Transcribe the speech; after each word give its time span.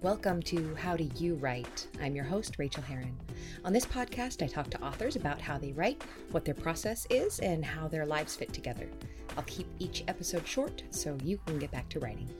Welcome 0.00 0.42
to 0.42 0.76
How 0.76 0.96
Do 0.96 1.10
You 1.16 1.34
Write? 1.34 1.88
I'm 2.00 2.14
your 2.14 2.24
host, 2.24 2.54
Rachael 2.56 2.84
Herron. 2.84 3.16
On 3.64 3.72
this 3.72 3.84
podcast, 3.84 4.44
I 4.44 4.46
talk 4.46 4.70
to 4.70 4.80
authors 4.80 5.16
about 5.16 5.40
how 5.40 5.58
they 5.58 5.72
write, 5.72 6.04
what 6.30 6.44
their 6.44 6.54
process 6.54 7.04
is, 7.10 7.40
and 7.40 7.64
how 7.64 7.88
their 7.88 8.06
lives 8.06 8.36
fit 8.36 8.52
together. 8.52 8.88
I'll 9.36 9.42
keep 9.42 9.66
each 9.80 10.04
episode 10.06 10.46
short 10.46 10.84
so 10.90 11.18
you 11.24 11.40
can 11.46 11.58
get 11.58 11.72
back 11.72 11.88
to 11.88 11.98
writing. 11.98 12.30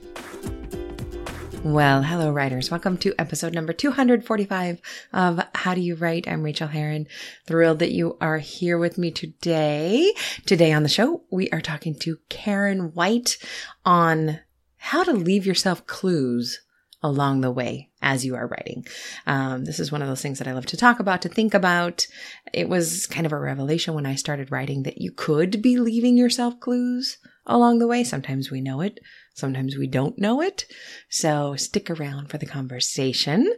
Well, 1.65 2.01
hello, 2.01 2.31
writers. 2.31 2.71
Welcome 2.71 2.97
to 2.99 3.13
episode 3.19 3.53
number 3.53 3.73
245 3.73 4.79
of 5.11 5.41
How 5.53 5.73
Do 5.73 5.81
You 5.81 5.95
Write? 5.95 6.29
I'm 6.29 6.43
Rachael 6.43 6.69
Herron. 6.69 7.07
Thrilled 7.45 7.79
that 7.79 7.91
you 7.91 8.15
are 8.21 8.37
here 8.37 8.77
with 8.77 8.97
me 8.97 9.11
today. 9.11 10.13
Today 10.45 10.71
on 10.71 10.83
the 10.83 10.89
show, 10.89 11.23
we 11.29 11.49
are 11.49 11.59
talking 11.59 11.95
to 11.95 12.19
Karen 12.29 12.93
White 12.93 13.37
on 13.83 14.39
how 14.77 15.03
to 15.03 15.11
leave 15.11 15.45
yourself 15.45 15.85
clues 15.85 16.61
along 17.01 17.41
the 17.41 17.51
way 17.51 17.89
as 18.01 18.25
you 18.25 18.35
are 18.35 18.47
writing. 18.47 18.85
Um, 19.27 19.65
this 19.65 19.79
is 19.79 19.91
one 19.91 20.01
of 20.01 20.07
those 20.07 20.21
things 20.21 20.39
that 20.39 20.47
I 20.47 20.53
love 20.53 20.65
to 20.67 20.77
talk 20.77 20.99
about, 20.99 21.21
to 21.23 21.29
think 21.29 21.53
about. 21.53 22.07
It 22.53 22.69
was 22.69 23.07
kind 23.07 23.25
of 23.25 23.31
a 23.31 23.39
revelation 23.39 23.93
when 23.93 24.05
I 24.05 24.15
started 24.15 24.51
writing 24.51 24.83
that 24.83 24.99
you 24.99 25.11
could 25.11 25.61
be 25.61 25.77
leaving 25.77 26.17
yourself 26.17 26.59
clues 26.59 27.17
along 27.45 27.79
the 27.79 27.87
way. 27.87 28.03
Sometimes 28.03 28.51
we 28.51 28.61
know 28.61 28.81
it, 28.81 28.99
sometimes 29.33 29.77
we 29.77 29.87
don't 29.87 30.19
know 30.19 30.41
it. 30.41 30.65
So 31.09 31.55
stick 31.55 31.89
around 31.89 32.29
for 32.29 32.37
the 32.37 32.45
conversation. 32.45 33.51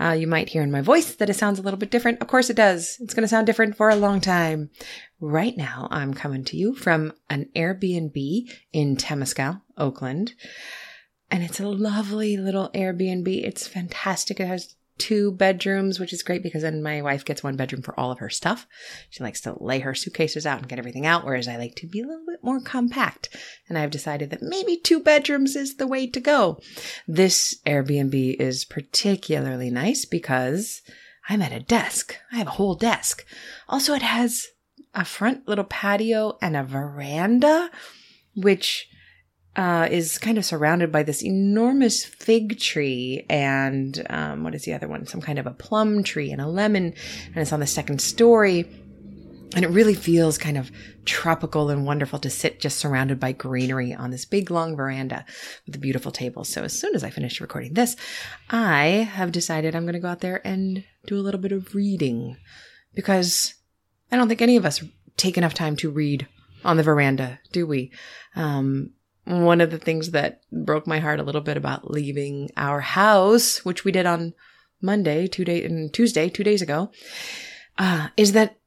Uh, 0.00 0.10
you 0.10 0.26
might 0.26 0.48
hear 0.48 0.62
in 0.62 0.72
my 0.72 0.80
voice 0.80 1.14
that 1.14 1.30
it 1.30 1.36
sounds 1.36 1.58
a 1.58 1.62
little 1.62 1.78
bit 1.78 1.90
different. 1.90 2.20
Of 2.20 2.28
course 2.28 2.50
it 2.50 2.56
does. 2.56 2.96
It's 3.00 3.14
going 3.14 3.22
to 3.22 3.28
sound 3.28 3.46
different 3.46 3.76
for 3.76 3.88
a 3.88 3.96
long 3.96 4.20
time. 4.20 4.70
Right 5.20 5.56
now, 5.56 5.88
I'm 5.90 6.12
coming 6.12 6.44
to 6.44 6.56
you 6.56 6.74
from 6.74 7.12
an 7.30 7.48
Airbnb 7.54 8.50
in 8.72 8.96
Temescal, 8.96 9.62
Oakland. 9.78 10.34
And 11.30 11.42
it's 11.42 11.60
a 11.60 11.68
lovely 11.68 12.36
little 12.36 12.70
Airbnb. 12.70 13.28
It's 13.44 13.66
fantastic. 13.66 14.40
It 14.40 14.46
has 14.46 14.76
two 14.98 15.32
bedrooms, 15.32 16.00
which 16.00 16.12
is 16.12 16.22
great 16.22 16.42
because 16.42 16.62
then 16.62 16.82
my 16.82 17.02
wife 17.02 17.24
gets 17.24 17.42
one 17.42 17.56
bedroom 17.56 17.82
for 17.82 17.98
all 17.98 18.10
of 18.10 18.18
her 18.18 18.30
stuff. 18.30 18.66
She 19.10 19.22
likes 19.22 19.40
to 19.42 19.62
lay 19.62 19.80
her 19.80 19.94
suitcases 19.94 20.46
out 20.46 20.58
and 20.58 20.68
get 20.68 20.78
everything 20.78 21.06
out, 21.06 21.24
whereas 21.24 21.48
I 21.48 21.56
like 21.56 21.74
to 21.76 21.86
be 21.86 22.00
a 22.00 22.06
little 22.06 22.24
bit 22.26 22.42
more 22.42 22.60
compact. 22.60 23.36
And 23.68 23.76
I've 23.76 23.90
decided 23.90 24.30
that 24.30 24.42
maybe 24.42 24.76
two 24.76 25.00
bedrooms 25.00 25.56
is 25.56 25.76
the 25.76 25.86
way 25.86 26.06
to 26.06 26.20
go. 26.20 26.60
This 27.06 27.60
Airbnb 27.66 28.40
is 28.40 28.64
particularly 28.64 29.70
nice 29.70 30.04
because 30.04 30.82
I'm 31.28 31.42
at 31.42 31.52
a 31.52 31.60
desk. 31.60 32.16
I 32.32 32.36
have 32.36 32.46
a 32.46 32.52
whole 32.52 32.74
desk. 32.74 33.24
Also, 33.68 33.94
it 33.94 34.02
has 34.02 34.46
a 34.94 35.04
front 35.04 35.46
little 35.46 35.64
patio 35.64 36.38
and 36.40 36.56
a 36.56 36.64
veranda, 36.64 37.70
which 38.34 38.88
uh, 39.56 39.88
is 39.90 40.18
kind 40.18 40.36
of 40.36 40.44
surrounded 40.44 40.92
by 40.92 41.02
this 41.02 41.24
enormous 41.24 42.04
fig 42.04 42.58
tree 42.60 43.24
and 43.30 44.06
um, 44.10 44.44
what 44.44 44.54
is 44.54 44.64
the 44.64 44.74
other 44.74 44.86
one? 44.86 45.06
Some 45.06 45.22
kind 45.22 45.38
of 45.38 45.46
a 45.46 45.52
plum 45.52 46.02
tree 46.02 46.30
and 46.30 46.40
a 46.40 46.46
lemon, 46.46 46.94
and 47.26 47.36
it's 47.36 47.52
on 47.52 47.60
the 47.60 47.66
second 47.66 48.00
story. 48.00 48.68
And 49.54 49.64
it 49.64 49.68
really 49.68 49.94
feels 49.94 50.36
kind 50.36 50.58
of 50.58 50.70
tropical 51.06 51.70
and 51.70 51.86
wonderful 51.86 52.18
to 52.18 52.28
sit 52.28 52.60
just 52.60 52.78
surrounded 52.78 53.18
by 53.18 53.32
greenery 53.32 53.94
on 53.94 54.10
this 54.10 54.26
big 54.26 54.50
long 54.50 54.76
veranda 54.76 55.24
with 55.64 55.74
a 55.76 55.78
beautiful 55.78 56.12
table. 56.12 56.44
So 56.44 56.64
as 56.64 56.78
soon 56.78 56.94
as 56.94 57.02
I 57.02 57.10
finish 57.10 57.40
recording 57.40 57.72
this, 57.72 57.96
I 58.50 59.08
have 59.14 59.32
decided 59.32 59.74
I'm 59.74 59.84
going 59.84 59.94
to 59.94 60.00
go 60.00 60.08
out 60.08 60.20
there 60.20 60.46
and 60.46 60.84
do 61.06 61.16
a 61.16 61.22
little 61.22 61.40
bit 61.40 61.52
of 61.52 61.74
reading 61.74 62.36
because 62.94 63.54
I 64.12 64.16
don't 64.16 64.28
think 64.28 64.42
any 64.42 64.56
of 64.56 64.66
us 64.66 64.84
take 65.16 65.38
enough 65.38 65.54
time 65.54 65.76
to 65.76 65.90
read 65.90 66.26
on 66.64 66.76
the 66.76 66.82
veranda, 66.82 67.38
do 67.52 67.66
we? 67.66 67.92
Um, 68.34 68.90
one 69.26 69.60
of 69.60 69.70
the 69.70 69.78
things 69.78 70.12
that 70.12 70.40
broke 70.52 70.86
my 70.86 71.00
heart 71.00 71.20
a 71.20 71.24
little 71.24 71.40
bit 71.40 71.56
about 71.56 71.90
leaving 71.90 72.50
our 72.56 72.80
house, 72.80 73.64
which 73.64 73.84
we 73.84 73.92
did 73.92 74.06
on 74.06 74.34
Monday, 74.80 75.26
two 75.26 75.44
day 75.44 75.64
and 75.64 75.92
Tuesday, 75.92 76.28
two 76.28 76.44
days 76.44 76.62
ago, 76.62 76.90
uh, 77.78 78.08
is 78.16 78.32
that 78.32 78.58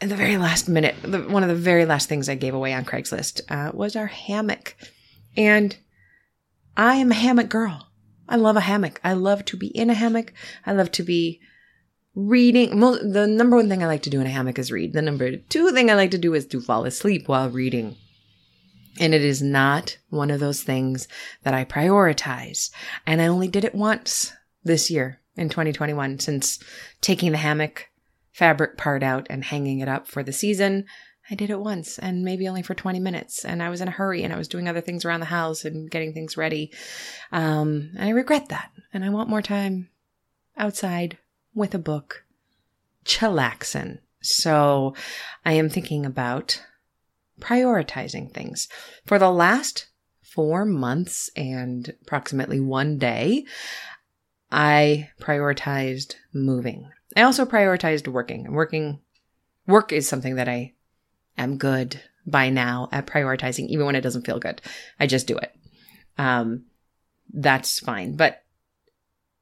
in 0.00 0.08
the 0.08 0.16
very 0.16 0.36
last 0.36 0.68
minute, 0.68 0.94
the, 1.02 1.20
one 1.20 1.42
of 1.42 1.48
the 1.48 1.54
very 1.54 1.84
last 1.84 2.08
things 2.08 2.28
I 2.28 2.34
gave 2.34 2.54
away 2.54 2.72
on 2.72 2.84
Craigslist 2.84 3.40
uh, 3.50 3.72
was 3.74 3.94
our 3.94 4.06
hammock, 4.06 4.76
and 5.36 5.76
I 6.76 6.96
am 6.96 7.10
a 7.10 7.14
hammock 7.14 7.48
girl. 7.48 7.88
I 8.28 8.36
love 8.36 8.56
a 8.56 8.60
hammock. 8.60 9.00
I 9.04 9.12
love 9.12 9.44
to 9.46 9.56
be 9.56 9.68
in 9.68 9.90
a 9.90 9.94
hammock. 9.94 10.32
I 10.64 10.72
love 10.72 10.90
to 10.92 11.02
be 11.02 11.40
reading. 12.14 12.80
The 12.80 13.26
number 13.26 13.56
one 13.56 13.68
thing 13.68 13.82
I 13.82 13.86
like 13.86 14.02
to 14.02 14.10
do 14.10 14.20
in 14.20 14.26
a 14.26 14.30
hammock 14.30 14.58
is 14.58 14.72
read. 14.72 14.94
The 14.94 15.02
number 15.02 15.36
two 15.36 15.70
thing 15.72 15.90
I 15.90 15.94
like 15.94 16.10
to 16.12 16.18
do 16.18 16.34
is 16.34 16.46
to 16.46 16.60
fall 16.60 16.84
asleep 16.84 17.28
while 17.28 17.50
reading. 17.50 17.96
And 18.98 19.14
it 19.14 19.22
is 19.22 19.42
not 19.42 19.98
one 20.08 20.30
of 20.30 20.40
those 20.40 20.62
things 20.62 21.08
that 21.42 21.54
I 21.54 21.64
prioritize. 21.64 22.70
And 23.06 23.20
I 23.20 23.26
only 23.26 23.48
did 23.48 23.64
it 23.64 23.74
once 23.74 24.32
this 24.64 24.90
year 24.90 25.20
in 25.36 25.48
2021 25.48 26.18
since 26.18 26.58
taking 27.00 27.32
the 27.32 27.38
hammock 27.38 27.88
fabric 28.32 28.76
part 28.76 29.02
out 29.02 29.26
and 29.30 29.44
hanging 29.44 29.80
it 29.80 29.88
up 29.88 30.06
for 30.06 30.22
the 30.22 30.32
season. 30.32 30.86
I 31.30 31.34
did 31.34 31.50
it 31.50 31.58
once 31.58 31.98
and 31.98 32.22
maybe 32.22 32.46
only 32.48 32.62
for 32.62 32.74
20 32.74 33.00
minutes. 33.00 33.44
And 33.44 33.62
I 33.62 33.68
was 33.68 33.80
in 33.80 33.88
a 33.88 33.92
hurry 33.92 34.22
and 34.22 34.32
I 34.32 34.38
was 34.38 34.48
doing 34.48 34.68
other 34.68 34.80
things 34.80 35.04
around 35.04 35.20
the 35.20 35.26
house 35.26 35.64
and 35.64 35.90
getting 35.90 36.12
things 36.12 36.36
ready. 36.36 36.72
Um, 37.32 37.90
and 37.96 38.04
I 38.04 38.10
regret 38.10 38.48
that. 38.50 38.70
And 38.92 39.04
I 39.04 39.10
want 39.10 39.28
more 39.28 39.42
time 39.42 39.88
outside 40.56 41.18
with 41.54 41.74
a 41.74 41.78
book, 41.78 42.24
chillaxing. 43.04 43.98
So 44.20 44.94
I 45.44 45.52
am 45.52 45.68
thinking 45.68 46.06
about 46.06 46.62
prioritizing 47.40 48.32
things. 48.32 48.68
For 49.04 49.18
the 49.18 49.30
last 49.30 49.86
four 50.22 50.64
months 50.64 51.30
and 51.36 51.94
approximately 52.02 52.60
one 52.60 52.98
day, 52.98 53.44
I 54.50 55.10
prioritized 55.20 56.14
moving. 56.32 56.90
I 57.16 57.22
also 57.22 57.44
prioritized 57.46 58.08
working. 58.08 58.52
Working, 58.52 59.00
work 59.66 59.92
is 59.92 60.08
something 60.08 60.36
that 60.36 60.48
I 60.48 60.74
am 61.38 61.56
good 61.56 62.00
by 62.26 62.50
now 62.50 62.88
at 62.92 63.06
prioritizing, 63.06 63.68
even 63.68 63.86
when 63.86 63.96
it 63.96 64.02
doesn't 64.02 64.26
feel 64.26 64.38
good. 64.38 64.60
I 64.98 65.06
just 65.06 65.26
do 65.26 65.36
it. 65.38 65.54
Um, 66.18 66.64
that's 67.32 67.80
fine. 67.80 68.16
But 68.16 68.42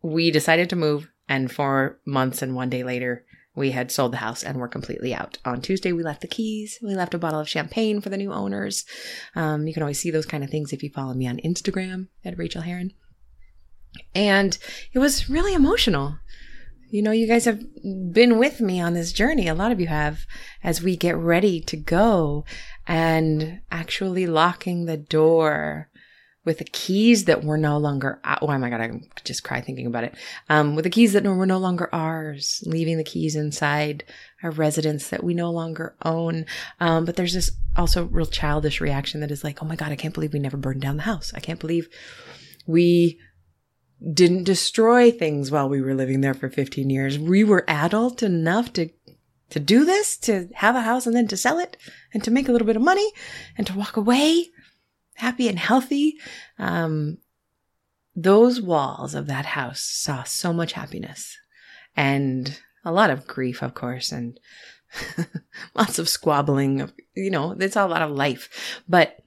we 0.03 0.31
decided 0.31 0.71
to 0.71 0.77
move, 0.77 1.11
and 1.29 1.51
four 1.51 1.99
months 2.05 2.43
and 2.43 2.55
one 2.55 2.69
day 2.69 2.85
later, 2.85 3.25
we 3.57 3.71
had 3.71 3.91
sold 3.91 4.13
the 4.13 4.19
house 4.19 4.43
and 4.43 4.59
were 4.59 4.69
completely 4.69 5.15
out. 5.15 5.39
On 5.45 5.61
Tuesday, 5.61 5.93
we 5.93 6.03
left 6.03 6.21
the 6.21 6.29
keys. 6.29 6.79
We 6.83 6.95
left 6.95 7.15
a 7.15 7.19
bottle 7.19 7.41
of 7.41 7.49
champagne 7.49 8.01
for 8.01 8.09
the 8.09 8.17
new 8.17 8.33
owners. 8.33 8.85
Um, 9.37 9.67
you 9.67 9.75
can 9.75 9.83
always 9.83 10.01
see 10.01 10.11
those 10.11 10.27
kind 10.27 10.43
of 10.43 10.51
things 10.51 10.73
if 10.73 10.83
you 10.83 10.91
follow 10.91 11.15
me 11.15 11.29
on 11.29 11.39
Instagram 11.39 12.09
at 12.25 12.37
Rachael 12.37 12.63
Herron. 12.63 12.93
And 14.15 14.59
it 14.93 14.99
was 14.99 15.31
really 15.31 15.55
emotional. 15.55 16.19
You 16.91 17.03
know, 17.03 17.13
you 17.13 17.27
guys 17.27 17.45
have 17.45 17.63
been 18.13 18.39
with 18.39 18.61
me 18.61 18.81
on 18.81 18.95
this 18.95 19.13
journey. 19.13 19.49
A 19.49 19.55
lot 19.55 19.73
of 19.73 19.81
you 19.81 19.87
have 19.87 20.27
as 20.63 20.83
we 20.83 20.97
get 20.97 21.17
ready 21.17 21.61
to 21.61 21.77
go 21.77 22.45
and 22.87 23.61
actually 23.71 24.27
locking 24.27 24.85
the 24.85 24.97
door 24.97 25.91
with 26.45 26.59
the 26.59 26.65
keys 26.65 27.25
that 27.25 27.43
were 27.43 27.57
no 27.57 27.79
longer, 27.79 28.21
oh 28.43 28.59
my 28.59 28.69
God, 28.69 28.81
I 28.81 29.01
just 29.25 29.45
cry 29.45 29.61
thinking 29.61 29.87
about 29.87 30.05
it. 30.05 30.15
Um, 30.49 30.75
with 30.75 30.85
the 30.85 30.91
keys 30.91 31.15
that 31.15 31.25
were 31.25 31.47
no 31.47 31.59
longer 31.59 31.89
ours, 31.93 32.63
leaving 32.67 32.99
the 32.99 33.05
keys 33.05 33.35
inside 33.35 34.05
our 34.43 34.51
residence 34.51 35.09
that 35.09 35.25
we 35.25 35.33
no 35.33 35.51
longer 35.51 35.95
own. 36.05 36.45
Um, 36.81 37.07
but 37.07 37.17
there's 37.17 37.33
this 37.33 37.51
also 37.77 38.05
real 38.07 38.27
childish 38.27 38.81
reaction 38.81 39.21
that 39.21 39.31
is 39.31 39.43
like, 39.43 39.63
oh 39.63 39.67
my 39.67 39.77
God, 39.77 39.91
I 39.91 39.97
can't 39.97 40.13
believe 40.13 40.33
we 40.33 40.39
never 40.39 40.59
burned 40.59 40.83
down 40.83 40.99
the 40.99 41.05
house. 41.05 41.33
I 41.35 41.41
can't 41.41 41.61
believe 41.61 41.89
we 42.67 43.19
didn't 44.13 44.45
destroy 44.45 45.11
things 45.11 45.51
while 45.51 45.69
we 45.69 45.81
were 45.81 45.95
living 45.95 46.21
there 46.21 46.35
for 46.35 46.51
15 46.51 46.91
years. 46.91 47.19
We 47.19 47.43
were 47.43 47.65
adult 47.69 48.23
enough 48.23 48.73
to 48.75 48.91
to 49.51 49.61
do 49.61 49.85
this, 49.85 50.17
to 50.17 50.49
have 50.55 50.75
a 50.75 50.81
house 50.81 51.07
and 51.07 51.15
then 51.15 51.29
to 51.29 51.37
sell 51.37 51.59
it 51.59 51.77
and 52.13 52.25
to 52.25 52.31
make 52.31 52.49
a 52.49 52.53
little 52.53 52.67
bit 52.67 52.77
of 52.77 52.83
money 52.83 53.09
and 53.57 53.67
to 53.67 53.77
walk 53.77 53.97
away 53.97 54.51
happy 55.15 55.49
and 55.49 55.59
healthy. 55.59 56.17
Um, 56.59 57.19
those 58.17 58.61
walls 58.61 59.15
of 59.15 59.27
that 59.27 59.47
house 59.47 59.81
saw 59.81 60.23
so 60.23 60.53
much 60.53 60.73
happiness 60.73 61.37
and 61.97 62.61
a 62.85 62.93
lot 62.93 63.11
of 63.11 63.27
grief, 63.27 63.63
of 63.63 63.75
course, 63.75 64.13
and 64.13 64.39
lots 65.75 65.99
of 65.99 66.09
squabbling. 66.09 66.91
You 67.15 67.31
know, 67.31 67.57
it's 67.59 67.77
all 67.77 67.89
a 67.89 67.91
lot 67.91 68.03
of 68.03 68.11
life, 68.11 68.83
but 68.89 69.19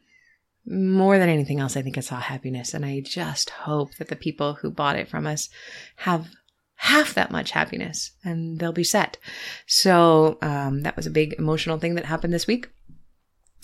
more 0.65 1.17
than 1.17 1.29
anything 1.29 1.59
else, 1.59 1.77
I 1.77 1.81
think 1.81 1.97
it 1.97 2.03
saw 2.03 2.19
happiness. 2.19 2.73
And 2.73 2.85
I 2.85 2.99
just 2.99 3.49
hope 3.49 3.95
that 3.95 4.09
the 4.09 4.15
people 4.15 4.55
who 4.55 4.69
bought 4.69 4.97
it 4.97 5.07
from 5.07 5.25
us 5.25 5.49
have 5.97 6.27
half 6.75 7.15
that 7.15 7.31
much 7.31 7.51
happiness 7.51 8.11
and 8.23 8.59
they'll 8.59 8.71
be 8.71 8.83
set. 8.83 9.17
So, 9.65 10.37
um, 10.41 10.81
that 10.81 10.95
was 10.95 11.07
a 11.07 11.11
big 11.11 11.33
emotional 11.33 11.79
thing 11.79 11.95
that 11.95 12.05
happened 12.05 12.33
this 12.33 12.47
week 12.47 12.67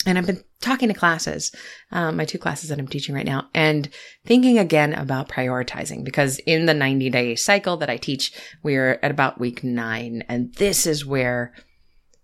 and 0.06 0.18
I've 0.18 0.26
been 0.26 0.42
talking 0.60 0.88
to 0.88 0.94
classes, 0.94 1.52
um, 1.92 2.16
my 2.16 2.24
two 2.24 2.38
classes 2.38 2.68
that 2.68 2.78
I'm 2.78 2.88
teaching 2.88 3.14
right 3.14 3.26
now, 3.26 3.48
and 3.54 3.88
thinking 4.24 4.58
again 4.58 4.92
about 4.94 5.28
prioritizing 5.28 6.04
because 6.04 6.38
in 6.40 6.66
the 6.66 6.74
90 6.74 7.10
day 7.10 7.36
cycle 7.36 7.76
that 7.78 7.90
I 7.90 7.96
teach, 7.96 8.32
we're 8.62 8.98
at 9.02 9.10
about 9.10 9.40
week 9.40 9.64
nine. 9.64 10.24
And 10.28 10.54
this 10.54 10.86
is 10.86 11.06
where 11.06 11.54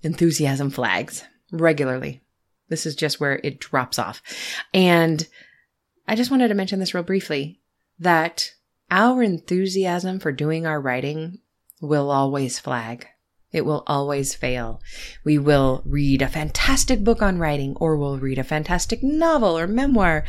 enthusiasm 0.03 0.71
flags 0.71 1.25
regularly. 1.53 2.23
This 2.69 2.87
is 2.87 2.95
just 2.95 3.21
where 3.21 3.41
it 3.43 3.61
drops 3.61 3.99
off. 3.99 4.23
And 4.73 5.27
I 6.07 6.17
just 6.17 6.31
wanted 6.31 6.49
to 6.49 6.55
mention 6.55 6.79
this 6.79 6.95
real 6.95 7.03
briefly 7.03 7.61
that 7.99 8.53
our 8.91 9.23
enthusiasm 9.23 10.19
for 10.19 10.33
doing 10.33 10.67
our 10.67 10.81
writing 10.81 11.39
will 11.81 12.11
always 12.11 12.59
flag. 12.59 13.07
It 13.53 13.65
will 13.65 13.83
always 13.87 14.35
fail. 14.35 14.81
We 15.25 15.39
will 15.39 15.83
read 15.85 16.23
a 16.23 16.29
fantastic 16.29 17.03
book 17.03 17.21
on 17.21 17.39
writing, 17.39 17.77
or 17.77 17.97
we'll 17.97 18.19
read 18.19 18.39
a 18.39 18.45
fantastic 18.45 19.03
novel 19.03 19.59
or 19.59 19.67
memoir, 19.67 20.25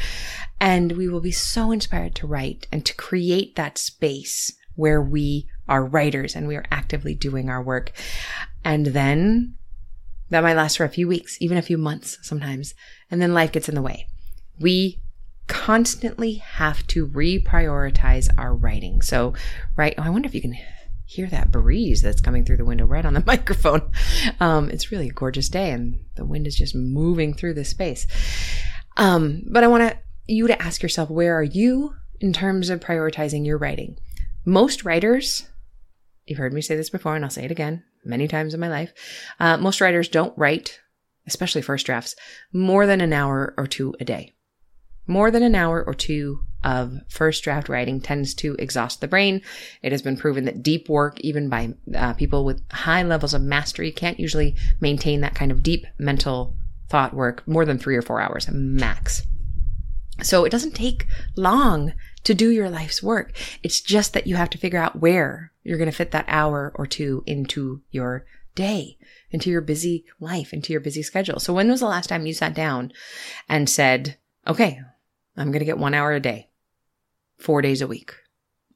and 0.60 0.94
we 0.94 1.08
will 1.08 1.22
be 1.22 1.32
so 1.32 1.72
inspired 1.72 2.16
to 2.16 2.28
write 2.28 2.68
and 2.72 2.86
to 2.86 2.96
create 2.96 3.56
that 3.56 3.78
space 3.78 4.54
where 4.76 5.02
we 5.02 5.48
are 5.68 5.86
writers 5.86 6.36
and 6.36 6.48
we 6.48 6.56
are 6.56 6.66
actively 6.72 7.14
doing 7.14 7.50
our 7.50 7.62
work. 7.62 7.92
And 8.64 8.88
then 8.88 9.56
that 10.30 10.44
might 10.44 10.56
last 10.56 10.78
for 10.78 10.86
a 10.86 10.90
few 10.90 11.08
weeks, 11.08 11.38
even 11.40 11.58
a 11.58 11.64
few 11.64 11.78
months 11.78 12.18
sometimes. 12.22 12.74
And 13.10 13.22
then 13.22 13.34
life 13.34 13.52
gets 13.52 13.70
in 13.70 13.76
the 13.76 13.82
way. 13.82 14.08
We 14.60 15.00
constantly 15.48 16.36
have 16.36 16.88
to 16.88 17.08
reprioritize 17.08 18.30
our 18.38 18.56
writing. 18.56 19.02
So, 19.02 19.34
right, 19.76 19.94
oh, 19.98 20.04
I 20.04 20.10
wonder 20.10 20.28
if 20.28 20.34
you 20.34 20.42
can 20.42 20.58
hear 21.12 21.28
that 21.28 21.52
breeze 21.52 22.02
that's 22.02 22.22
coming 22.22 22.46
through 22.46 22.56
the 22.56 22.64
window 22.64 22.86
right 22.86 23.06
on 23.06 23.14
the 23.14 23.24
microphone. 23.28 23.92
Um, 24.40 24.70
it's 24.70 24.92
really 24.92 25.10
a 25.10 25.14
gorgeous 25.14 25.50
day 25.50 25.72
and 25.72 26.00
the 26.16 26.26
wind 26.26 26.48
is 26.48 26.56
just 26.56 26.74
moving 26.74 27.34
through 27.34 27.54
this 27.56 27.70
space. 27.70 28.08
Um, 28.96 29.44
but 29.52 29.64
I 29.64 29.68
want 29.68 29.98
you 30.28 30.48
to 30.48 30.62
ask 30.62 30.82
yourself, 30.82 31.10
where 31.10 31.38
are 31.38 31.44
you 31.44 31.96
in 32.22 32.32
terms 32.32 32.70
of 32.70 32.80
prioritizing 32.80 33.46
your 33.46 33.58
writing? 33.58 33.98
Most 34.46 34.86
writers, 34.86 35.50
you've 36.26 36.40
heard 36.40 36.54
me 36.54 36.62
say 36.62 36.78
this 36.78 36.90
before 36.90 37.16
and 37.18 37.26
I'll 37.26 37.32
say 37.32 37.44
it 37.44 37.52
again 37.52 37.84
many 38.06 38.30
times 38.30 38.54
in 38.54 38.62
my 38.62 38.70
life. 38.70 38.94
Uh, 39.38 39.58
most 39.58 39.82
writers 39.82 40.08
don't 40.08 40.38
write, 40.38 40.80
especially 41.28 41.62
first 41.62 41.86
drafts, 41.86 42.16
more 42.54 42.86
than 42.86 43.02
an 43.02 43.12
hour 43.12 43.54
or 43.58 43.68
two 43.68 43.94
a 44.00 44.06
day. 44.06 44.34
More 45.08 45.32
than 45.32 45.44
an 45.44 45.56
hour 45.56 45.84
or 45.84 45.94
two 45.94 46.42
of 46.64 47.00
first 47.10 47.44
draft 47.44 47.70
writing 47.70 48.00
tends 48.00 48.34
to 48.36 48.56
exhaust 48.60 49.02
the 49.02 49.08
brain. 49.08 49.42
It 49.82 49.92
has 49.92 50.02
been 50.02 50.18
proven 50.18 50.46
that 50.46 50.62
deep 50.62 50.90
work, 50.90 51.20
even 51.22 51.50
by 51.50 51.74
uh, 51.96 52.14
people 52.14 52.46
with 52.46 52.62
high 52.72 53.04
levels 53.04 53.34
of 53.34 53.42
mastery, 53.42 53.92
can't 53.92 54.20
usually 54.20 54.56
maintain 54.80 55.22
that 55.22 55.36
kind 55.36 55.52
of 55.52 55.64
deep 55.64 55.86
mental 55.98 56.56
thought 56.90 57.14
work 57.14 57.48
more 57.48 57.66
than 57.66 57.80
three 57.80 57.96
or 57.96 58.02
four 58.02 58.22
hours 58.22 58.48
max. 58.52 59.24
So 60.22 60.46
it 60.46 60.52
doesn't 60.52 60.76
take 60.76 61.08
long 61.36 61.94
to 62.26 62.34
do 62.36 62.50
your 62.50 62.70
life's 62.70 63.02
work. 63.02 63.34
It's 63.64 63.82
just 63.82 64.14
that 64.14 64.28
you 64.28 64.36
have 64.36 64.52
to 64.52 64.58
figure 64.58 64.78
out 64.78 65.00
where 65.00 65.52
you're 65.64 65.78
going 65.80 65.90
to 65.90 65.96
fit 65.96 66.12
that 66.12 66.26
hour 66.28 66.72
or 66.76 66.86
two 66.86 67.24
into 67.26 67.82
your 67.90 68.26
day, 68.54 68.98
into 69.32 69.50
your 69.50 69.62
busy 69.62 70.06
life, 70.20 70.54
into 70.54 70.74
your 70.74 70.82
busy 70.82 71.02
schedule. 71.02 71.40
So 71.40 71.54
when 71.54 71.70
was 71.70 71.80
the 71.80 71.88
last 71.88 72.08
time 72.08 72.26
you 72.26 72.34
sat 72.34 72.54
down 72.54 72.92
and 73.50 73.70
said, 73.70 74.18
okay, 74.48 74.82
I'm 75.42 75.52
going 75.52 75.60
to 75.60 75.66
get 75.66 75.78
one 75.78 75.94
hour 75.94 76.14
a 76.14 76.20
day 76.20 76.50
four 77.38 77.62
days 77.62 77.82
a 77.82 77.88
week 77.88 78.14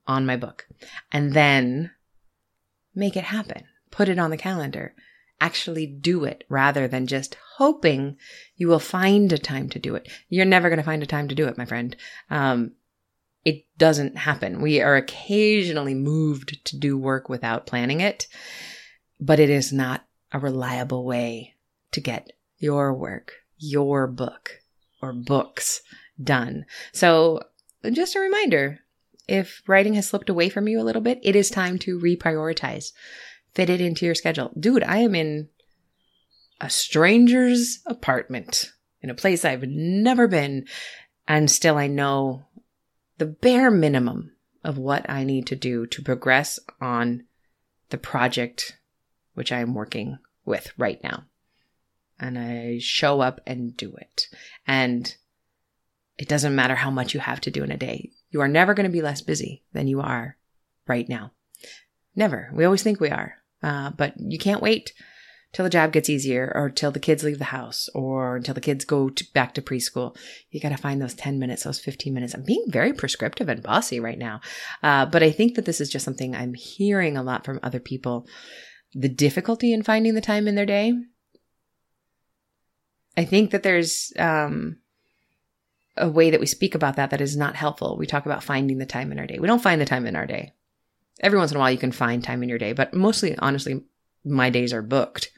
on 0.08 0.26
my 0.26 0.36
book 0.36 0.68
and 1.12 1.34
then 1.34 1.92
make 2.96 3.16
it 3.16 3.26
happen. 3.26 3.64
Put 3.92 4.10
it 4.10 4.18
on 4.18 4.32
the 4.32 4.38
calendar. 4.38 4.96
Actually 5.40 5.86
do 5.86 6.24
it 6.24 6.44
rather 6.50 6.88
than 6.88 7.06
just 7.06 7.38
hoping 7.58 8.18
you 8.56 8.68
will 8.68 8.80
find 8.80 9.32
a 9.32 9.38
time 9.38 9.70
to 9.70 9.80
do 9.80 9.96
it. 9.96 10.10
You're 10.30 10.46
never 10.46 10.70
going 10.70 10.78
to 10.78 10.84
find 10.84 11.04
a 11.04 11.08
time 11.08 11.28
to 11.28 11.36
do 11.36 11.48
it, 11.48 11.58
my 11.58 11.66
friend. 11.66 11.96
Um, 12.30 12.72
it 13.44 13.66
doesn't 13.78 14.18
happen. 14.18 14.62
We 14.62 14.82
are 14.82 14.96
occasionally 14.96 15.94
moved 15.94 16.66
to 16.66 16.78
do 16.78 16.98
work 16.98 17.30
without 17.30 17.68
planning 17.68 18.02
it, 18.02 18.28
but 19.20 19.40
it 19.40 19.52
is 19.52 19.72
not 19.72 20.06
a 20.32 20.40
reliable 20.40 21.06
way 21.06 21.54
to 21.92 22.02
get 22.02 22.32
your 22.58 22.92
work, 22.94 23.34
your 23.58 24.08
book, 24.08 24.62
or 25.02 25.14
books 25.14 25.82
done. 26.22 26.66
So 26.92 27.42
just 27.92 28.16
a 28.16 28.20
reminder 28.20 28.80
if 29.28 29.62
writing 29.68 29.96
has 29.96 30.08
slipped 30.08 30.30
away 30.30 30.50
from 30.50 30.68
you 30.68 30.80
a 30.80 30.84
little 30.84 31.02
bit, 31.02 31.20
it 31.24 31.36
is 31.36 31.50
time 31.50 31.80
to 31.80 32.00
reprioritize. 32.00 32.92
Fit 33.54 33.70
it 33.70 33.82
into 33.82 34.06
your 34.06 34.16
schedule. 34.16 34.52
Dude, 34.60 34.84
I 34.84 34.98
am 34.98 35.16
in 35.16 35.50
a 36.62 36.70
stranger's 36.70 37.80
apartment 37.86 38.72
in 39.02 39.10
a 39.10 39.16
place 39.16 39.46
I've 39.46 39.64
never 39.64 40.28
been, 40.28 40.66
and 41.28 41.50
still 41.50 41.78
I 41.78 41.88
know 41.88 42.46
the 43.18 43.26
bare 43.26 43.72
minimum 43.72 44.32
of 44.64 44.78
what 44.78 45.08
I 45.10 45.24
need 45.24 45.48
to 45.48 45.56
do 45.56 45.86
to 45.88 46.02
progress 46.02 46.60
on 46.82 47.26
the 47.90 47.98
project 47.98 48.78
which 49.36 49.52
I 49.52 49.60
am 49.60 49.74
working 49.74 50.18
with 50.46 50.72
right 50.78 51.02
now. 51.04 51.26
And 52.20 52.40
I 52.40 52.80
show 52.80 53.22
up 53.22 53.42
and 53.46 53.76
do 53.76 53.96
it. 53.96 54.28
And 54.66 55.16
it 56.18 56.28
doesn't 56.28 56.56
matter 56.56 56.76
how 56.76 56.90
much 56.90 57.14
you 57.14 57.20
have 57.20 57.42
to 57.42 57.52
do 57.52 57.64
in 57.64 57.72
a 57.72 57.78
day. 57.78 58.12
You 58.30 58.42
are 58.42 58.48
never 58.48 58.74
going 58.74 58.86
to 58.86 58.94
be 58.94 59.02
less 59.02 59.22
busy 59.22 59.64
than 59.74 59.88
you 59.88 60.02
are 60.02 60.38
right 60.88 61.08
now. 61.08 61.32
Never. 62.16 62.50
We 62.54 62.64
always 62.66 62.84
think 62.84 63.00
we 63.00 63.10
are. 63.10 63.36
Uh, 63.62 63.92
but 63.92 64.14
you 64.18 64.38
can't 64.38 64.62
wait 64.62 64.94
till 65.52 65.64
the 65.64 65.70
job 65.70 65.92
gets 65.92 66.10
easier 66.10 66.52
or 66.54 66.70
till 66.70 66.92
the 66.92 67.00
kids 67.00 67.24
leave 67.24 67.40
the 67.40 67.46
house 67.46 67.90
or 67.94 68.36
until 68.36 68.54
the 68.54 68.62
kids 68.62 68.86
go 68.86 69.10
to, 69.10 69.26
back 69.34 69.54
to 69.54 69.62
preschool. 69.62 70.16
You 70.52 70.60
got 70.60 70.70
to 70.70 70.78
find 70.78 71.02
those 71.02 71.14
10 71.14 71.40
minutes, 71.40 71.64
those 71.64 71.80
15 71.80 72.14
minutes. 72.14 72.34
I'm 72.34 72.44
being 72.44 72.66
very 72.68 72.94
prescriptive 72.94 73.50
and 73.50 73.64
bossy 73.64 74.00
right 74.00 74.18
now. 74.18 74.42
Uh, 74.84 75.06
but 75.06 75.24
I 75.24 75.32
think 75.32 75.56
that 75.56 75.66
this 75.66 75.82
is 75.82 75.90
just 75.90 76.06
something 76.06 76.36
I'm 76.36 76.54
hearing 76.54 77.18
a 77.18 77.24
lot 77.24 77.46
from 77.46 77.60
other 77.64 77.80
people. 77.80 78.28
The 78.94 79.10
difficulty 79.10 79.74
in 79.74 79.84
finding 79.84 80.14
the 80.14 80.22
time 80.22 80.48
in 80.48 80.56
their 80.56 80.66
day. 80.66 80.94
I 83.18 83.24
think 83.24 83.52
that 83.52 83.64
there's, 83.64 84.12
um, 84.20 84.80
a 85.98 86.10
way 86.10 86.30
that 86.30 86.40
we 86.40 86.46
speak 86.46 86.76
about 86.76 86.96
that 86.98 87.10
that 87.12 87.22
is 87.22 87.38
not 87.38 87.56
helpful. 87.56 87.98
We 87.98 88.06
talk 88.06 88.26
about 88.26 88.44
finding 88.44 88.78
the 88.78 88.86
time 88.86 89.12
in 89.12 89.20
our 89.20 89.28
day. 89.28 89.40
We 89.40 89.48
don't 89.48 89.62
find 89.62 89.80
the 89.80 89.86
time 89.86 90.06
in 90.06 90.16
our 90.16 90.26
day. 90.26 90.54
Every 91.22 91.40
once 91.40 91.52
in 91.52 91.58
a 91.58 91.60
while, 91.60 91.72
you 91.72 91.78
can 91.78 91.94
find 91.94 92.24
time 92.24 92.44
in 92.44 92.50
your 92.50 92.58
day, 92.58 92.74
but 92.74 92.94
mostly, 92.94 93.38
honestly, 93.38 93.82
my 94.26 94.50
days 94.50 94.74
are 94.74 94.82
booked 94.82 95.32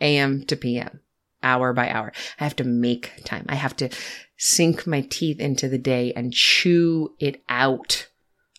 AM 0.00 0.44
to 0.46 0.56
PM, 0.56 1.00
hour 1.42 1.72
by 1.72 1.90
hour. 1.90 2.12
I 2.40 2.44
have 2.44 2.56
to 2.56 2.64
make 2.64 3.24
time. 3.24 3.44
I 3.48 3.56
have 3.56 3.76
to 3.76 3.90
sink 4.36 4.86
my 4.86 5.02
teeth 5.02 5.40
into 5.40 5.68
the 5.68 5.78
day 5.78 6.12
and 6.14 6.32
chew 6.32 7.14
it 7.18 7.42
out 7.48 8.08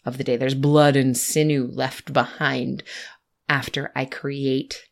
of 0.05 0.17
the 0.17 0.23
day. 0.23 0.37
There's 0.37 0.55
blood 0.55 0.95
and 0.95 1.17
sinew 1.17 1.67
left 1.71 2.13
behind 2.13 2.83
after 3.47 3.91
I 3.95 4.05
create 4.05 4.88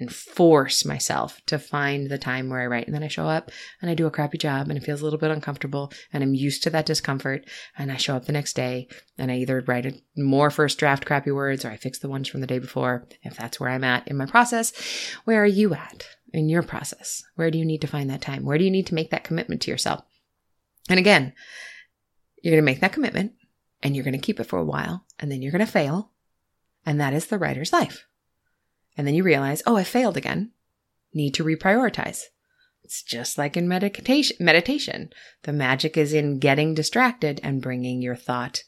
and 0.00 0.12
force 0.12 0.84
myself 0.84 1.40
to 1.46 1.58
find 1.58 2.10
the 2.10 2.18
time 2.18 2.48
where 2.48 2.60
I 2.60 2.66
write. 2.66 2.86
And 2.86 2.94
then 2.94 3.02
I 3.02 3.08
show 3.08 3.26
up 3.26 3.50
and 3.80 3.90
I 3.90 3.94
do 3.94 4.06
a 4.06 4.10
crappy 4.10 4.38
job 4.38 4.68
and 4.68 4.76
it 4.76 4.84
feels 4.84 5.00
a 5.00 5.04
little 5.04 5.18
bit 5.18 5.30
uncomfortable 5.30 5.92
and 6.12 6.22
I'm 6.22 6.34
used 6.34 6.62
to 6.64 6.70
that 6.70 6.86
discomfort. 6.86 7.48
And 7.78 7.92
I 7.92 7.96
show 7.96 8.16
up 8.16 8.26
the 8.26 8.32
next 8.32 8.54
day 8.54 8.88
and 9.18 9.30
I 9.30 9.36
either 9.36 9.62
write 9.66 9.86
a 9.86 9.94
more 10.16 10.50
first 10.50 10.78
draft 10.78 11.06
crappy 11.06 11.30
words 11.30 11.64
or 11.64 11.70
I 11.70 11.76
fix 11.76 11.98
the 11.98 12.08
ones 12.08 12.28
from 12.28 12.40
the 12.40 12.46
day 12.46 12.58
before, 12.58 13.06
if 13.22 13.36
that's 13.36 13.60
where 13.60 13.70
I'm 13.70 13.84
at 13.84 14.08
in 14.08 14.16
my 14.16 14.26
process. 14.26 14.72
Where 15.24 15.42
are 15.42 15.46
you 15.46 15.74
at 15.74 16.08
in 16.32 16.48
your 16.48 16.62
process? 16.62 17.22
Where 17.36 17.50
do 17.50 17.58
you 17.58 17.64
need 17.64 17.80
to 17.82 17.86
find 17.86 18.10
that 18.10 18.22
time? 18.22 18.44
Where 18.44 18.58
do 18.58 18.64
you 18.64 18.70
need 18.70 18.88
to 18.88 18.94
make 18.94 19.10
that 19.10 19.24
commitment 19.24 19.62
to 19.62 19.70
yourself? 19.70 20.02
And 20.88 20.98
again, 20.98 21.32
you're 22.42 22.52
going 22.52 22.62
to 22.62 22.66
make 22.66 22.80
that 22.80 22.92
commitment 22.92 23.32
and 23.82 23.94
you're 23.94 24.04
going 24.04 24.12
to 24.12 24.18
keep 24.18 24.40
it 24.40 24.44
for 24.44 24.58
a 24.58 24.64
while 24.64 25.06
and 25.18 25.30
then 25.30 25.40
you're 25.40 25.52
going 25.52 25.64
to 25.64 25.70
fail. 25.70 26.10
And 26.84 27.00
that 27.00 27.14
is 27.14 27.26
the 27.26 27.38
writer's 27.38 27.72
life. 27.72 28.06
And 28.96 29.06
then 29.06 29.14
you 29.14 29.22
realize, 29.22 29.62
oh, 29.66 29.76
I 29.76 29.84
failed 29.84 30.16
again. 30.16 30.52
Need 31.12 31.34
to 31.34 31.44
reprioritize. 31.44 32.24
It's 32.84 33.02
just 33.02 33.38
like 33.38 33.56
in 33.56 33.66
meditation, 33.66 34.36
meditation. 34.40 35.10
The 35.42 35.52
magic 35.52 35.96
is 35.96 36.12
in 36.12 36.38
getting 36.38 36.74
distracted 36.74 37.40
and 37.42 37.62
bringing 37.62 38.02
your 38.02 38.16
thought, 38.16 38.62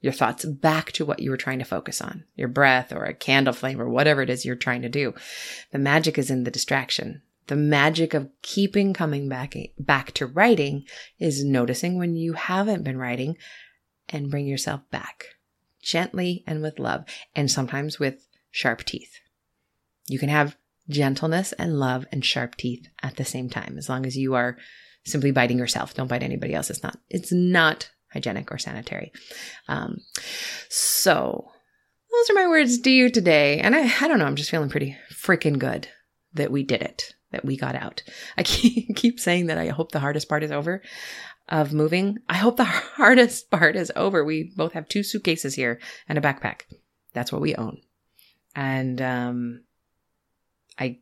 your 0.00 0.12
thoughts 0.12 0.44
back 0.44 0.92
to 0.92 1.04
what 1.04 1.18
you 1.18 1.30
were 1.30 1.36
trying 1.36 1.58
to 1.58 1.64
focus 1.64 2.00
on, 2.00 2.24
your 2.36 2.48
breath 2.48 2.92
or 2.92 3.04
a 3.04 3.14
candle 3.14 3.52
flame 3.52 3.80
or 3.80 3.88
whatever 3.88 4.22
it 4.22 4.30
is 4.30 4.44
you're 4.44 4.54
trying 4.54 4.82
to 4.82 4.88
do. 4.88 5.12
The 5.72 5.78
magic 5.78 6.18
is 6.18 6.30
in 6.30 6.44
the 6.44 6.52
distraction. 6.52 7.22
The 7.48 7.56
magic 7.56 8.14
of 8.14 8.30
keeping 8.42 8.94
coming 8.94 9.28
back, 9.28 9.56
back 9.78 10.12
to 10.12 10.26
writing 10.26 10.84
is 11.18 11.44
noticing 11.44 11.98
when 11.98 12.14
you 12.14 12.34
haven't 12.34 12.84
been 12.84 12.98
writing 12.98 13.36
and 14.08 14.30
bring 14.30 14.46
yourself 14.46 14.82
back 14.90 15.24
gently 15.82 16.44
and 16.46 16.62
with 16.62 16.78
love 16.78 17.04
and 17.34 17.50
sometimes 17.50 17.98
with 17.98 18.26
sharp 18.50 18.84
teeth. 18.84 19.18
You 20.08 20.18
can 20.18 20.28
have 20.28 20.56
gentleness 20.88 21.52
and 21.52 21.78
love 21.78 22.06
and 22.10 22.24
sharp 22.24 22.56
teeth 22.56 22.88
at 23.02 23.16
the 23.16 23.24
same 23.24 23.50
time, 23.50 23.76
as 23.78 23.88
long 23.88 24.06
as 24.06 24.16
you 24.16 24.34
are 24.34 24.56
simply 25.04 25.30
biting 25.30 25.58
yourself. 25.58 25.94
Don't 25.94 26.08
bite 26.08 26.22
anybody 26.22 26.54
else. 26.54 26.70
It's 26.70 26.82
not, 26.82 26.98
it's 27.08 27.32
not 27.32 27.90
hygienic 28.12 28.50
or 28.50 28.58
sanitary. 28.58 29.12
Um, 29.68 29.98
so 30.68 31.50
those 32.10 32.30
are 32.30 32.40
my 32.40 32.48
words 32.48 32.80
to 32.80 32.90
you 32.90 33.10
today. 33.10 33.60
And 33.60 33.74
I, 33.74 34.04
I 34.04 34.08
don't 34.08 34.18
know, 34.18 34.24
I'm 34.24 34.36
just 34.36 34.50
feeling 34.50 34.70
pretty 34.70 34.96
freaking 35.12 35.58
good 35.58 35.88
that 36.34 36.50
we 36.50 36.62
did 36.62 36.82
it, 36.82 37.14
that 37.32 37.44
we 37.44 37.56
got 37.56 37.74
out. 37.74 38.02
I 38.36 38.42
keep, 38.44 39.20
saying 39.20 39.46
that 39.46 39.58
I 39.58 39.68
hope 39.68 39.92
the 39.92 40.00
hardest 40.00 40.28
part 40.28 40.42
is 40.42 40.50
over 40.50 40.82
of 41.48 41.72
moving. 41.72 42.18
I 42.28 42.36
hope 42.36 42.56
the 42.56 42.64
hardest 42.64 43.50
part 43.50 43.76
is 43.76 43.92
over. 43.96 44.24
We 44.24 44.52
both 44.56 44.72
have 44.72 44.88
two 44.88 45.02
suitcases 45.02 45.54
here 45.54 45.80
and 46.08 46.18
a 46.18 46.22
backpack. 46.22 46.62
That's 47.14 47.32
what 47.32 47.40
we 47.40 47.54
own. 47.54 47.78
And, 48.54 49.00
um, 49.00 49.64
I 50.78 50.98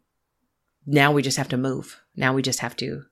now 0.86 1.12
we 1.12 1.22
just 1.22 1.38
have 1.38 1.48
to 1.48 1.56
move. 1.56 2.00
Now 2.14 2.32
we 2.32 2.42
just 2.42 2.60
have 2.60 2.76
to 2.76 3.04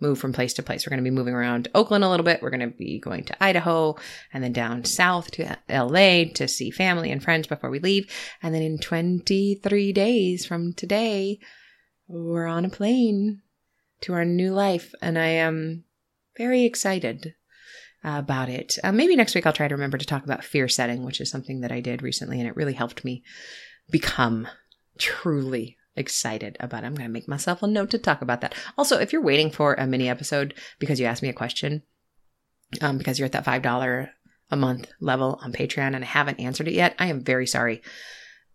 move 0.00 0.18
from 0.18 0.32
place 0.32 0.54
to 0.54 0.62
place. 0.62 0.86
We're 0.86 0.90
going 0.90 1.04
to 1.04 1.10
be 1.10 1.14
moving 1.14 1.34
around 1.34 1.68
Oakland 1.74 2.04
a 2.04 2.08
little 2.08 2.24
bit. 2.24 2.40
We're 2.40 2.50
going 2.50 2.60
to 2.60 2.68
be 2.68 2.98
going 2.98 3.24
to 3.24 3.44
Idaho 3.44 3.96
and 4.32 4.42
then 4.42 4.52
down 4.52 4.84
south 4.84 5.30
to 5.32 5.58
LA 5.68 6.24
to 6.34 6.46
see 6.46 6.70
family 6.70 7.10
and 7.10 7.22
friends 7.22 7.46
before 7.46 7.70
we 7.70 7.80
leave. 7.80 8.10
And 8.42 8.54
then 8.54 8.62
in 8.62 8.78
23 8.78 9.92
days 9.92 10.46
from 10.46 10.72
today, 10.72 11.40
we're 12.06 12.46
on 12.46 12.64
a 12.64 12.70
plane 12.70 13.42
to 14.02 14.12
our 14.14 14.24
new 14.24 14.52
life. 14.52 14.94
And 15.02 15.18
I 15.18 15.28
am 15.28 15.84
very 16.36 16.64
excited 16.64 17.34
about 18.04 18.48
it. 18.48 18.78
Uh, 18.84 18.92
maybe 18.92 19.16
next 19.16 19.34
week 19.34 19.46
I'll 19.46 19.52
try 19.52 19.66
to 19.66 19.74
remember 19.74 19.98
to 19.98 20.06
talk 20.06 20.24
about 20.24 20.44
fear 20.44 20.68
setting, 20.68 21.04
which 21.04 21.20
is 21.20 21.30
something 21.30 21.60
that 21.60 21.72
I 21.72 21.80
did 21.80 22.02
recently 22.02 22.38
and 22.38 22.48
it 22.48 22.56
really 22.56 22.74
helped 22.74 23.04
me 23.04 23.24
become 23.90 24.46
truly 24.98 25.77
excited 25.98 26.56
about 26.60 26.84
it. 26.84 26.86
I'm 26.86 26.94
going 26.94 27.08
to 27.08 27.12
make 27.12 27.28
myself 27.28 27.62
a 27.62 27.66
note 27.66 27.90
to 27.90 27.98
talk 27.98 28.22
about 28.22 28.40
that. 28.40 28.54
Also, 28.76 28.98
if 28.98 29.12
you're 29.12 29.22
waiting 29.22 29.50
for 29.50 29.74
a 29.74 29.86
mini 29.86 30.08
episode 30.08 30.54
because 30.78 30.98
you 31.00 31.06
asked 31.06 31.22
me 31.22 31.28
a 31.28 31.34
question, 31.34 31.82
um, 32.80 32.98
because 32.98 33.18
you're 33.18 33.26
at 33.26 33.32
that 33.32 33.44
$5 33.44 34.08
a 34.50 34.56
month 34.56 34.90
level 35.00 35.38
on 35.42 35.52
Patreon 35.52 35.94
and 35.94 36.04
I 36.04 36.06
haven't 36.06 36.40
answered 36.40 36.68
it 36.68 36.74
yet, 36.74 36.94
I 36.98 37.06
am 37.06 37.22
very 37.22 37.46
sorry. 37.46 37.82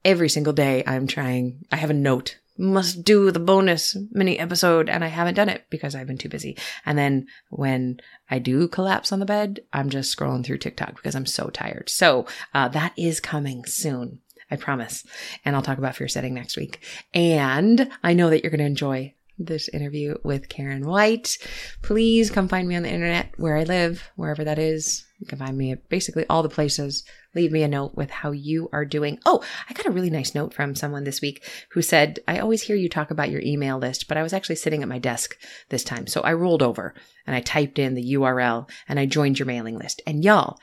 Every 0.06 0.30
single 0.30 0.54
day 0.54 0.84
I'm 0.86 1.08
trying, 1.08 1.66
I 1.72 1.78
have 1.78 1.90
a 1.90 1.94
note 1.94 2.38
must 2.58 3.04
do 3.04 3.32
the 3.32 3.40
bonus 3.40 3.98
mini 4.12 4.38
episode 4.38 4.90
and 4.90 5.04
I 5.04 5.08
haven't 5.08 5.36
done 5.36 5.50
it 5.50 5.66
because 5.70 5.96
I've 5.96 6.08
been 6.08 6.18
too 6.18 6.30
busy. 6.30 6.58
And 6.86 6.98
then 6.98 7.28
when 7.50 8.00
I 8.30 8.40
do 8.40 8.68
collapse 8.68 9.12
on 9.12 9.20
the 9.20 9.26
bed, 9.26 9.62
I'm 9.72 9.90
just 9.90 10.16
scrolling 10.16 10.46
through 10.46 10.60
TikTok 10.60 10.96
because 10.96 11.16
I'm 11.16 11.26
so 11.26 11.50
tired. 11.50 11.90
So 11.90 12.28
uh, 12.54 12.68
that 12.70 12.94
is 12.98 13.20
coming 13.20 13.66
soon. 13.66 14.20
I 14.54 14.58
promise. 14.58 15.04
And 15.44 15.56
I'll 15.56 15.62
talk 15.62 15.80
about 15.80 15.96
fear 15.96 16.08
setting 16.08 16.34
next 16.34 16.56
week. 16.56 16.80
And 17.14 17.90
I 18.04 18.14
know 18.14 18.30
that 18.30 18.44
you're 18.44 18.52
going 18.52 18.60
to 18.60 18.66
enjoy 18.66 19.14
this 19.40 19.68
interview 19.68 20.16
with 20.24 20.48
Karen 20.48 20.86
White. 20.86 21.38
Please 21.82 22.30
come 22.30 22.48
find 22.48 22.68
me 22.68 22.76
on 22.76 22.84
the 22.84 22.92
internet 22.92 23.34
where 23.38 23.58
I 23.58 23.64
live, 23.64 24.12
wherever 24.16 24.44
that 24.44 24.60
is. 24.60 25.06
You 25.20 25.26
can 25.26 25.40
find 25.40 25.58
me 25.58 25.72
at 25.72 25.90
basically 25.90 26.26
all 26.30 26.44
the 26.44 26.50
places. 26.50 27.04
Leave 27.34 27.52
me 27.52 27.64
a 27.64 27.68
note 27.68 27.96
with 27.96 28.12
how 28.12 28.32
you 28.32 28.70
are 28.72 28.86
doing. 28.86 29.20
Oh, 29.26 29.44
I 29.70 29.74
got 29.74 29.88
a 29.88 29.92
really 29.92 30.10
nice 30.10 30.36
note 30.36 30.54
from 30.54 30.76
someone 30.76 31.04
this 31.04 31.22
week 31.22 31.44
who 31.72 31.82
said, 31.82 32.20
I 32.28 32.40
always 32.40 32.62
hear 32.62 32.76
you 32.76 32.90
talk 32.90 33.10
about 33.10 33.32
your 33.32 33.42
email 33.42 33.80
list, 33.80 34.08
but 34.08 34.18
I 34.18 34.24
was 34.24 34.34
actually 34.34 34.58
sitting 34.58 34.84
at 34.84 34.90
my 34.90 35.00
desk 35.00 35.36
this 35.70 35.84
time. 35.84 36.06
So 36.08 36.22
I 36.22 36.34
rolled 36.34 36.62
over 36.62 36.94
and 37.26 37.36
I 37.36 37.42
typed 37.42 37.80
in 37.80 37.96
the 37.96 38.14
URL 38.14 38.70
and 38.88 39.00
I 39.00 39.08
joined 39.08 39.40
your 39.40 39.48
mailing 39.48 39.80
list. 39.80 40.02
And 40.06 40.24
y'all, 40.24 40.60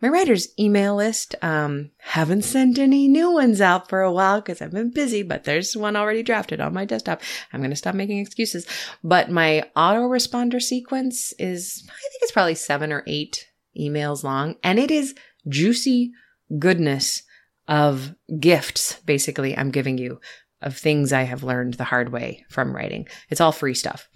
my 0.00 0.08
writer's 0.08 0.48
email 0.58 0.96
list. 0.96 1.34
Um, 1.42 1.90
haven't 1.98 2.42
sent 2.42 2.78
any 2.78 3.08
new 3.08 3.32
ones 3.32 3.60
out 3.60 3.88
for 3.88 4.02
a 4.02 4.12
while 4.12 4.40
because 4.40 4.62
I've 4.62 4.70
been 4.70 4.92
busy, 4.92 5.22
but 5.22 5.44
there's 5.44 5.76
one 5.76 5.96
already 5.96 6.22
drafted 6.22 6.60
on 6.60 6.74
my 6.74 6.84
desktop. 6.84 7.22
I'm 7.52 7.60
going 7.60 7.70
to 7.70 7.76
stop 7.76 7.94
making 7.94 8.18
excuses. 8.18 8.66
But 9.02 9.30
my 9.30 9.64
autoresponder 9.76 10.62
sequence 10.62 11.32
is, 11.38 11.82
I 11.84 12.08
think 12.10 12.22
it's 12.22 12.32
probably 12.32 12.54
seven 12.54 12.92
or 12.92 13.02
eight 13.06 13.48
emails 13.78 14.22
long 14.22 14.56
and 14.62 14.78
it 14.78 14.90
is 14.90 15.14
juicy 15.48 16.12
goodness 16.58 17.22
of 17.66 18.14
gifts, 18.40 18.98
basically, 19.04 19.56
I'm 19.56 19.70
giving 19.70 19.98
you 19.98 20.20
of 20.62 20.76
things 20.76 21.12
I 21.12 21.22
have 21.22 21.44
learned 21.44 21.74
the 21.74 21.84
hard 21.84 22.10
way 22.10 22.44
from 22.48 22.74
writing. 22.74 23.06
It's 23.28 23.40
all 23.40 23.52
free 23.52 23.74
stuff. 23.74 24.08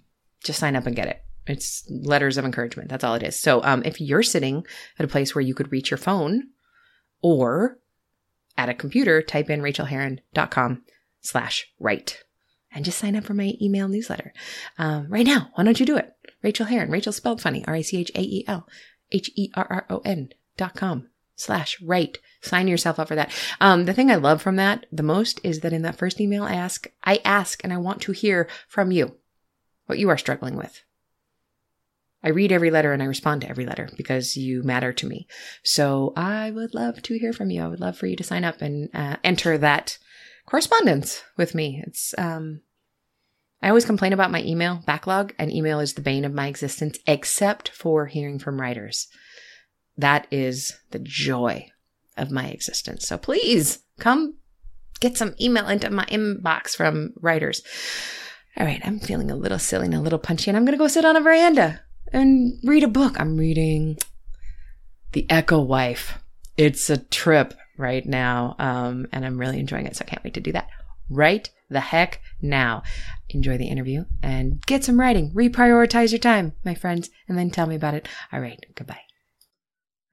Just 0.42 0.58
sign 0.58 0.74
up 0.74 0.86
and 0.86 0.96
get 0.96 1.06
it. 1.06 1.22
It's 1.46 1.84
letters 1.90 2.38
of 2.38 2.44
encouragement. 2.44 2.88
That's 2.88 3.04
all 3.04 3.14
it 3.14 3.22
is. 3.22 3.38
So 3.38 3.62
um, 3.64 3.82
if 3.84 4.00
you're 4.00 4.22
sitting 4.22 4.64
at 4.98 5.04
a 5.04 5.08
place 5.08 5.34
where 5.34 5.42
you 5.42 5.54
could 5.54 5.72
reach 5.72 5.90
your 5.90 5.98
phone 5.98 6.48
or 7.20 7.78
at 8.56 8.68
a 8.68 8.74
computer, 8.74 9.22
type 9.22 9.50
in 9.50 9.60
rachaelherron.com 9.60 10.82
slash 11.20 11.66
write 11.80 12.22
and 12.74 12.84
just 12.84 12.98
sign 12.98 13.16
up 13.16 13.24
for 13.24 13.34
my 13.34 13.54
email 13.60 13.88
newsletter 13.88 14.32
um, 14.78 15.06
right 15.08 15.26
now. 15.26 15.50
Why 15.54 15.64
don't 15.64 15.80
you 15.80 15.86
do 15.86 15.96
it? 15.96 16.12
Rachael 16.42 16.66
Herron, 16.66 16.90
Rachael 16.90 17.12
spelled 17.12 17.40
funny, 17.40 17.64
R-A-C-H-A-E-L, 17.66 18.68
H-E-R-R-O-N 19.12 20.28
dot 20.56 20.74
com 20.74 21.08
slash 21.36 21.80
write. 21.82 22.18
Sign 22.40 22.68
yourself 22.68 22.98
up 22.98 23.08
for 23.08 23.14
that. 23.14 23.32
Um, 23.60 23.84
the 23.84 23.94
thing 23.94 24.10
I 24.10 24.16
love 24.16 24.42
from 24.42 24.56
that 24.56 24.86
the 24.92 25.02
most 25.02 25.40
is 25.42 25.60
that 25.60 25.72
in 25.72 25.82
that 25.82 25.96
first 25.96 26.20
email 26.20 26.44
I 26.44 26.54
ask, 26.54 26.86
I 27.04 27.20
ask 27.24 27.62
and 27.62 27.72
I 27.72 27.78
want 27.78 28.02
to 28.02 28.12
hear 28.12 28.48
from 28.68 28.90
you 28.90 29.16
what 29.86 29.98
you 29.98 30.08
are 30.08 30.18
struggling 30.18 30.56
with. 30.56 30.82
I 32.24 32.30
read 32.30 32.52
every 32.52 32.70
letter 32.70 32.92
and 32.92 33.02
I 33.02 33.06
respond 33.06 33.40
to 33.40 33.48
every 33.48 33.66
letter 33.66 33.88
because 33.96 34.36
you 34.36 34.62
matter 34.62 34.92
to 34.92 35.06
me. 35.06 35.26
So 35.62 36.12
I 36.16 36.50
would 36.50 36.74
love 36.74 37.02
to 37.02 37.18
hear 37.18 37.32
from 37.32 37.50
you. 37.50 37.62
I 37.62 37.68
would 37.68 37.80
love 37.80 37.96
for 37.96 38.06
you 38.06 38.16
to 38.16 38.24
sign 38.24 38.44
up 38.44 38.62
and 38.62 38.88
uh, 38.94 39.16
enter 39.24 39.58
that 39.58 39.98
correspondence 40.46 41.22
with 41.36 41.54
me. 41.54 41.82
It's, 41.86 42.14
um, 42.18 42.60
I 43.60 43.68
always 43.68 43.84
complain 43.84 44.12
about 44.12 44.30
my 44.30 44.42
email 44.42 44.82
backlog, 44.86 45.34
and 45.38 45.52
email 45.52 45.78
is 45.78 45.94
the 45.94 46.00
bane 46.00 46.24
of 46.24 46.34
my 46.34 46.48
existence, 46.48 46.98
except 47.06 47.68
for 47.68 48.06
hearing 48.06 48.40
from 48.40 48.60
writers. 48.60 49.06
That 49.96 50.26
is 50.32 50.80
the 50.90 50.98
joy 50.98 51.70
of 52.16 52.32
my 52.32 52.46
existence. 52.48 53.06
So 53.06 53.18
please 53.18 53.78
come 54.00 54.34
get 54.98 55.16
some 55.16 55.34
email 55.40 55.68
into 55.68 55.90
my 55.90 56.04
inbox 56.06 56.76
from 56.76 57.12
writers. 57.20 57.62
All 58.56 58.66
right, 58.66 58.80
I'm 58.84 58.98
feeling 58.98 59.30
a 59.30 59.36
little 59.36 59.60
silly 59.60 59.86
and 59.86 59.94
a 59.94 60.00
little 60.00 60.18
punchy, 60.18 60.50
and 60.50 60.56
I'm 60.56 60.64
going 60.64 60.76
to 60.76 60.82
go 60.82 60.88
sit 60.88 61.04
on 61.04 61.16
a 61.16 61.20
veranda 61.20 61.82
and 62.12 62.58
read 62.64 62.84
a 62.84 62.88
book. 62.88 63.18
I'm 63.20 63.36
reading 63.36 63.98
The 65.12 65.26
Echo 65.30 65.60
Wife. 65.60 66.18
It's 66.56 66.90
a 66.90 66.98
trip 66.98 67.54
right 67.78 68.04
now, 68.04 68.56
um, 68.58 69.06
and 69.12 69.24
I'm 69.24 69.38
really 69.38 69.60
enjoying 69.60 69.86
it. 69.86 69.96
So 69.96 70.04
I 70.06 70.10
can't 70.10 70.24
wait 70.24 70.34
to 70.34 70.40
do 70.40 70.52
that 70.52 70.68
right 71.08 71.48
the 71.72 71.80
heck 71.80 72.20
now. 72.40 72.82
Enjoy 73.30 73.56
the 73.56 73.68
interview 73.68 74.04
and 74.22 74.64
get 74.66 74.84
some 74.84 75.00
writing. 75.00 75.32
Reprioritize 75.32 76.12
your 76.12 76.18
time, 76.18 76.52
my 76.64 76.74
friends, 76.74 77.10
and 77.28 77.36
then 77.36 77.50
tell 77.50 77.66
me 77.66 77.74
about 77.74 77.94
it. 77.94 78.08
All 78.32 78.40
right, 78.40 78.64
goodbye. 78.74 79.00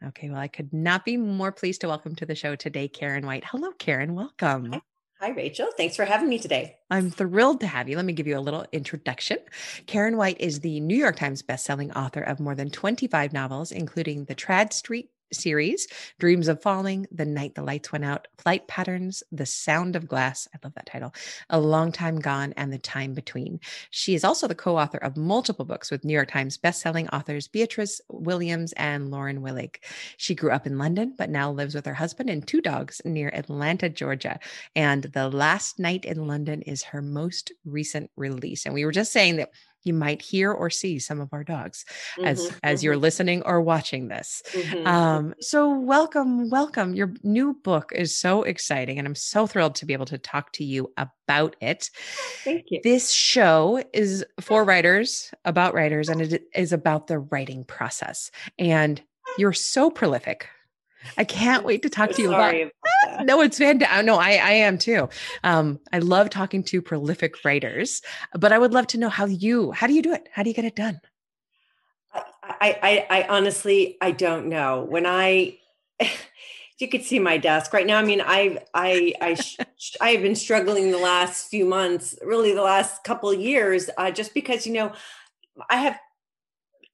Okay, 0.06 0.30
well, 0.30 0.40
I 0.40 0.48
could 0.48 0.72
not 0.72 1.04
be 1.04 1.18
more 1.18 1.52
pleased 1.52 1.82
to 1.82 1.88
welcome 1.88 2.16
to 2.16 2.26
the 2.26 2.36
show 2.36 2.56
today 2.56 2.88
Karen 2.88 3.26
White. 3.26 3.44
Hello, 3.44 3.72
Karen. 3.78 4.16
Welcome. 4.16 4.82
Hi, 5.22 5.32
Rachael. 5.32 5.72
Thanks 5.76 5.98
for 5.98 6.06
having 6.06 6.30
me 6.30 6.40
today. 6.40 6.78
I'm 6.90 7.12
thrilled 7.12 7.60
to 7.60 7.68
have 7.68 7.90
you. 7.90 7.98
Let 7.98 8.06
me 8.06 8.14
give 8.14 8.26
you 8.26 8.38
a 8.38 8.40
little 8.40 8.66
introduction. 8.72 9.38
Karen 9.86 10.16
White 10.16 10.40
is 10.40 10.62
the 10.62 10.80
New 10.80 10.96
York 10.96 11.18
Times 11.18 11.44
bestselling 11.44 11.94
author 11.94 12.22
of 12.22 12.40
more 12.40 12.56
than 12.56 12.70
25 12.70 13.34
novels, 13.34 13.74
including 13.74 14.26
The 14.26 14.36
Tradd 14.36 14.72
Street 14.72 15.10
series 15.32 15.88
Dreams 16.20 16.48
of 16.48 16.62
Falling, 16.62 17.08
The 17.12 17.26
Night 17.26 17.56
the 17.56 17.64
Lights 17.64 17.92
Went 17.92 18.06
Out, 18.06 18.28
Flight 18.38 18.68
Patterns, 18.68 19.24
The 19.32 19.46
Sound 19.46 19.96
of 19.96 20.08
Glass. 20.08 20.48
I 20.54 20.60
love 20.64 20.74
that 20.76 20.86
title. 20.86 21.14
A 21.50 21.60
Long 21.60 21.92
Time 21.92 22.20
Gone 22.20 22.54
and 22.58 22.72
The 22.72 22.78
Time 22.78 23.14
Between. 23.14 23.60
She 23.90 24.16
is 24.16 24.24
also 24.24 24.48
the 24.48 24.56
co 24.56 24.78
author 24.78 24.98
of 24.98 25.18
multiple 25.18 25.66
books 25.66 25.92
with 25.92 26.04
New 26.04 26.14
York 26.14 26.32
Times 26.32 26.58
bestselling 26.58 27.10
authors 27.14 27.48
Beatriz 27.48 28.02
Williams 28.10 28.74
and 28.74 29.12
Lauren 29.12 29.42
Willig. 29.42 29.78
She 30.18 30.36
grew 30.36 30.52
up 30.52 30.66
in 30.66 30.78
London, 30.78 31.14
but 31.18 31.30
now 31.30 31.52
lives 31.52 31.76
with 31.76 31.86
her 31.86 31.94
husband 31.94 32.30
and 32.30 32.46
two 32.48 32.62
dogs 32.62 33.02
near 33.06 33.30
Atlanta, 33.30 33.90
Georgia. 33.90 34.40
And 34.76 35.04
The 35.04 35.30
Last 35.30 35.80
Night 35.80 36.06
in 36.06 36.28
London 36.28 36.62
is 36.64 36.84
her 36.84 37.02
most 37.02 37.52
recent 37.66 38.10
release. 38.16 38.66
And 38.66 38.74
we 38.74 38.86
were 38.86 38.92
just 38.92 39.12
saying 39.12 39.38
that 39.38 39.52
you 39.84 39.94
might 39.94 40.22
hear 40.22 40.52
or 40.52 40.70
see 40.70 41.00
some 41.00 41.20
of 41.20 41.30
our 41.32 41.44
dogs 41.44 41.86
mm-hmm, 42.18 42.26
as 42.26 42.52
as 42.64 42.84
you're 42.84 42.94
mm-hmm. 42.94 43.04
listening 43.04 43.42
or 43.44 43.62
watching 43.62 44.08
this. 44.08 44.42
Mm-hmm. 44.52 44.88
um, 44.88 45.34
so 45.40 45.78
welcome 45.78 46.50
welcome. 46.50 46.94
Your 46.96 47.14
new 47.24 47.54
book 47.54 47.92
is 47.94 48.16
so 48.16 48.44
exciting 48.44 48.98
and 48.98 49.08
i'm 49.08 49.16
so 49.16 49.48
thrilled 49.48 49.76
to 49.76 49.86
be 49.86 49.94
able 49.94 50.06
to 50.06 50.18
talk 50.18 50.52
to 50.54 50.64
you 50.64 50.92
about 50.98 51.56
it. 51.62 51.90
Thank 52.44 52.66
you. 52.70 52.82
This 52.84 53.12
show 53.12 53.84
is 53.94 54.26
for 54.40 54.64
writers 54.70 55.32
about 55.46 55.74
writers 55.74 56.10
and 56.10 56.22
it 56.22 56.44
is 56.54 56.74
about 56.74 57.08
the 57.08 57.20
writing 57.20 57.64
process 57.64 58.32
and 58.58 59.02
you're 59.38 59.54
so 59.54 59.90
prolific 59.90 60.48
I 61.18 61.24
can't 61.24 61.64
wait 61.64 61.82
to 61.84 61.90
talk 61.90 62.12
to 62.12 62.22
you 62.22 62.30
about. 62.30 62.54
about 62.56 63.26
no, 63.26 63.42
it's 63.42 63.58
fantastic. 63.58 64.06
No, 64.06 64.16
I, 64.16 64.32
I 64.32 64.52
am 64.52 64.78
too. 64.78 65.10
Um, 65.44 65.80
I 65.92 66.00
love 66.00 66.30
talking 66.30 66.64
to 66.66 66.82
prolific 66.82 67.44
writers, 67.44 68.02
but 68.34 68.52
I 68.52 68.58
would 68.58 68.74
love 68.74 68.88
to 68.88 68.98
know 68.98 69.10
how 69.10 69.26
you, 69.26 69.72
how 69.72 69.88
do 69.88 69.94
you 69.94 70.02
do 70.02 70.14
it? 70.14 70.28
How 70.32 70.44
do 70.44 70.50
you 70.50 70.56
get 70.56 70.66
it 70.66 70.76
done? 70.76 71.00
I, 72.14 73.06
I, 73.10 73.22
I 73.22 73.28
honestly, 73.30 73.98
I 74.02 74.12
don't 74.12 74.48
know. 74.48 74.84
When 74.84 75.06
I, 75.06 75.58
you 76.80 76.88
could 76.88 77.04
see 77.04 77.20
my 77.20 77.38
desk 77.38 77.74
right 77.74 77.86
now. 77.86 78.00
I 78.00 78.04
mean, 78.04 78.22
I've, 78.22 78.58
I, 78.74 79.14
I, 79.22 79.38
I 80.02 80.10
have 80.12 80.22
been 80.22 80.36
struggling 80.36 80.92
the 80.92 80.98
last 80.98 81.50
few 81.50 81.66
months, 81.66 82.18
really 82.24 82.54
the 82.54 82.62
last 82.62 83.04
couple 83.04 83.30
of 83.30 83.40
years, 83.40 83.90
uh, 83.98 84.12
just 84.12 84.34
because 84.34 84.66
you 84.66 84.74
know, 84.74 84.94
I 85.70 85.78
have 85.78 86.00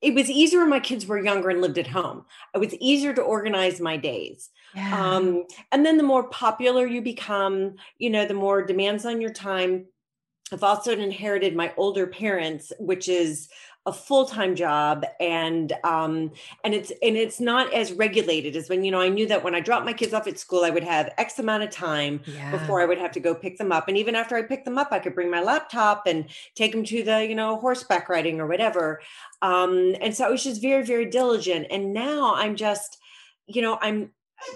it 0.01 0.13
was 0.13 0.29
easier 0.29 0.59
when 0.59 0.69
my 0.69 0.79
kids 0.79 1.05
were 1.05 1.23
younger 1.23 1.49
and 1.49 1.61
lived 1.61 1.77
at 1.77 1.87
home. 1.87 2.25
It 2.53 2.59
was 2.59 2.75
easier 2.75 3.13
to 3.13 3.21
organize 3.21 3.79
my 3.79 3.97
days. 3.97 4.49
Yeah. 4.75 5.15
Um, 5.15 5.45
and 5.71 5.85
then 5.85 5.97
the 5.97 6.03
more 6.03 6.27
popular 6.29 6.85
you 6.85 7.01
become, 7.01 7.75
you 7.97 8.09
know, 8.09 8.25
the 8.25 8.33
more 8.33 8.61
demands 8.61 9.05
on 9.05 9.21
your 9.21 9.31
time. 9.31 9.85
I've 10.51 10.63
also 10.63 10.91
inherited 10.91 11.55
my 11.55 11.73
older 11.75 12.05
parents, 12.05 12.71
which 12.79 13.09
is 13.09 13.49
a 13.87 13.93
full-time 13.93 14.55
job 14.55 15.05
and 15.19 15.73
um 15.83 16.31
and 16.63 16.73
it's 16.73 16.91
and 17.03 17.15
it's 17.15 17.39
not 17.39 17.71
as 17.71 17.93
regulated 17.93 18.55
as 18.55 18.67
when 18.67 18.83
you 18.83 18.89
know 18.89 18.99
i 18.99 19.09
knew 19.09 19.27
that 19.27 19.43
when 19.43 19.53
i 19.53 19.59
dropped 19.59 19.85
my 19.85 19.93
kids 19.93 20.11
off 20.11 20.25
at 20.25 20.39
school 20.39 20.63
i 20.63 20.71
would 20.71 20.83
have 20.83 21.13
x 21.17 21.37
amount 21.37 21.61
of 21.61 21.69
time 21.69 22.19
yeah. 22.25 22.49
before 22.49 22.81
i 22.81 22.85
would 22.85 22.97
have 22.97 23.11
to 23.11 23.19
go 23.19 23.35
pick 23.35 23.57
them 23.57 23.71
up. 23.71 23.87
And 23.87 23.97
even 23.97 24.15
after 24.15 24.35
i 24.35 24.41
picked 24.41 24.65
them 24.65 24.77
up 24.77 24.89
i 24.91 24.99
could 24.99 25.13
bring 25.13 25.29
my 25.29 25.41
laptop 25.41 26.07
and 26.07 26.25
take 26.55 26.71
them 26.71 26.83
to 26.85 27.03
the 27.03 27.27
you 27.27 27.35
know 27.35 27.57
horseback 27.57 28.09
riding 28.09 28.39
or 28.39 28.47
whatever. 28.47 29.01
Um 29.41 29.95
and 30.01 30.15
so 30.15 30.25
i 30.25 30.29
was 30.29 30.43
just 30.43 30.61
very 30.61 30.83
very 30.83 31.05
diligent. 31.05 31.67
And 31.69 31.93
now 31.93 32.33
i'm 32.35 32.55
just 32.55 32.97
you 33.47 33.61
know 33.61 33.77
i'm 33.81 34.11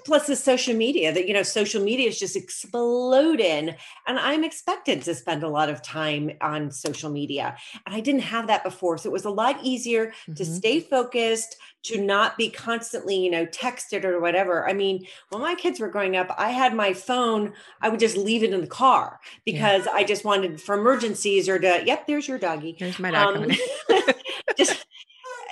plus 0.06 0.28
the 0.28 0.36
social 0.36 0.76
media 0.76 1.12
that 1.14 1.28
you 1.28 1.34
know 1.34 1.44
social 1.44 1.82
media 1.82 2.08
is 2.08 2.20
just 2.20 2.36
exploding 2.36 3.76
and 4.08 4.20
i'm 4.20 4.44
expected 4.44 5.02
to 5.02 5.16
spend 5.16 5.44
a 5.44 5.48
lot 5.48 5.70
of 5.70 5.82
time 5.82 6.32
on 6.42 6.72
social 6.72 7.10
media 7.10 7.56
and 7.86 7.96
i 7.96 8.00
didn't 8.00 8.22
have 8.22 8.48
that 8.48 8.64
before 8.64 8.98
so 8.98 9.10
it 9.10 9.14
was 9.14 9.26
a 9.26 9.30
lot 9.30 9.58
easier 9.64 10.08
mm-hmm. 10.08 10.34
to 10.34 10.46
stay 10.46 10.80
focused 10.80 11.56
to 11.84 12.02
not 12.02 12.38
be 12.38 12.50
constantly 12.50 13.18
you 13.18 13.32
know 13.32 13.46
texted 13.48 14.04
or 14.04 14.20
whatever 14.20 14.68
i 14.70 14.74
mean 14.74 15.06
when 15.30 15.42
my 15.42 15.56
kids 15.56 15.80
were 15.80 15.90
growing 15.90 16.18
up 16.18 16.34
i 16.38 16.50
had 16.50 16.74
my 16.74 16.94
phone 16.94 17.54
i 17.82 17.90
would 17.90 18.00
just 18.00 18.18
leave 18.18 18.44
it 18.44 18.54
in 18.54 18.62
the 18.62 18.68
car 18.68 19.20
because 19.46 19.86
yeah. 19.86 19.92
i 19.94 20.04
just 20.04 20.26
wanted 20.26 20.62
for 20.62 20.78
emergencies 20.78 21.48
or 21.48 21.58
to 21.58 21.82
yep 21.86 22.06
there's 22.06 22.28
your 22.28 22.38
doggy 22.38 22.76
there's 22.80 23.00
my 23.00 23.12
dog 23.12 23.38
um, 23.38 23.52
just 24.58 24.86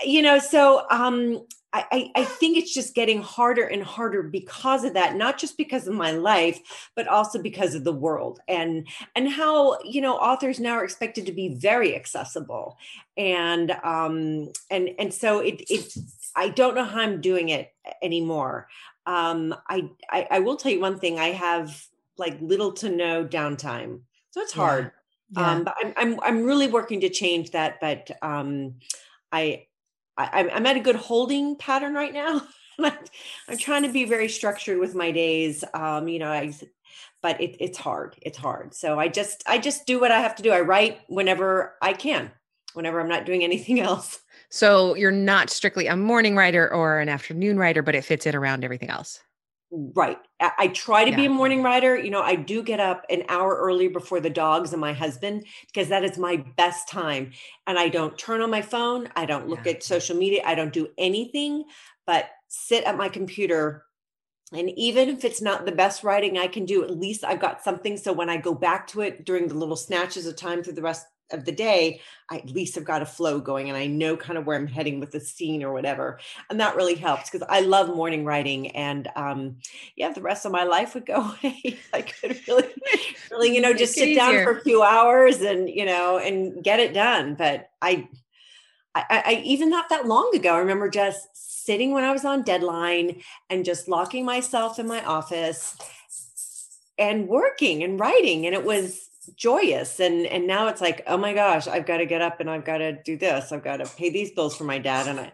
you 0.05 0.21
know 0.21 0.37
so 0.37 0.85
um 0.89 1.41
I, 1.73 2.11
I 2.15 2.23
think 2.23 2.57
it's 2.57 2.73
just 2.73 2.95
getting 2.95 3.21
harder 3.21 3.65
and 3.65 3.83
harder 3.83 4.23
because 4.23 4.83
of 4.83 4.93
that, 4.93 5.15
not 5.15 5.37
just 5.37 5.57
because 5.57 5.87
of 5.87 5.93
my 5.93 6.11
life, 6.11 6.89
but 6.95 7.07
also 7.07 7.41
because 7.41 7.75
of 7.75 7.83
the 7.83 7.93
world 7.93 8.39
and 8.47 8.87
and 9.15 9.29
how 9.29 9.77
you 9.83 10.01
know 10.01 10.15
authors 10.15 10.59
now 10.59 10.73
are 10.73 10.83
expected 10.83 11.25
to 11.25 11.31
be 11.31 11.55
very 11.55 11.95
accessible, 11.95 12.77
and 13.17 13.71
um 13.83 14.49
and 14.71 14.89
and 14.97 15.13
so 15.13 15.39
it 15.39 15.61
it 15.69 15.93
I 16.35 16.49
don't 16.49 16.75
know 16.75 16.85
how 16.85 17.01
I'm 17.01 17.21
doing 17.21 17.49
it 17.49 17.73
anymore. 18.01 18.67
Um, 19.05 19.55
I, 19.69 19.89
I 20.09 20.27
I 20.31 20.39
will 20.39 20.55
tell 20.55 20.71
you 20.71 20.79
one 20.79 20.99
thing: 20.99 21.19
I 21.19 21.29
have 21.29 21.85
like 22.17 22.37
little 22.41 22.71
to 22.73 22.89
no 22.89 23.25
downtime, 23.25 24.01
so 24.31 24.41
it's 24.41 24.53
hard. 24.53 24.85
Yeah. 24.85 25.41
Yeah. 25.41 25.51
Um, 25.51 25.63
but 25.65 25.75
I'm 25.83 25.93
I'm 25.97 26.19
I'm 26.21 26.43
really 26.43 26.67
working 26.67 27.01
to 27.01 27.09
change 27.09 27.51
that, 27.51 27.81
but 27.81 28.09
um, 28.21 28.75
I 29.31 29.66
I, 30.17 30.43
am 30.43 30.65
at 30.65 30.77
a 30.77 30.81
good 30.81 30.95
holding 30.95 31.55
pattern 31.55 31.93
right 31.93 32.13
now. 32.13 32.41
I'm 32.79 33.57
trying 33.57 33.83
to 33.83 33.89
be 33.89 34.05
very 34.05 34.29
structured 34.29 34.79
with 34.79 34.95
my 34.95 35.11
days. 35.11 35.63
Um, 35.73 36.07
you 36.07 36.19
know, 36.19 36.31
I, 36.31 36.53
but 37.21 37.39
it, 37.41 37.57
it's 37.59 37.77
hard. 37.77 38.15
It's 38.21 38.37
hard. 38.37 38.73
So 38.73 38.99
I 38.99 39.07
just, 39.07 39.43
I 39.47 39.57
just 39.57 39.85
do 39.85 39.99
what 39.99 40.11
I 40.11 40.19
have 40.19 40.35
to 40.35 40.43
do. 40.43 40.51
I 40.51 40.61
write 40.61 40.99
whenever 41.07 41.75
I 41.81 41.93
can, 41.93 42.31
whenever 42.73 42.99
I'm 42.99 43.09
not 43.09 43.25
doing 43.25 43.43
anything 43.43 43.79
else. 43.81 44.19
So 44.49 44.95
you're 44.95 45.11
not 45.11 45.49
strictly 45.49 45.87
a 45.87 45.95
morning 45.95 46.35
writer 46.35 46.71
or 46.71 46.99
an 46.99 47.09
afternoon 47.09 47.57
writer, 47.57 47.81
but 47.81 47.95
it 47.95 48.05
fits 48.05 48.25
in 48.25 48.35
around 48.35 48.63
everything 48.63 48.89
else. 48.89 49.19
Right. 49.69 50.17
I, 50.39 50.69
try 50.69 51.03
to 51.03 51.11
yeah. 51.11 51.17
be 51.17 51.25
a 51.25 51.29
morning 51.29 51.61
writer. 51.61 51.97
You 51.97 52.09
know, 52.09 52.21
I 52.21 52.35
do 52.35 52.63
get 52.63 52.79
up 52.79 53.05
an 53.09 53.23
hour 53.27 53.55
earlier 53.57 53.89
before 53.89 54.21
the 54.21 54.29
dogs 54.29 54.71
and 54.71 54.79
my 54.79 54.93
husband 54.93 55.45
because 55.65 55.89
that 55.89 56.05
is 56.05 56.17
my 56.17 56.37
best 56.55 56.87
time. 56.87 57.31
And 57.65 57.77
I 57.77 57.89
don't 57.89 58.17
turn 58.17 58.41
on 58.41 58.49
my 58.49 58.61
phone. 58.61 59.09
I 59.15 59.25
don't 59.25 59.49
look 59.49 59.65
yeah. 59.65 59.73
at 59.73 59.83
social 59.83 60.15
media. 60.15 60.41
I 60.45 60.55
don't 60.55 60.71
do 60.71 60.87
anything 60.97 61.65
but 62.07 62.29
sit 62.47 62.85
at 62.85 62.97
my 62.97 63.09
computer. 63.09 63.83
And 64.53 64.69
even 64.71 65.09
if 65.09 65.25
it's 65.25 65.41
not 65.41 65.65
the 65.65 65.73
best 65.73 66.03
writing 66.03 66.37
I 66.37 66.47
can 66.47 66.65
do, 66.65 66.83
at 66.83 66.97
least 66.97 67.25
I've 67.25 67.41
got 67.41 67.63
something. 67.63 67.97
So 67.97 68.13
when 68.13 68.29
I 68.29 68.37
go 68.37 68.55
back 68.55 68.87
to 68.87 69.01
it 69.01 69.25
during 69.25 69.49
the 69.49 69.55
little 69.55 69.75
snatches 69.75 70.25
of 70.25 70.37
time 70.37 70.63
through 70.63 70.73
the 70.73 70.81
rest 70.81 71.05
of 71.31 71.45
the 71.45 71.51
day, 71.51 72.01
I 72.29 72.37
at 72.37 72.49
least 72.49 72.75
have 72.75 72.83
got 72.83 73.01
a 73.01 73.05
flow 73.05 73.39
going 73.39 73.69
and 73.69 73.77
I 73.77 73.87
know 73.87 74.17
kind 74.17 74.37
of 74.37 74.45
where 74.45 74.57
I'm 74.57 74.67
heading 74.67 74.99
with 74.99 75.11
the 75.11 75.19
scene 75.19 75.63
or 75.63 75.71
whatever. 75.71 76.19
And 76.49 76.59
that 76.59 76.75
really 76.75 76.95
helps 76.95 77.29
because 77.29 77.45
I 77.49 77.61
love 77.61 77.95
morning 77.95 78.25
writing. 78.25 78.71
And 78.71 79.07
um, 79.15 79.57
yeah, 79.95 80.11
the 80.11 80.21
rest 80.21 80.45
of 80.45 80.51
my 80.51 80.63
life 80.63 80.93
would 80.93 81.05
go 81.05 81.15
away. 81.43 81.77
I 81.93 82.01
could 82.01 82.39
really, 82.47 82.67
really, 83.31 83.55
you 83.55 83.61
know, 83.61 83.73
just 83.73 83.93
sit 83.93 84.15
down 84.15 84.33
for 84.43 84.57
a 84.57 84.61
few 84.61 84.83
hours 84.83 85.41
and, 85.41 85.69
you 85.69 85.85
know, 85.85 86.17
and 86.17 86.63
get 86.63 86.79
it 86.79 86.93
done. 86.93 87.35
But 87.35 87.69
I, 87.81 88.07
I, 88.95 89.05
I 89.09 89.41
even 89.45 89.69
not 89.69 89.89
that 89.89 90.07
long 90.07 90.35
ago, 90.35 90.55
I 90.55 90.59
remember 90.59 90.89
just 90.89 91.27
sitting 91.33 91.91
when 91.91 92.03
I 92.03 92.11
was 92.11 92.25
on 92.25 92.43
deadline 92.43 93.21
and 93.49 93.65
just 93.65 93.87
locking 93.87 94.25
myself 94.25 94.79
in 94.79 94.87
my 94.87 95.03
office 95.03 95.77
and 96.97 97.27
working 97.27 97.83
and 97.83 97.99
writing. 97.99 98.45
And 98.45 98.55
it 98.55 98.63
was, 98.63 99.06
joyous 99.35 99.99
and 99.99 100.25
and 100.27 100.47
now 100.47 100.67
it's 100.67 100.81
like 100.81 101.03
oh 101.07 101.17
my 101.17 101.33
gosh 101.33 101.67
i've 101.67 101.85
got 101.85 101.97
to 101.97 102.05
get 102.05 102.21
up 102.21 102.39
and 102.39 102.49
i've 102.49 102.65
got 102.65 102.77
to 102.79 102.93
do 103.03 103.17
this. 103.17 103.51
I've 103.51 103.63
got 103.63 103.77
to 103.77 103.85
pay 103.97 104.09
these 104.09 104.31
bills 104.31 104.55
for 104.55 104.63
my 104.63 104.77
dad 104.77 105.07
and 105.07 105.19
i 105.19 105.31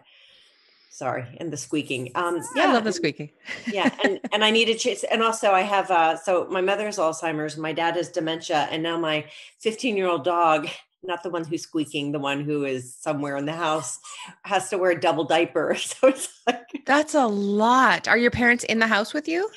sorry 0.90 1.26
and 1.38 1.52
the 1.52 1.56
squeaking. 1.56 2.10
Um 2.14 2.40
yeah 2.54 2.68
i 2.68 2.72
love 2.72 2.84
the 2.84 2.92
squeaking. 2.92 3.30
yeah 3.70 3.90
and 4.04 4.20
and 4.32 4.44
i 4.44 4.50
need 4.50 4.66
to 4.66 4.74
chase 4.74 5.04
and 5.04 5.22
also 5.22 5.50
i 5.50 5.62
have 5.62 5.90
uh 5.90 6.16
so 6.16 6.46
my 6.50 6.60
mother 6.60 6.84
has 6.86 6.98
alzheimer's 6.98 7.56
my 7.56 7.72
dad 7.72 7.96
has 7.96 8.08
dementia 8.10 8.68
and 8.70 8.82
now 8.82 8.98
my 8.98 9.24
15 9.60 9.96
year 9.96 10.06
old 10.06 10.24
dog 10.24 10.68
not 11.06 11.22
the 11.22 11.30
one 11.30 11.44
who's 11.44 11.62
squeaking 11.62 12.12
the 12.12 12.18
one 12.18 12.42
who 12.42 12.64
is 12.64 12.94
somewhere 12.94 13.36
in 13.36 13.44
the 13.44 13.52
house 13.52 13.98
has 14.42 14.68
to 14.70 14.78
wear 14.78 14.92
a 14.92 15.00
double 15.00 15.24
diaper. 15.24 15.76
So 15.84 16.08
it's 16.08 16.28
like 16.46 16.82
that's 16.86 17.14
a 17.14 17.26
lot. 17.26 18.08
Are 18.08 18.16
your 18.16 18.30
parents 18.30 18.64
in 18.64 18.78
the 18.78 18.86
house 18.86 19.12
with 19.12 19.28
you 19.28 19.50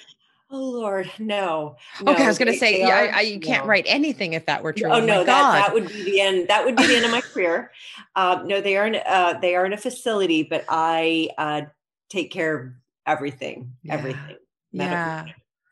Oh 0.50 0.70
Lord, 0.70 1.12
no. 1.20 1.76
no 2.02 2.14
okay, 2.14 2.24
I 2.24 2.28
was 2.28 2.38
going 2.38 2.52
to 2.52 2.58
say, 2.58 2.80
yeah, 2.80 3.10
I, 3.14 3.18
I, 3.18 3.22
you 3.22 3.40
can't 3.40 3.66
write 3.66 3.84
anything 3.86 4.32
if 4.32 4.46
that 4.46 4.64
were 4.64 4.72
true. 4.72 4.90
Oh, 4.90 5.02
oh 5.02 5.06
no, 5.06 5.26
that 5.26 5.26
that 5.26 5.74
would 5.74 5.90
be 5.90 6.04
the 6.04 6.22
end. 6.22 6.48
That 6.48 6.64
would 6.64 6.78
be 6.78 6.88
the 6.88 6.96
end 6.96 7.06
of 7.06 7.12
my 7.12 7.20
career. 7.20 7.72
Um, 8.16 8.48
no, 8.48 8.62
they 8.62 8.78
are 8.78 8.88
in 8.88 8.96
uh, 8.96 9.40
they 9.42 9.56
are 9.56 9.66
in 9.66 9.74
a 9.74 9.78
facility, 9.78 10.44
but 10.44 10.64
I 10.70 11.30
uh, 11.38 11.62
take 12.10 12.32
care 12.32 12.58
of 12.58 12.72
everything, 13.06 13.74
yeah. 13.84 13.96
everything. 13.96 14.38
Medical, 14.72 14.98
yeah, 14.98 15.26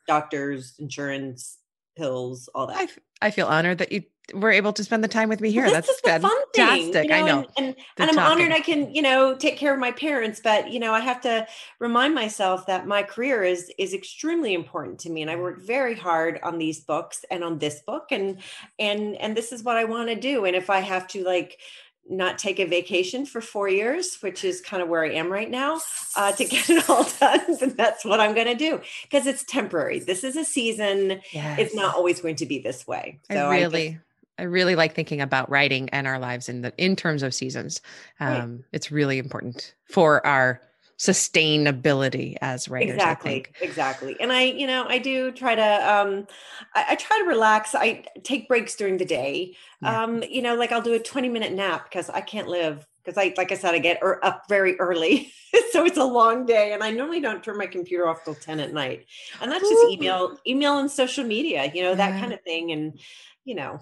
doctors, 0.07 0.75
insurance, 0.77 1.57
pills, 1.95 2.49
all 2.53 2.67
that. 2.67 2.77
I, 3.21 3.27
I 3.27 3.31
feel 3.31 3.47
honored 3.47 3.77
that 3.77 3.93
you 3.93 4.03
were 4.33 4.51
able 4.51 4.73
to 4.73 4.83
spend 4.83 5.03
the 5.03 5.07
time 5.07 5.29
with 5.29 5.41
me 5.41 5.51
here. 5.51 5.69
That's 5.69 5.99
fantastic. 6.01 6.93
Thing, 6.93 7.03
you 7.03 7.09
know, 7.09 7.15
I 7.15 7.21
know. 7.21 7.47
And, 7.57 7.67
and, 7.67 7.75
and 7.97 8.11
I'm 8.11 8.19
honored 8.19 8.51
I 8.51 8.59
can, 8.59 8.93
you 8.93 9.01
know, 9.01 9.35
take 9.35 9.57
care 9.57 9.73
of 9.73 9.79
my 9.79 9.91
parents, 9.91 10.39
but 10.43 10.71
you 10.71 10.79
know, 10.79 10.93
I 10.93 10.99
have 10.99 11.21
to 11.21 11.47
remind 11.79 12.15
myself 12.15 12.65
that 12.67 12.87
my 12.87 13.03
career 13.03 13.43
is 13.43 13.71
is 13.77 13.93
extremely 13.93 14.53
important 14.53 14.99
to 15.01 15.09
me. 15.09 15.21
And 15.21 15.29
I 15.29 15.35
worked 15.35 15.61
very 15.61 15.95
hard 15.95 16.39
on 16.43 16.57
these 16.57 16.79
books 16.79 17.23
and 17.29 17.43
on 17.43 17.59
this 17.59 17.81
book 17.81 18.07
and 18.11 18.39
and 18.79 19.15
and 19.17 19.37
this 19.37 19.51
is 19.51 19.63
what 19.63 19.77
I 19.77 19.85
want 19.85 20.09
to 20.09 20.15
do. 20.15 20.45
And 20.45 20.55
if 20.55 20.69
I 20.69 20.79
have 20.79 21.07
to 21.09 21.23
like 21.23 21.59
not 22.07 22.37
take 22.37 22.59
a 22.59 22.65
vacation 22.65 23.25
for 23.25 23.41
four 23.41 23.67
years, 23.67 24.17
which 24.21 24.43
is 24.43 24.61
kind 24.61 24.83
of 24.83 24.89
where 24.89 25.03
I 25.03 25.11
am 25.13 25.31
right 25.31 25.49
now, 25.49 25.79
uh, 26.15 26.31
to 26.33 26.45
get 26.45 26.69
it 26.69 26.89
all 26.89 27.07
done. 27.19 27.41
And 27.61 27.71
that's 27.75 28.05
what 28.05 28.19
I'm 28.19 28.33
going 28.33 28.47
to 28.47 28.55
do 28.55 28.81
because 29.03 29.25
it's 29.27 29.43
temporary. 29.43 29.99
This 29.99 30.23
is 30.23 30.35
a 30.35 30.45
season. 30.45 31.21
Yes. 31.31 31.59
It's 31.59 31.75
not 31.75 31.95
always 31.95 32.21
going 32.21 32.35
to 32.37 32.45
be 32.45 32.59
this 32.59 32.85
way. 32.85 33.19
So 33.31 33.49
I 33.49 33.59
really, 33.59 33.87
I, 33.87 33.99
I 34.37 34.43
really 34.43 34.75
like 34.75 34.93
thinking 34.93 35.21
about 35.21 35.49
writing 35.49 35.89
and 35.89 36.07
our 36.07 36.19
lives 36.19 36.49
in 36.49 36.61
the 36.61 36.73
in 36.77 36.95
terms 36.95 37.23
of 37.23 37.33
seasons. 37.33 37.81
Um, 38.19 38.29
right. 38.29 38.59
It's 38.73 38.91
really 38.91 39.17
important 39.17 39.73
for 39.85 40.25
our 40.25 40.61
sustainability 40.97 42.37
as 42.41 42.69
writers. 42.69 42.95
Exactly. 42.95 43.45
Exactly. 43.61 44.15
And 44.19 44.31
I, 44.31 44.43
you 44.43 44.65
know, 44.65 44.85
I 44.87 44.97
do 44.97 45.31
try 45.31 45.55
to 45.55 45.61
um 45.61 46.27
I, 46.73 46.85
I 46.89 46.95
try 46.95 47.19
to 47.19 47.25
relax. 47.25 47.75
I 47.75 48.05
take 48.23 48.47
breaks 48.47 48.75
during 48.75 48.97
the 48.97 49.05
day. 49.05 49.55
Yeah. 49.81 50.03
Um, 50.03 50.23
you 50.23 50.41
know, 50.41 50.55
like 50.55 50.71
I'll 50.71 50.81
do 50.81 50.93
a 50.93 50.99
20 50.99 51.29
minute 51.29 51.53
nap 51.53 51.85
because 51.85 52.09
I 52.09 52.21
can't 52.21 52.47
live 52.47 52.85
because 53.03 53.17
I 53.17 53.33
like 53.37 53.51
I 53.51 53.55
said, 53.55 53.73
I 53.73 53.79
get 53.79 53.99
er, 54.01 54.23
up 54.23 54.43
very 54.47 54.79
early. 54.79 55.31
so 55.71 55.85
it's 55.85 55.97
a 55.97 56.03
long 56.03 56.45
day. 56.45 56.73
And 56.73 56.83
I 56.83 56.91
normally 56.91 57.19
don't 57.19 57.43
turn 57.43 57.57
my 57.57 57.67
computer 57.67 58.07
off 58.07 58.23
till 58.23 58.35
10 58.35 58.59
at 58.59 58.73
night. 58.73 59.05
And 59.41 59.51
that's 59.51 59.67
just 59.67 59.91
email, 59.91 60.37
email 60.47 60.77
and 60.77 60.89
social 60.89 61.23
media, 61.25 61.71
you 61.73 61.83
know, 61.83 61.95
that 61.95 62.13
yeah. 62.13 62.19
kind 62.19 62.33
of 62.33 62.41
thing. 62.41 62.71
And, 62.71 62.99
you 63.43 63.55
know, 63.55 63.79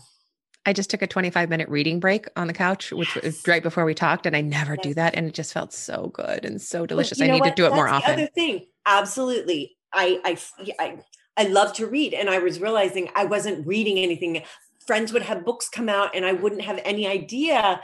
I 0.65 0.73
just 0.73 0.89
took 0.89 1.01
a 1.01 1.07
25 1.07 1.49
minute 1.49 1.67
reading 1.69 1.99
break 1.99 2.27
on 2.35 2.47
the 2.47 2.53
couch, 2.53 2.91
which 2.91 3.15
yes. 3.15 3.23
was 3.23 3.47
right 3.47 3.61
before 3.61 3.85
we 3.85 3.93
talked, 3.93 4.25
and 4.25 4.35
I 4.35 4.41
never 4.41 4.75
yes. 4.75 4.83
do 4.83 4.93
that, 4.93 5.15
and 5.15 5.27
it 5.27 5.33
just 5.33 5.53
felt 5.53 5.73
so 5.73 6.11
good 6.13 6.45
and 6.45 6.61
so 6.61 6.85
delicious. 6.85 7.21
I 7.21 7.27
need 7.27 7.41
what? 7.41 7.49
to 7.49 7.55
do 7.55 7.65
it 7.65 7.69
That's 7.69 7.75
more 7.75 7.89
often. 7.89 8.13
other 8.13 8.27
thing, 8.27 8.65
absolutely. 8.85 9.75
I, 9.91 10.19
I 10.23 10.37
I 10.79 10.97
I 11.35 11.43
love 11.43 11.73
to 11.73 11.87
read, 11.87 12.13
and 12.13 12.29
I 12.29 12.39
was 12.39 12.59
realizing 12.61 13.09
I 13.15 13.25
wasn't 13.25 13.67
reading 13.67 13.97
anything. 13.97 14.43
Friends 14.87 15.13
would 15.13 15.23
have 15.23 15.45
books 15.45 15.69
come 15.69 15.89
out, 15.89 16.15
and 16.15 16.25
I 16.25 16.33
wouldn't 16.33 16.61
have 16.61 16.79
any 16.85 17.07
idea 17.07 17.81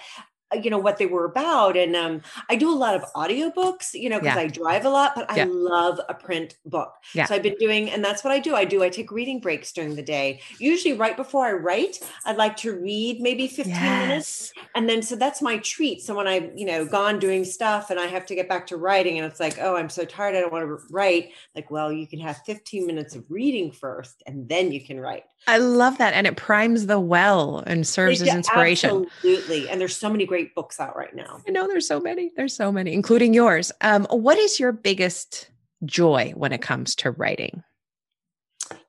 you 0.63 0.69
know 0.69 0.77
what 0.77 0.97
they 0.97 1.05
were 1.05 1.25
about 1.25 1.77
and 1.77 1.95
um, 1.95 2.21
i 2.49 2.55
do 2.55 2.71
a 2.71 2.75
lot 2.75 2.95
of 2.95 3.03
audiobooks 3.13 3.93
you 3.93 4.09
know 4.09 4.19
because 4.19 4.35
yeah. 4.35 4.41
i 4.41 4.47
drive 4.47 4.85
a 4.85 4.89
lot 4.89 5.13
but 5.15 5.29
i 5.31 5.37
yeah. 5.37 5.45
love 5.47 5.99
a 6.09 6.13
print 6.13 6.57
book 6.65 6.93
yeah. 7.13 7.25
so 7.25 7.35
i've 7.35 7.43
been 7.43 7.55
doing 7.59 7.89
and 7.89 8.03
that's 8.03 8.23
what 8.23 8.31
i 8.31 8.39
do 8.39 8.55
i 8.55 8.65
do 8.65 8.83
i 8.83 8.89
take 8.89 9.11
reading 9.11 9.39
breaks 9.39 9.71
during 9.71 9.95
the 9.95 10.01
day 10.01 10.39
usually 10.57 10.93
right 10.93 11.15
before 11.15 11.45
i 11.45 11.51
write 11.51 11.99
i'd 12.25 12.37
like 12.37 12.57
to 12.57 12.79
read 12.79 13.21
maybe 13.21 13.47
15 13.47 13.73
yes. 13.73 14.07
minutes 14.07 14.53
and 14.75 14.89
then 14.89 15.01
so 15.01 15.15
that's 15.15 15.41
my 15.41 15.57
treat 15.59 16.01
so 16.01 16.15
when 16.15 16.27
i've 16.27 16.51
you 16.55 16.65
know 16.65 16.85
gone 16.85 17.19
doing 17.19 17.45
stuff 17.45 17.89
and 17.89 17.99
i 17.99 18.07
have 18.07 18.25
to 18.25 18.35
get 18.35 18.49
back 18.49 18.65
to 18.65 18.77
writing 18.77 19.17
and 19.17 19.25
it's 19.25 19.39
like 19.39 19.57
oh 19.61 19.75
i'm 19.75 19.89
so 19.89 20.03
tired 20.03 20.35
i 20.35 20.41
don't 20.41 20.51
want 20.51 20.65
to 20.65 20.79
write 20.91 21.31
like 21.55 21.69
well 21.69 21.91
you 21.91 22.07
can 22.07 22.19
have 22.19 22.37
15 22.45 22.87
minutes 22.87 23.15
of 23.15 23.23
reading 23.29 23.71
first 23.71 24.23
and 24.25 24.49
then 24.49 24.71
you 24.71 24.83
can 24.83 24.99
write 24.99 25.25
I 25.47 25.57
love 25.57 25.97
that. 25.97 26.13
And 26.13 26.27
it 26.27 26.37
primes 26.37 26.85
the 26.85 26.99
well 26.99 27.63
and 27.65 27.87
serves 27.87 28.21
as 28.21 28.27
inspiration. 28.27 29.05
Absolutely. 29.05 29.69
And 29.69 29.81
there's 29.81 29.95
so 29.95 30.09
many 30.09 30.25
great 30.25 30.53
books 30.53 30.79
out 30.79 30.95
right 30.95 31.15
now. 31.15 31.41
I 31.47 31.51
know 31.51 31.67
there's 31.67 31.87
so 31.87 31.99
many. 31.99 32.31
There's 32.35 32.55
so 32.55 32.71
many, 32.71 32.93
including 32.93 33.33
yours. 33.33 33.71
Um, 33.81 34.05
what 34.09 34.37
is 34.37 34.59
your 34.59 34.71
biggest 34.71 35.49
joy 35.85 36.33
when 36.35 36.51
it 36.51 36.61
comes 36.61 36.95
to 36.95 37.11
writing? 37.11 37.63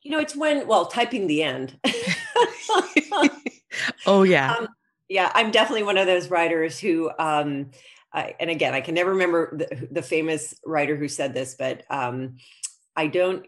You 0.02 0.10
know, 0.10 0.18
it's 0.18 0.36
when, 0.36 0.66
well, 0.66 0.86
typing 0.86 1.26
the 1.26 1.42
end. 1.42 1.78
oh, 4.06 4.22
yeah. 4.22 4.54
Um, 4.54 4.68
yeah, 5.08 5.30
I'm 5.34 5.50
definitely 5.50 5.84
one 5.84 5.98
of 5.98 6.06
those 6.06 6.28
writers 6.30 6.78
who, 6.78 7.10
um, 7.18 7.70
I, 8.12 8.34
and 8.40 8.50
again, 8.50 8.74
I 8.74 8.80
can 8.80 8.94
never 8.94 9.10
remember 9.10 9.56
the, 9.56 9.88
the 9.90 10.02
famous 10.02 10.54
writer 10.64 10.96
who 10.96 11.08
said 11.08 11.32
this, 11.32 11.54
but 11.54 11.84
um, 11.90 12.36
I 12.96 13.06
don't 13.06 13.46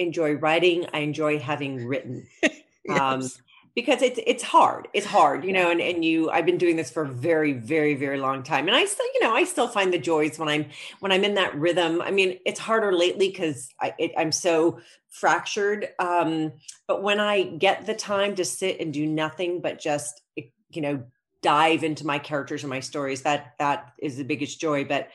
enjoy 0.00 0.34
writing. 0.34 0.86
I 0.92 1.00
enjoy 1.00 1.38
having 1.38 1.86
written. 1.86 2.26
Um, 2.42 2.50
yes. 2.84 3.00
Um, 3.00 3.30
because 3.74 4.02
it's 4.02 4.18
it's 4.26 4.42
hard. 4.42 4.88
It's 4.92 5.06
hard, 5.06 5.44
you 5.44 5.52
know, 5.52 5.70
and, 5.70 5.80
and 5.80 6.04
you 6.04 6.30
I've 6.30 6.46
been 6.46 6.58
doing 6.58 6.76
this 6.76 6.90
for 6.90 7.04
a 7.04 7.08
very, 7.08 7.52
very, 7.52 7.94
very 7.94 8.18
long 8.18 8.42
time. 8.42 8.66
And 8.66 8.76
I 8.76 8.84
still, 8.84 9.06
you 9.14 9.20
know, 9.20 9.32
I 9.32 9.44
still 9.44 9.68
find 9.68 9.92
the 9.92 9.98
joys 9.98 10.38
when 10.38 10.48
I'm 10.48 10.66
when 10.98 11.12
I'm 11.12 11.24
in 11.24 11.34
that 11.34 11.54
rhythm. 11.54 12.02
I 12.02 12.10
mean, 12.10 12.38
it's 12.44 12.60
harder 12.60 12.92
lately 12.92 13.28
because 13.28 13.72
I 13.80 13.94
it, 13.98 14.12
I'm 14.18 14.32
so 14.32 14.80
fractured. 15.08 15.88
Um, 15.98 16.52
but 16.88 17.02
when 17.02 17.20
I 17.20 17.42
get 17.42 17.86
the 17.86 17.94
time 17.94 18.34
to 18.36 18.44
sit 18.44 18.80
and 18.80 18.92
do 18.92 19.06
nothing 19.06 19.60
but 19.60 19.78
just 19.78 20.20
you 20.36 20.82
know 20.82 21.04
dive 21.42 21.84
into 21.84 22.04
my 22.04 22.18
characters 22.18 22.62
and 22.62 22.70
my 22.70 22.80
stories, 22.80 23.22
that 23.22 23.54
that 23.58 23.92
is 23.98 24.16
the 24.16 24.24
biggest 24.24 24.60
joy. 24.60 24.84
But 24.84 25.08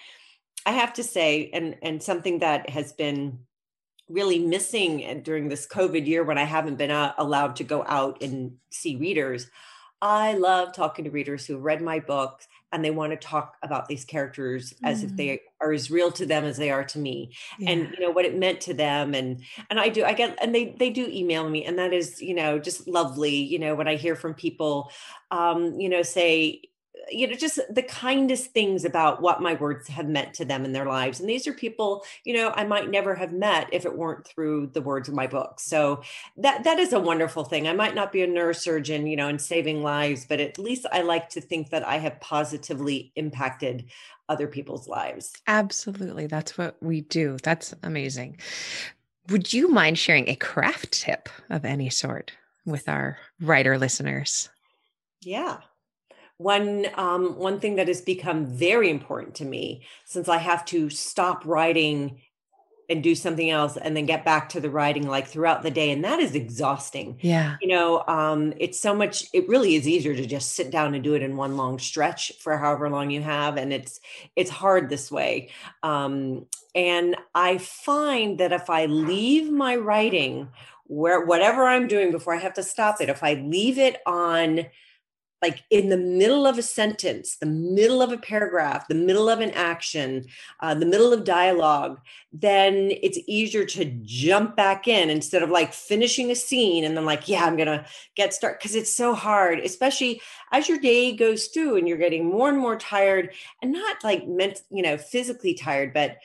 I 0.66 0.72
have 0.72 0.94
to 0.94 1.04
say, 1.04 1.50
and 1.54 1.76
and 1.82 2.02
something 2.02 2.40
that 2.40 2.70
has 2.70 2.94
been 2.94 3.40
really 4.10 4.40
missing 4.40 5.22
during 5.24 5.50
this 5.50 5.68
COVID 5.68 6.06
year 6.06 6.24
when 6.24 6.38
I 6.38 6.44
haven't 6.44 6.78
been 6.78 6.92
uh, 6.92 7.14
allowed 7.18 7.56
to 7.58 7.64
go 7.64 7.84
out 7.88 8.22
and 8.22 8.58
see 8.70 8.96
readers. 8.96 9.50
I 10.02 10.34
love 10.34 10.74
talking 10.74 11.06
to 11.06 11.12
readers 11.12 11.46
who 11.46 11.58
read 11.58 11.82
my 11.82 12.00
book 12.00 12.42
and 12.72 12.84
they 12.84 12.92
want 12.92 13.12
to 13.12 13.18
talk 13.18 13.56
about 13.64 13.88
these 13.88 14.04
characters 14.04 14.74
mm. 14.74 14.90
as 14.90 15.04
if 15.04 15.12
mm. 15.12 15.18
they 15.18 15.42
are 15.62 15.72
as 15.72 15.90
real 15.90 16.12
to 16.12 16.26
them 16.26 16.44
as 16.44 16.58
they 16.58 16.70
are 16.70 16.84
to 16.84 17.00
me 17.00 17.32
yeah. 17.58 17.72
and 17.72 17.90
you 17.92 18.00
know 18.02 18.12
what 18.12 18.26
it 18.26 18.38
meant 18.38 18.60
to 18.62 18.74
them 18.74 19.14
and 19.14 19.42
and 19.70 19.80
I 19.80 19.90
do 19.90 20.04
I 20.04 20.14
get 20.14 20.38
and 20.42 20.54
they 20.54 20.76
they 20.78 20.90
do 20.90 21.08
email 21.08 21.50
me 21.50 21.64
and 21.64 21.80
that 21.80 21.94
is 21.94 22.22
you 22.22 22.34
know 22.34 22.60
just 22.60 22.88
lovely 22.88 23.36
you 23.36 23.60
know 23.60 23.76
when 23.76 23.88
I 23.88 23.96
hear 23.96 24.16
from 24.16 24.34
people 24.34 24.92
um 25.32 25.80
you 25.80 25.88
know 25.88 26.02
say 26.02 26.62
you 27.10 27.28
know 27.28 27.36
just 27.36 27.60
the 27.70 27.84
kindest 27.84 28.52
things 28.52 28.86
about 28.86 29.22
what 29.22 29.42
my 29.42 29.54
words 29.56 29.88
have 29.88 30.08
meant 30.08 30.34
to 30.34 30.46
them 30.46 30.66
in 30.66 30.72
their 30.72 30.86
lives 30.86 31.20
and 31.20 31.30
these 31.30 31.48
are 31.48 31.54
people 31.54 32.04
you 32.24 32.34
know 32.34 32.52
i 32.56 32.64
might 32.64 32.90
never 32.90 33.16
have 33.16 33.32
met 33.32 33.68
if 33.72 33.86
it 33.86 33.98
weren't 33.98 34.26
through 34.26 34.68
the 34.74 34.82
words 34.82 35.08
of 35.08 35.16
my 35.16 35.28
book. 35.28 35.60
So 35.60 36.02
that 36.38 36.64
that 36.64 36.80
is 36.80 36.94
a 36.94 37.00
wonderful 37.00 37.44
thing. 37.44 37.68
I 37.68 37.74
might 37.74 37.96
not 37.96 38.12
be 38.12 38.22
a 38.22 38.28
neurosurgeon 38.28 39.10
you 39.10 39.16
know 39.16 39.28
in 39.28 39.40
saving 39.40 39.84
lives 39.84 40.26
but 40.28 40.40
at 40.40 40.58
least 40.58 40.86
i 40.92 41.02
like 41.02 41.30
to 41.30 41.42
think 41.42 41.70
that 41.70 41.86
i 41.88 41.98
have 41.98 42.20
positively 42.20 43.12
impacted 43.16 43.86
other 44.28 44.48
people's 44.48 44.88
lives. 44.88 45.34
Absolutely. 45.46 46.26
That's 46.26 46.58
what 46.58 46.78
we 46.82 47.02
do. 47.02 47.38
That's 47.44 47.76
amazing. 47.84 48.40
Would 49.30 49.54
you 49.54 49.68
mind 49.68 50.00
sharing 50.00 50.28
a 50.28 50.36
craft 50.36 50.94
tip 50.94 51.30
of 51.52 51.64
any 51.64 51.92
sort 51.92 52.32
with 52.66 52.90
our 52.90 53.20
writer 53.40 53.78
listeners? 53.78 54.50
Yeah 55.22 55.60
one 56.38 56.88
um, 56.96 57.38
one 57.38 57.60
thing 57.60 57.76
that 57.76 57.88
has 57.88 58.02
become 58.02 58.46
very 58.46 58.90
important 58.90 59.36
to 59.36 59.46
me 59.46 59.84
since 60.06 60.28
I 60.28 60.38
have 60.38 60.66
to 60.66 60.90
stop 60.90 61.46
writing 61.46 62.22
and 62.88 63.02
do 63.02 63.16
something 63.16 63.50
else 63.50 63.78
and 63.78 63.98
then 63.98 64.06
get 64.06 64.24
back 64.24 64.50
to 64.50 64.60
the 64.60 64.70
writing 64.70 65.08
like 65.08 65.28
throughout 65.28 65.64
the 65.64 65.72
day 65.72 65.90
and 65.90 66.04
that 66.04 66.20
is 66.20 66.36
exhausting. 66.36 67.18
Yeah. 67.22 67.56
You 67.62 67.70
know 67.70 68.04
um 68.08 68.54
it's 68.58 68.80
so 68.80 68.94
much 68.94 69.28
it 69.34 69.48
really 69.48 69.76
is 69.76 69.88
easier 69.88 70.16
to 70.16 70.26
just 70.26 70.52
sit 70.54 70.72
down 70.72 70.94
and 70.94 71.04
do 71.04 71.16
it 71.16 71.24
in 71.24 71.38
one 71.38 71.58
long 71.58 71.80
stretch 71.80 72.34
for 72.40 72.58
however 72.58 72.90
long 72.90 73.10
you 73.10 73.22
have 73.22 73.58
and 73.58 73.74
it's 73.74 74.00
it's 74.36 74.52
hard 74.52 74.90
this 74.90 75.12
way. 75.12 75.50
Um 75.84 76.48
and 76.76 77.16
i 77.34 77.58
find 77.58 78.38
that 78.40 78.52
if 78.52 78.70
i 78.70 78.86
leave 78.86 79.52
my 79.52 79.76
writing 79.78 80.50
where 80.88 81.26
whatever 81.26 81.64
i'm 81.64 81.88
doing 81.88 82.12
before 82.12 82.36
i 82.36 82.40
have 82.40 82.54
to 82.54 82.62
stop 82.62 83.00
it 83.02 83.10
if 83.10 83.24
i 83.24 83.34
leave 83.36 83.80
it 83.80 84.02
on 84.06 84.66
like 85.46 85.64
in 85.70 85.90
the 85.90 85.98
middle 85.98 86.48
of 86.48 86.58
a 86.58 86.64
sentence, 86.64 87.38
the 87.38 87.46
middle 87.46 88.02
of 88.02 88.12
a 88.12 88.18
paragraph, 88.18 88.88
the 88.88 88.96
middle 88.96 89.30
of 89.30 89.42
an 89.42 89.52
action, 89.52 90.26
uh, 90.60 90.74
the 90.74 90.88
middle 90.88 91.14
of 91.14 91.24
dialogue, 91.24 92.00
then 92.34 92.90
it's 93.04 93.20
easier 93.28 93.64
to 93.64 93.86
jump 94.02 94.56
back 94.56 94.88
in 94.88 95.12
instead 95.12 95.44
of 95.44 95.52
like 95.52 95.72
finishing 95.72 96.32
a 96.32 96.36
scene 96.36 96.84
and 96.84 96.98
then 96.98 97.06
like, 97.06 97.28
yeah, 97.28 97.46
I'm 97.46 97.58
gonna 97.58 97.86
get 98.16 98.34
started 98.34 98.58
because 98.58 98.74
it's 98.74 98.92
so 98.92 99.14
hard, 99.14 99.60
especially 99.60 100.20
as 100.52 100.68
your 100.68 100.80
day 100.80 101.16
goes 101.16 101.46
through 101.46 101.76
and 101.76 101.88
you're 101.88 102.00
getting 102.00 102.26
more 102.26 102.50
and 102.50 102.58
more 102.58 102.76
tired 102.76 103.32
and 103.62 103.72
not 103.72 104.04
like 104.04 104.28
meant, 104.28 104.64
you 104.72 104.82
know, 104.82 104.98
physically 104.98 105.54
tired, 105.54 105.94
but 105.94 106.18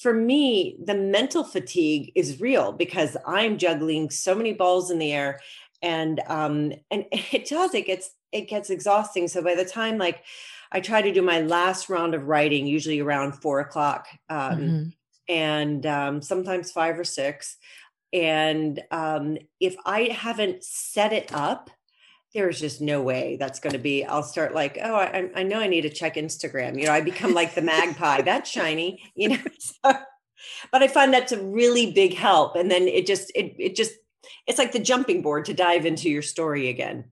for 0.00 0.14
me, 0.14 0.76
the 0.84 0.94
mental 0.94 1.42
fatigue 1.42 2.12
is 2.14 2.40
real 2.40 2.70
because 2.70 3.16
I'm 3.26 3.58
juggling 3.58 4.10
so 4.10 4.36
many 4.36 4.52
balls 4.52 4.92
in 4.92 5.00
the 5.00 5.12
air 5.12 5.40
and 5.82 6.20
um 6.26 6.72
and 6.90 7.04
it 7.12 7.48
does 7.48 7.74
it 7.74 7.86
gets 7.86 8.10
it 8.32 8.48
gets 8.48 8.70
exhausting. 8.70 9.28
So 9.28 9.42
by 9.42 9.54
the 9.54 9.64
time 9.64 9.98
like 9.98 10.24
I 10.70 10.80
try 10.80 11.02
to 11.02 11.12
do 11.12 11.22
my 11.22 11.40
last 11.40 11.88
round 11.88 12.14
of 12.14 12.26
writing, 12.26 12.66
usually 12.66 13.00
around 13.00 13.32
four 13.32 13.60
o'clock, 13.60 14.06
um, 14.28 14.58
mm-hmm. 14.58 14.88
and 15.28 15.86
um, 15.86 16.22
sometimes 16.22 16.70
five 16.70 16.98
or 16.98 17.04
six. 17.04 17.56
And 18.12 18.82
um, 18.90 19.38
if 19.60 19.76
I 19.84 20.04
haven't 20.04 20.64
set 20.64 21.12
it 21.12 21.32
up, 21.32 21.70
there's 22.34 22.60
just 22.60 22.80
no 22.80 23.00
way 23.02 23.36
that's 23.40 23.60
going 23.60 23.72
to 23.72 23.78
be. 23.78 24.04
I'll 24.04 24.22
start 24.22 24.54
like, 24.54 24.78
oh, 24.82 24.94
I, 24.94 25.30
I, 25.34 25.42
know 25.42 25.58
I 25.58 25.66
need 25.66 25.82
to 25.82 25.90
check 25.90 26.16
Instagram. 26.16 26.78
You 26.78 26.86
know, 26.86 26.92
I 26.92 27.00
become 27.00 27.32
like 27.32 27.54
the 27.54 27.62
magpie. 27.62 28.20
That's 28.22 28.50
shiny. 28.50 29.02
You 29.14 29.30
know. 29.30 29.38
So, 29.60 29.92
but 30.70 30.84
I 30.84 30.88
find 30.88 31.12
that's 31.12 31.32
a 31.32 31.42
really 31.42 31.92
big 31.92 32.14
help. 32.14 32.54
And 32.54 32.70
then 32.70 32.86
it 32.86 33.06
just 33.06 33.32
it 33.34 33.56
it 33.58 33.74
just 33.74 33.92
it's 34.46 34.58
like 34.58 34.70
the 34.70 34.78
jumping 34.78 35.20
board 35.20 35.46
to 35.46 35.54
dive 35.54 35.84
into 35.84 36.08
your 36.08 36.22
story 36.22 36.68
again. 36.68 37.06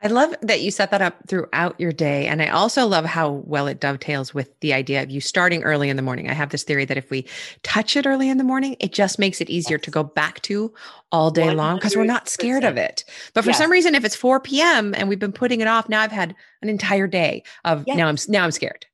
I 0.00 0.06
love 0.06 0.32
that 0.42 0.60
you 0.60 0.70
set 0.70 0.92
that 0.92 1.02
up 1.02 1.16
throughout 1.26 1.78
your 1.80 1.90
day. 1.90 2.28
And 2.28 2.40
I 2.40 2.48
also 2.48 2.86
love 2.86 3.04
how 3.04 3.30
well 3.30 3.66
it 3.66 3.80
dovetails 3.80 4.32
with 4.32 4.58
the 4.60 4.72
idea 4.72 5.02
of 5.02 5.10
you 5.10 5.20
starting 5.20 5.64
early 5.64 5.88
in 5.88 5.96
the 5.96 6.02
morning. 6.02 6.30
I 6.30 6.34
have 6.34 6.50
this 6.50 6.62
theory 6.62 6.84
that 6.84 6.96
if 6.96 7.10
we 7.10 7.26
touch 7.64 7.96
it 7.96 8.06
early 8.06 8.28
in 8.28 8.38
the 8.38 8.44
morning, 8.44 8.76
it 8.78 8.92
just 8.92 9.18
makes 9.18 9.40
it 9.40 9.50
easier 9.50 9.76
to 9.78 9.90
go 9.90 10.04
back 10.04 10.40
to 10.42 10.72
all 11.10 11.32
day 11.32 11.48
100%. 11.48 11.56
long 11.56 11.76
because 11.76 11.96
we're 11.96 12.04
not 12.04 12.28
scared 12.28 12.62
of 12.62 12.76
it. 12.76 13.04
But 13.34 13.42
for 13.42 13.50
yes. 13.50 13.58
some 13.58 13.72
reason, 13.72 13.96
if 13.96 14.04
it's 14.04 14.14
4 14.14 14.38
p.m. 14.38 14.94
and 14.94 15.08
we've 15.08 15.18
been 15.18 15.32
putting 15.32 15.60
it 15.60 15.66
off, 15.66 15.88
now 15.88 16.00
I've 16.00 16.12
had 16.12 16.36
an 16.62 16.68
entire 16.68 17.08
day 17.08 17.42
of 17.64 17.82
yes. 17.86 17.96
now 17.96 18.06
I'm 18.06 18.16
now 18.28 18.44
I'm 18.44 18.52
scared. 18.52 18.86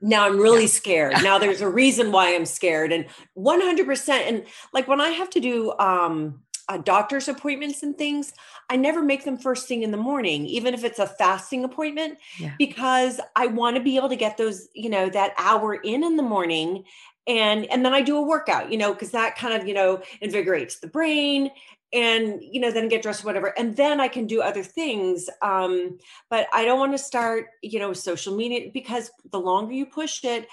Now 0.00 0.26
I'm 0.26 0.38
really 0.38 0.62
yeah. 0.62 0.68
scared. 0.68 1.14
Now 1.22 1.38
there's 1.38 1.60
a 1.60 1.68
reason 1.68 2.10
why 2.10 2.34
I'm 2.34 2.46
scared. 2.46 2.92
And 2.92 3.06
100%. 3.36 4.08
And 4.08 4.44
like 4.72 4.88
when 4.88 5.00
I 5.00 5.10
have 5.10 5.30
to 5.30 5.40
do 5.40 5.72
um 5.78 6.40
uh, 6.68 6.76
doctor's 6.78 7.28
appointments 7.28 7.82
and 7.82 7.96
things, 7.96 8.32
I 8.68 8.76
never 8.76 9.02
make 9.02 9.24
them 9.24 9.38
first 9.38 9.66
thing 9.66 9.82
in 9.82 9.90
the 9.90 9.96
morning, 9.96 10.46
even 10.46 10.74
if 10.74 10.84
it's 10.84 10.98
a 10.98 11.06
fasting 11.06 11.64
appointment, 11.64 12.18
yeah. 12.38 12.54
because 12.58 13.20
I 13.34 13.46
want 13.46 13.76
to 13.76 13.82
be 13.82 13.96
able 13.96 14.10
to 14.10 14.16
get 14.16 14.36
those, 14.36 14.68
you 14.74 14.90
know, 14.90 15.08
that 15.10 15.32
hour 15.38 15.74
in 15.74 16.04
in 16.04 16.16
the 16.16 16.22
morning. 16.22 16.84
And, 17.26 17.66
and 17.66 17.84
then 17.84 17.94
I 17.94 18.02
do 18.02 18.16
a 18.16 18.22
workout, 18.22 18.70
you 18.70 18.78
know, 18.78 18.92
because 18.92 19.10
that 19.10 19.36
kind 19.36 19.60
of, 19.60 19.66
you 19.66 19.74
know, 19.74 20.02
invigorates 20.20 20.80
the 20.80 20.86
brain 20.86 21.50
and, 21.92 22.42
you 22.42 22.60
know, 22.60 22.70
then 22.70 22.88
get 22.88 23.02
dressed, 23.02 23.24
whatever. 23.24 23.58
And 23.58 23.76
then 23.76 24.00
I 24.00 24.08
can 24.08 24.26
do 24.26 24.42
other 24.42 24.62
things. 24.62 25.28
Um, 25.40 25.98
but 26.28 26.46
I 26.52 26.64
don't 26.64 26.78
want 26.78 26.92
to 26.92 26.98
start, 26.98 27.46
you 27.62 27.78
know, 27.78 27.92
social 27.92 28.36
media 28.36 28.70
because 28.72 29.10
the 29.30 29.40
longer 29.40 29.72
you 29.72 29.86
push 29.86 30.24
it, 30.24 30.46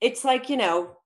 it's 0.00 0.24
like, 0.24 0.50
you 0.50 0.56
know, 0.56 0.96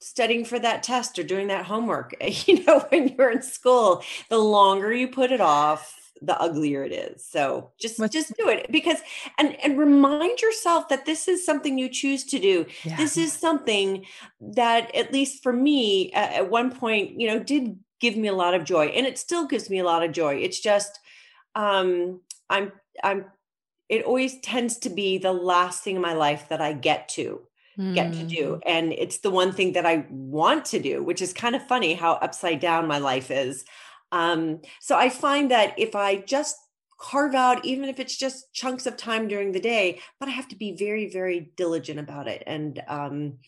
studying 0.00 0.44
for 0.44 0.58
that 0.58 0.82
test 0.82 1.18
or 1.18 1.22
doing 1.22 1.48
that 1.48 1.66
homework 1.66 2.14
you 2.46 2.64
know 2.64 2.80
when 2.88 3.08
you're 3.08 3.30
in 3.30 3.42
school 3.42 4.02
the 4.28 4.38
longer 4.38 4.92
you 4.92 5.08
put 5.08 5.32
it 5.32 5.40
off 5.40 5.96
the 6.22 6.38
uglier 6.38 6.84
it 6.84 6.92
is. 6.92 7.24
So 7.24 7.70
just 7.80 7.98
just 8.12 8.34
do 8.36 8.48
it 8.48 8.70
because 8.70 8.98
and 9.38 9.58
and 9.64 9.78
remind 9.78 10.40
yourself 10.40 10.88
that 10.88 11.06
this 11.06 11.28
is 11.28 11.44
something 11.46 11.78
you 11.78 11.88
choose 11.88 12.24
to 12.26 12.38
do. 12.38 12.66
Yeah. 12.84 12.96
this 12.96 13.16
is 13.16 13.32
something 13.32 14.04
that 14.40 14.94
at 14.94 15.12
least 15.12 15.42
for 15.42 15.52
me 15.52 16.12
at, 16.12 16.32
at 16.32 16.50
one 16.50 16.72
point 16.72 17.18
you 17.18 17.26
know 17.26 17.38
did 17.38 17.78
give 18.00 18.16
me 18.16 18.28
a 18.28 18.34
lot 18.34 18.54
of 18.54 18.64
joy 18.64 18.86
and 18.86 19.06
it 19.06 19.18
still 19.18 19.46
gives 19.46 19.70
me 19.70 19.78
a 19.78 19.84
lot 19.84 20.02
of 20.02 20.12
joy. 20.12 20.34
It's 20.34 20.60
just 20.60 21.00
um 21.54 22.20
i'm 22.48 22.72
i'm 23.02 23.24
it 23.88 24.04
always 24.04 24.38
tends 24.40 24.78
to 24.78 24.90
be 24.90 25.18
the 25.18 25.32
last 25.32 25.82
thing 25.82 25.96
in 25.96 26.02
my 26.02 26.12
life 26.12 26.48
that 26.48 26.60
i 26.60 26.72
get 26.72 27.08
to 27.08 27.40
get 27.94 28.12
to 28.12 28.24
do. 28.24 28.44
Mm. 28.44 28.60
And 28.66 28.92
it's 28.92 29.18
the 29.18 29.30
one 29.30 29.52
thing 29.52 29.72
that 29.72 29.86
I 29.86 30.06
want 30.10 30.64
to 30.66 30.78
do, 30.78 31.02
which 31.02 31.22
is 31.22 31.32
kind 31.32 31.56
of 31.56 31.66
funny 31.66 31.94
how 31.94 32.12
upside 32.14 32.60
down 32.60 32.86
my 32.86 32.98
life 32.98 33.30
is. 33.30 33.64
Um, 34.12 34.60
so 34.80 34.96
I 34.96 35.08
find 35.08 35.50
that 35.50 35.78
if 35.78 35.94
I 35.94 36.16
just 36.16 36.56
carve 37.00 37.34
out, 37.34 37.64
even 37.64 37.88
if 37.88 37.98
it's 37.98 38.16
just 38.16 38.52
chunks 38.52 38.86
of 38.86 38.96
time 38.96 39.28
during 39.28 39.52
the 39.52 39.60
day, 39.60 40.00
but 40.18 40.28
I 40.28 40.32
have 40.32 40.48
to 40.48 40.56
be 40.56 40.76
very, 40.76 41.08
very 41.08 41.52
diligent 41.56 41.98
about 41.98 42.28
it 42.28 42.42
and 42.46 42.82
um, 42.86 43.38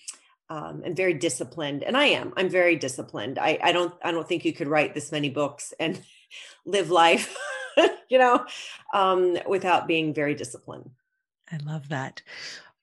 um, 0.48 0.82
and 0.84 0.96
very 0.96 1.14
disciplined. 1.14 1.82
And 1.82 1.96
I 1.96 2.06
am. 2.06 2.32
I'm 2.36 2.48
very 2.48 2.76
disciplined. 2.76 3.38
I, 3.38 3.58
I 3.62 3.72
don't. 3.72 3.94
I 4.02 4.10
don't 4.10 4.26
think 4.26 4.44
you 4.44 4.52
could 4.52 4.68
write 4.68 4.94
this 4.94 5.12
many 5.12 5.30
books 5.30 5.74
and 5.78 6.00
live 6.66 6.90
life, 6.90 7.36
you 8.08 8.18
know, 8.18 8.44
um, 8.94 9.36
without 9.46 9.86
being 9.86 10.14
very 10.14 10.34
disciplined. 10.34 10.90
I 11.50 11.58
love 11.58 11.88
that. 11.90 12.22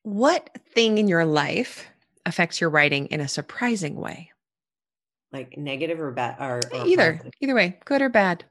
What 0.04 0.50
thing 0.74 0.98
in 0.98 1.08
your 1.08 1.26
life 1.26 1.88
affects 2.26 2.62
your 2.62 2.70
writing 2.70 3.08
in 3.08 3.20
a 3.20 3.28
surprising 3.28 3.96
way? 3.96 4.32
Like 5.32 5.58
negative 5.58 6.00
or 6.00 6.12
bad 6.12 6.38
or, 6.40 6.60
or 6.72 6.88
either, 6.88 7.14
positive? 7.14 7.34
either 7.42 7.56
way, 7.56 7.78
good 7.86 8.02
or 8.02 8.10
bad. 8.10 8.46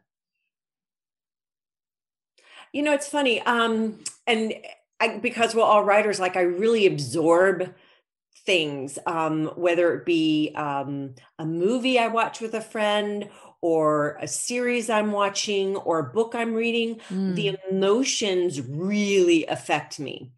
You 2.73 2.83
know, 2.83 2.93
it's 2.93 3.09
funny. 3.09 3.41
Um, 3.43 3.99
and 4.27 4.55
I, 5.01 5.19
because 5.19 5.55
we're 5.55 5.63
all 5.63 5.85
writers, 5.85 6.21
like 6.21 6.37
I 6.37 6.43
really 6.43 6.87
absorb 6.87 7.75
things, 8.45 8.99
um, 9.07 9.47
whether 9.57 9.95
it 9.95 10.05
be 10.05 10.53
um, 10.55 11.15
a 11.39 11.45
movie 11.45 11.99
I 11.99 12.09
watch 12.09 12.41
with 12.41 12.55
a 12.55 12.61
friend 12.61 13.29
or 13.61 14.17
a 14.21 14.29
series 14.29 14.89
I'm 14.89 15.13
watching 15.13 15.77
or 15.77 15.99
a 15.99 16.13
book 16.13 16.35
I'm 16.35 16.55
reading, 16.55 17.01
mm. 17.11 17.35
the 17.35 17.59
emotions 17.71 18.61
really 18.61 19.47
affect 19.47 19.99
me. 19.99 20.31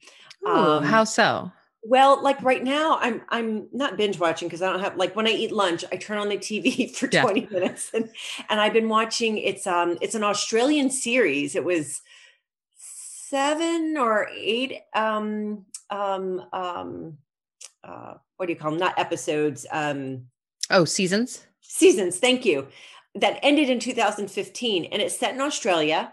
Ooh, 0.47 0.51
um, 0.51 0.85
how 0.85 1.05
so? 1.05 1.51
Well, 1.83 2.23
like 2.23 2.43
right 2.43 2.63
now, 2.63 2.99
I'm 3.01 3.23
I'm 3.31 3.69
not 3.73 3.97
binge 3.97 4.19
watching 4.19 4.49
because 4.49 4.61
I 4.61 4.71
don't 4.71 4.81
have 4.81 4.97
like 4.97 5.17
when 5.17 5.27
I 5.27 5.31
eat 5.31 5.51
lunch, 5.51 5.85
I 5.91 5.97
turn 5.97 6.19
on 6.19 6.29
the 6.29 6.37
TV 6.37 6.91
for 6.95 7.09
yeah. 7.11 7.23
20 7.23 7.49
minutes 7.51 7.91
and 7.95 8.11
and 8.49 8.61
I've 8.61 8.75
been 8.75 8.89
watching 8.89 9.39
it's 9.39 9.67
um 9.67 9.97
it's 10.01 10.15
an 10.15 10.25
Australian 10.25 10.91
series. 10.91 11.57
It 11.57 11.65
was 11.65 12.03
seven 12.77 13.97
or 13.97 14.29
eight 14.37 14.81
um 14.95 15.65
um 15.89 16.43
um 16.53 17.19
uh 17.83 18.15
what 18.37 18.47
do 18.47 18.53
you 18.53 18.59
call 18.59 18.73
them? 18.73 18.81
Not 18.81 18.99
episodes. 18.99 19.67
Um 19.73 20.27
oh, 20.69 20.85
seasons. 20.85 21.47
Seasons, 21.63 22.19
thank 22.19 22.45
you. 22.45 22.69
That 23.15 23.39
ended 23.43 23.71
in 23.71 23.81
2015 23.81 24.85
and 24.85 25.01
it's 25.01 25.19
set 25.19 25.35
in 25.35 25.41
Australia, 25.41 26.13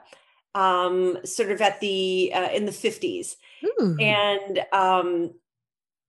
um, 0.55 1.17
sort 1.25 1.51
of 1.51 1.61
at 1.61 1.79
the 1.81 2.31
uh, 2.33 2.49
in 2.53 2.65
the 2.65 2.71
50s. 2.71 3.35
Ooh. 3.63 3.97
And 3.99 4.65
um 4.71 5.31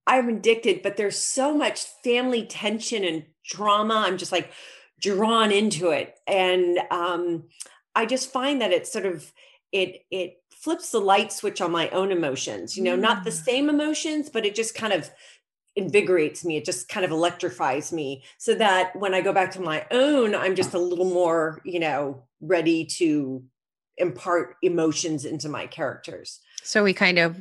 I'm 0.09 0.27
addicted, 0.27 0.81
but 0.81 0.97
there's 0.97 1.19
so 1.19 1.55
much 1.55 1.83
family 2.03 2.43
tension 2.43 3.03
and 3.03 3.25
drama. 3.45 4.03
I'm 4.07 4.17
just 4.17 4.31
like 4.31 4.51
drawn 4.99 5.51
into 5.51 5.89
it. 5.89 6.17
And 6.25 6.79
um, 6.89 7.43
I 7.95 8.07
just 8.07 8.31
find 8.31 8.59
that 8.61 8.71
it's 8.71 8.91
sort 8.91 9.05
of 9.05 9.31
it 9.71 10.01
it 10.09 10.37
flips 10.49 10.91
the 10.91 10.99
light 10.99 11.31
switch 11.31 11.61
on 11.61 11.71
my 11.71 11.89
own 11.89 12.11
emotions, 12.11 12.75
you 12.75 12.83
know, 12.83 12.97
mm. 12.97 13.01
not 13.01 13.23
the 13.23 13.29
mm. 13.29 13.43
same 13.43 13.69
emotions, 13.69 14.29
but 14.29 14.45
it 14.45 14.55
just 14.55 14.73
kind 14.73 14.93
of 14.93 15.09
invigorates 15.75 16.43
me. 16.43 16.57
It 16.57 16.65
just 16.65 16.89
kind 16.89 17.05
of 17.05 17.11
electrifies 17.11 17.93
me 17.93 18.23
so 18.39 18.55
that 18.55 18.95
when 18.95 19.13
I 19.13 19.21
go 19.21 19.31
back 19.31 19.51
to 19.51 19.61
my 19.61 19.85
own, 19.91 20.33
I'm 20.33 20.55
just 20.55 20.73
a 20.73 20.79
little 20.79 21.05
more, 21.05 21.61
you 21.63 21.79
know, 21.79 22.23
ready 22.41 22.83
to 22.97 23.43
impart 23.99 24.55
emotions 24.61 25.25
into 25.25 25.49
my 25.49 25.67
characters. 25.67 26.39
So 26.63 26.83
we 26.83 26.93
kind 26.93 27.19
of, 27.19 27.37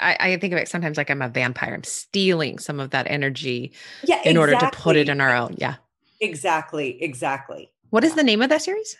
I, 0.00 0.16
I, 0.18 0.36
think 0.36 0.52
of 0.52 0.58
it 0.58 0.68
sometimes 0.68 0.96
like 0.96 1.10
I'm 1.10 1.22
a 1.22 1.28
vampire. 1.28 1.74
I'm 1.74 1.84
stealing 1.84 2.58
some 2.58 2.80
of 2.80 2.90
that 2.90 3.06
energy 3.08 3.72
yeah, 4.04 4.16
in 4.16 4.36
exactly. 4.36 4.38
order 4.38 4.58
to 4.58 4.70
put 4.72 4.96
it 4.96 5.08
in 5.08 5.20
our 5.20 5.34
own. 5.34 5.54
Yeah. 5.58 5.76
Exactly. 6.20 7.02
Exactly. 7.02 7.72
What 7.90 8.04
is 8.04 8.14
the 8.14 8.22
name 8.22 8.42
of 8.42 8.48
that 8.48 8.62
series? 8.62 8.96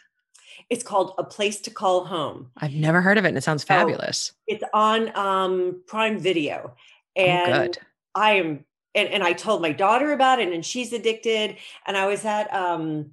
It's 0.71 0.83
called 0.83 1.15
A 1.19 1.25
Place 1.25 1.61
to 1.63 1.71
Call 1.71 2.05
Home. 2.05 2.51
I've 2.57 2.73
never 2.73 3.01
heard 3.01 3.19
of 3.19 3.25
it 3.25 3.29
and 3.29 3.37
it 3.37 3.43
sounds 3.43 3.65
fabulous. 3.65 4.33
it's 4.47 4.65
on 4.73 5.15
um, 5.17 5.83
Prime 5.87 6.19
Video. 6.19 6.75
Oh, 7.17 7.21
and 7.21 7.79
oh. 7.79 8.21
I 8.21 8.33
am, 8.35 8.65
and, 8.95 9.09
and 9.09 9.23
I 9.23 9.33
told 9.33 9.61
my 9.61 9.73
daughter 9.73 10.13
about 10.13 10.41
it 10.41 10.53
and 10.53 10.65
she's 10.65 10.93
addicted. 10.93 11.57
And 11.87 11.97
I 11.97 12.07
was 12.07 12.25
at 12.25 12.53
um, 12.55 13.13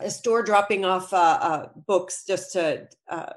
a 0.00 0.10
store 0.10 0.42
dropping 0.42 0.84
off 0.84 1.12
uh, 1.12 1.38
uh, 1.40 1.68
books 1.86 2.24
just 2.26 2.52
to, 2.52 2.88
uh, 3.08 3.32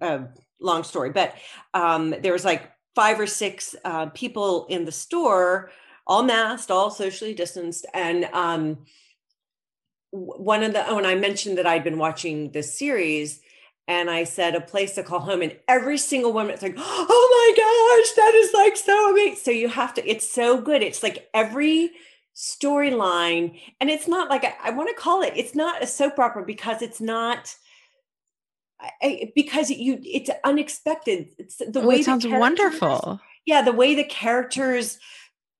uh, 0.00 0.18
long 0.60 0.84
story, 0.84 1.10
but 1.10 1.34
um, 1.74 2.14
there 2.22 2.32
was 2.32 2.44
like 2.44 2.70
five 2.94 3.18
or 3.20 3.26
six 3.26 3.74
uh, 3.84 4.06
people 4.06 4.66
in 4.66 4.84
the 4.84 4.92
store, 4.92 5.70
all 6.06 6.22
masked, 6.22 6.70
all 6.70 6.90
socially 6.90 7.34
distanced, 7.34 7.86
and 7.92 8.24
um, 8.32 8.78
one 10.10 10.62
of 10.62 10.72
the 10.72 10.86
oh, 10.88 10.98
and 10.98 11.06
I 11.06 11.14
mentioned 11.14 11.58
that 11.58 11.66
I'd 11.66 11.84
been 11.84 11.98
watching 11.98 12.52
this 12.52 12.78
series. 12.78 13.40
And 13.88 14.10
I 14.10 14.24
said 14.24 14.56
a 14.56 14.60
place 14.60 14.96
to 14.96 15.04
call 15.04 15.20
home, 15.20 15.42
and 15.42 15.56
every 15.68 15.96
single 15.96 16.32
woman 16.32 16.52
it's 16.52 16.62
like, 16.62 16.74
oh 16.76 17.28
my 17.36 17.48
gosh, 17.56 18.16
that 18.16 18.34
is 18.34 18.52
like 18.52 18.76
so 18.76 19.12
amazing. 19.12 19.36
So 19.36 19.52
you 19.52 19.68
have 19.68 19.94
to, 19.94 20.10
it's 20.10 20.28
so 20.28 20.60
good. 20.60 20.82
It's 20.82 21.04
like 21.04 21.28
every 21.32 21.92
storyline, 22.36 23.58
and 23.80 23.88
it's 23.88 24.06
not 24.06 24.28
like 24.28 24.44
I, 24.44 24.54
I 24.64 24.70
want 24.70 24.88
to 24.88 25.00
call 25.00 25.22
it, 25.22 25.32
it's 25.36 25.54
not 25.54 25.82
a 25.82 25.86
soap 25.86 26.18
opera 26.18 26.44
because 26.44 26.82
it's 26.82 27.00
not 27.00 27.56
I, 28.80 29.32
because 29.34 29.70
you 29.70 29.98
it's 30.02 30.30
unexpected. 30.44 31.28
It's 31.38 31.56
the 31.56 31.80
oh, 31.80 31.86
way 31.86 31.96
it 31.96 32.04
sounds 32.04 32.26
wonderful. 32.26 33.20
Yeah 33.46 33.62
the 33.62 33.72
way 33.72 33.94
the 33.94 34.04
characters 34.04 34.98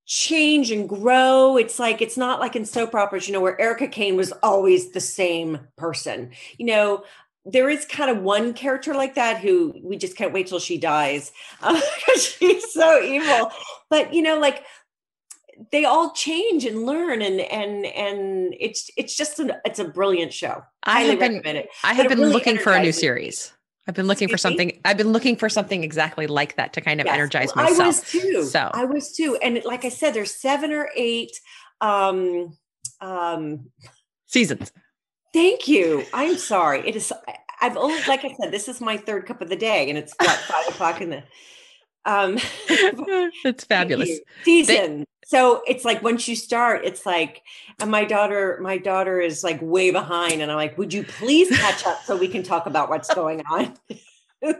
change 0.05 0.71
and 0.71 0.87
grow 0.87 1.57
it's 1.57 1.79
like 1.79 2.01
it's 2.01 2.15
not 2.15 2.39
like 2.39 2.55
in 2.55 2.63
soap 2.63 2.95
operas 2.95 3.27
you 3.27 3.33
know 3.33 3.41
where 3.41 3.59
erica 3.59 3.89
kane 3.89 4.15
was 4.15 4.31
always 4.43 4.91
the 4.91 5.01
same 5.01 5.59
person. 5.77 6.31
You 6.57 6.67
know 6.67 7.03
there 7.45 7.69
is 7.69 7.85
kind 7.85 8.11
of 8.11 8.21
one 8.21 8.53
character 8.53 8.93
like 8.93 9.15
that 9.15 9.39
who 9.39 9.73
we 9.81 9.97
just 9.97 10.17
can't 10.17 10.33
wait 10.33 10.47
till 10.47 10.59
she 10.59 10.77
dies 10.77 11.31
because 11.61 12.23
she's 12.23 12.71
so 12.71 13.01
evil. 13.01 13.51
But 13.89 14.13
you 14.13 14.21
know 14.21 14.37
like 14.39 14.63
they 15.71 15.85
all 15.85 16.11
change 16.11 16.65
and 16.65 16.85
learn 16.85 17.21
and 17.21 17.39
and 17.39 17.85
and 17.85 18.55
it's 18.59 18.89
it's 18.97 19.15
just 19.15 19.39
an 19.39 19.53
it's 19.65 19.79
a 19.79 19.85
brilliant 19.85 20.33
show. 20.33 20.63
I 20.83 21.01
have 21.01 21.19
been 21.19 21.63
I 21.83 21.93
have 21.93 22.09
been 22.09 22.19
really 22.19 22.33
looking 22.33 22.57
for 22.57 22.73
a 22.73 22.81
new 22.81 22.91
series. 22.91 23.53
I've 23.87 23.95
been 23.95 24.07
looking 24.07 24.27
for 24.27 24.37
something. 24.37 24.79
I've 24.83 24.97
been 24.97 25.13
looking 25.13 25.37
for 25.37 25.47
something 25.47 25.83
exactly 25.83 26.27
like 26.27 26.57
that 26.57 26.73
to 26.73 26.81
kind 26.81 26.99
of 26.99 27.05
yes. 27.05 27.13
energize 27.13 27.55
myself. 27.55 27.79
I 27.79 27.87
was 27.87 28.01
too. 28.01 28.43
So 28.43 28.69
I 28.73 28.85
was 28.85 29.13
too. 29.13 29.37
And 29.41 29.61
like 29.63 29.85
I 29.85 29.89
said, 29.89 30.13
there's 30.13 30.35
seven 30.35 30.73
or 30.73 30.89
eight 30.95 31.31
um 31.79 32.57
um 32.99 33.69
seasons. 34.25 34.71
Thank 35.33 35.67
you. 35.67 36.03
I'm 36.13 36.37
sorry. 36.37 36.87
It 36.87 36.95
is 36.95 37.13
I've 37.61 37.77
only 37.77 38.01
like 38.07 38.25
I 38.25 38.33
said, 38.39 38.51
this 38.51 38.67
is 38.67 38.81
my 38.81 38.97
third 38.97 39.25
cup 39.25 39.41
of 39.41 39.49
the 39.49 39.55
day 39.55 39.89
and 39.89 39.97
it's 39.97 40.13
what 40.19 40.29
five 40.31 40.67
o'clock 40.67 41.01
in 41.01 41.09
the 41.09 41.23
um 42.07 42.37
it's 42.69 43.63
fabulous. 43.65 44.19
Season. 44.43 45.05
so 45.25 45.61
it's 45.67 45.85
like 45.85 46.01
once 46.01 46.27
you 46.27 46.35
start, 46.35 46.83
it's 46.85 47.05
like 47.05 47.43
and 47.79 47.91
my 47.91 48.05
daughter, 48.05 48.57
my 48.61 48.77
daughter 48.77 49.19
is 49.19 49.43
like 49.43 49.61
way 49.61 49.91
behind. 49.91 50.41
And 50.41 50.49
I'm 50.49 50.57
like, 50.57 50.77
would 50.77 50.93
you 50.93 51.03
please 51.03 51.55
catch 51.55 51.85
up 51.85 52.03
so 52.03 52.17
we 52.17 52.27
can 52.27 52.41
talk 52.41 52.65
about 52.65 52.89
what's 52.89 53.13
going 53.13 53.43
on? 53.51 53.75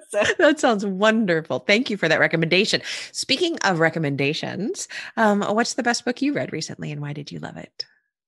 so. 0.10 0.24
That 0.38 0.60
sounds 0.60 0.86
wonderful. 0.86 1.60
Thank 1.60 1.90
you 1.90 1.98
for 1.98 2.08
that 2.08 2.20
recommendation. 2.20 2.82
Speaking 3.12 3.58
of 3.64 3.80
recommendations, 3.80 4.88
um, 5.16 5.42
what's 5.42 5.74
the 5.74 5.84
best 5.84 6.06
book 6.06 6.22
you 6.22 6.34
read 6.34 6.54
recently 6.54 6.92
and 6.92 7.02
why 7.02 7.14
did 7.14 7.32
you 7.32 7.40
love 7.40 7.58
it? 7.58 7.86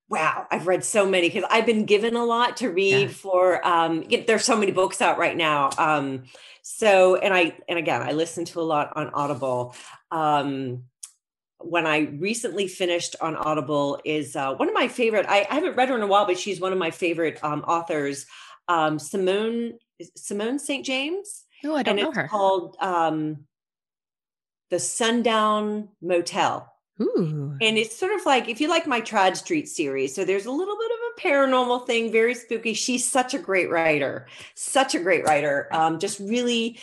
Wow, 0.09 0.47
I've 0.49 0.65
read 0.65 0.83
so 0.83 1.05
many 1.05 1.29
because 1.29 1.47
I've 1.51 1.67
been 1.67 1.85
given 1.85 2.15
a 2.15 2.25
lot 2.25 2.57
to 2.57 2.69
read 2.69 3.01
yeah. 3.01 3.07
for 3.07 3.65
um 3.65 4.05
there's 4.27 4.43
so 4.43 4.57
many 4.57 4.71
books 4.71 5.01
out 5.01 5.17
right 5.17 5.37
now. 5.37 5.69
Um 5.77 6.23
so 6.61 7.15
and 7.15 7.33
I 7.33 7.55
and 7.67 7.77
again 7.77 8.01
I 8.01 8.11
listen 8.11 8.45
to 8.45 8.61
a 8.61 8.63
lot 8.63 8.93
on 8.95 9.09
Audible. 9.09 9.75
Um 10.11 10.83
when 11.61 11.85
I 11.85 11.99
recently 11.99 12.67
finished 12.67 13.15
on 13.21 13.35
Audible 13.35 13.99
is 14.05 14.35
uh, 14.35 14.55
one 14.55 14.69
of 14.69 14.73
my 14.73 14.87
favorite. 14.87 15.25
I, 15.27 15.45
I, 15.49 15.55
haven't 15.55 15.75
read 15.75 15.89
her 15.89 15.95
in 15.95 16.01
a 16.01 16.07
while, 16.07 16.25
but 16.25 16.39
she's 16.39 16.61
one 16.61 16.71
of 16.71 16.77
my 16.77 16.89
favorite 16.89 17.37
um, 17.43 17.65
authors, 17.67 18.25
um, 18.69 18.97
Simone 18.97 19.73
Simone 20.15 20.59
St. 20.59 20.85
James. 20.85 21.43
Oh, 21.65 21.75
I 21.75 21.83
don't 21.83 21.99
and 21.99 22.07
know 22.07 22.11
her. 22.13 22.27
Called 22.29 22.77
um, 22.79 23.45
the 24.69 24.79
Sundown 24.79 25.89
Motel. 26.01 26.71
Ooh. 27.01 27.57
And 27.61 27.77
it's 27.77 27.97
sort 27.97 28.11
of 28.13 28.25
like 28.25 28.49
if 28.49 28.59
you 28.59 28.67
like 28.67 28.85
my 28.85 28.99
Tradd 28.99 29.37
Street 29.37 29.69
series, 29.69 30.13
so 30.13 30.25
there's 30.25 30.45
a 30.45 30.51
little 30.51 30.77
bit 30.77 30.91
of 30.91 30.97
a 30.97 31.21
paranormal 31.21 31.87
thing, 31.87 32.11
very 32.11 32.35
spooky. 32.35 32.73
She's 32.73 33.09
such 33.09 33.33
a 33.33 33.39
great 33.39 33.69
writer, 33.69 34.27
such 34.53 34.95
a 34.95 34.99
great 34.99 35.23
writer. 35.23 35.69
Um, 35.71 35.99
just 35.99 36.19
really, 36.19 36.77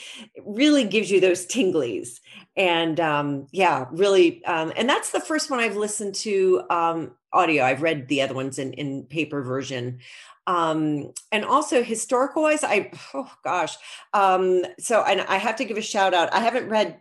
really 0.44 0.84
gives 0.84 1.10
you 1.10 1.20
those 1.20 1.46
tinglies. 1.46 2.20
And 2.56 2.98
um, 2.98 3.46
yeah, 3.52 3.86
really. 3.90 4.42
Um, 4.46 4.72
and 4.76 4.88
that's 4.88 5.10
the 5.10 5.20
first 5.20 5.50
one 5.50 5.60
I've 5.60 5.76
listened 5.76 6.14
to 6.16 6.62
um, 6.70 7.12
audio. 7.32 7.64
I've 7.64 7.82
read 7.82 8.08
the 8.08 8.22
other 8.22 8.34
ones 8.34 8.58
in, 8.58 8.72
in 8.72 9.04
paper 9.04 9.42
version. 9.42 9.98
Um, 10.46 11.12
and 11.32 11.44
also 11.44 11.82
historical 11.82 12.44
wise, 12.44 12.62
I, 12.62 12.92
oh 13.14 13.30
gosh. 13.44 13.76
Um, 14.14 14.62
so, 14.78 15.02
and 15.02 15.22
I 15.22 15.36
have 15.36 15.56
to 15.56 15.64
give 15.64 15.76
a 15.76 15.82
shout 15.82 16.14
out. 16.14 16.32
I 16.32 16.40
haven't 16.40 16.68
read 16.68 17.00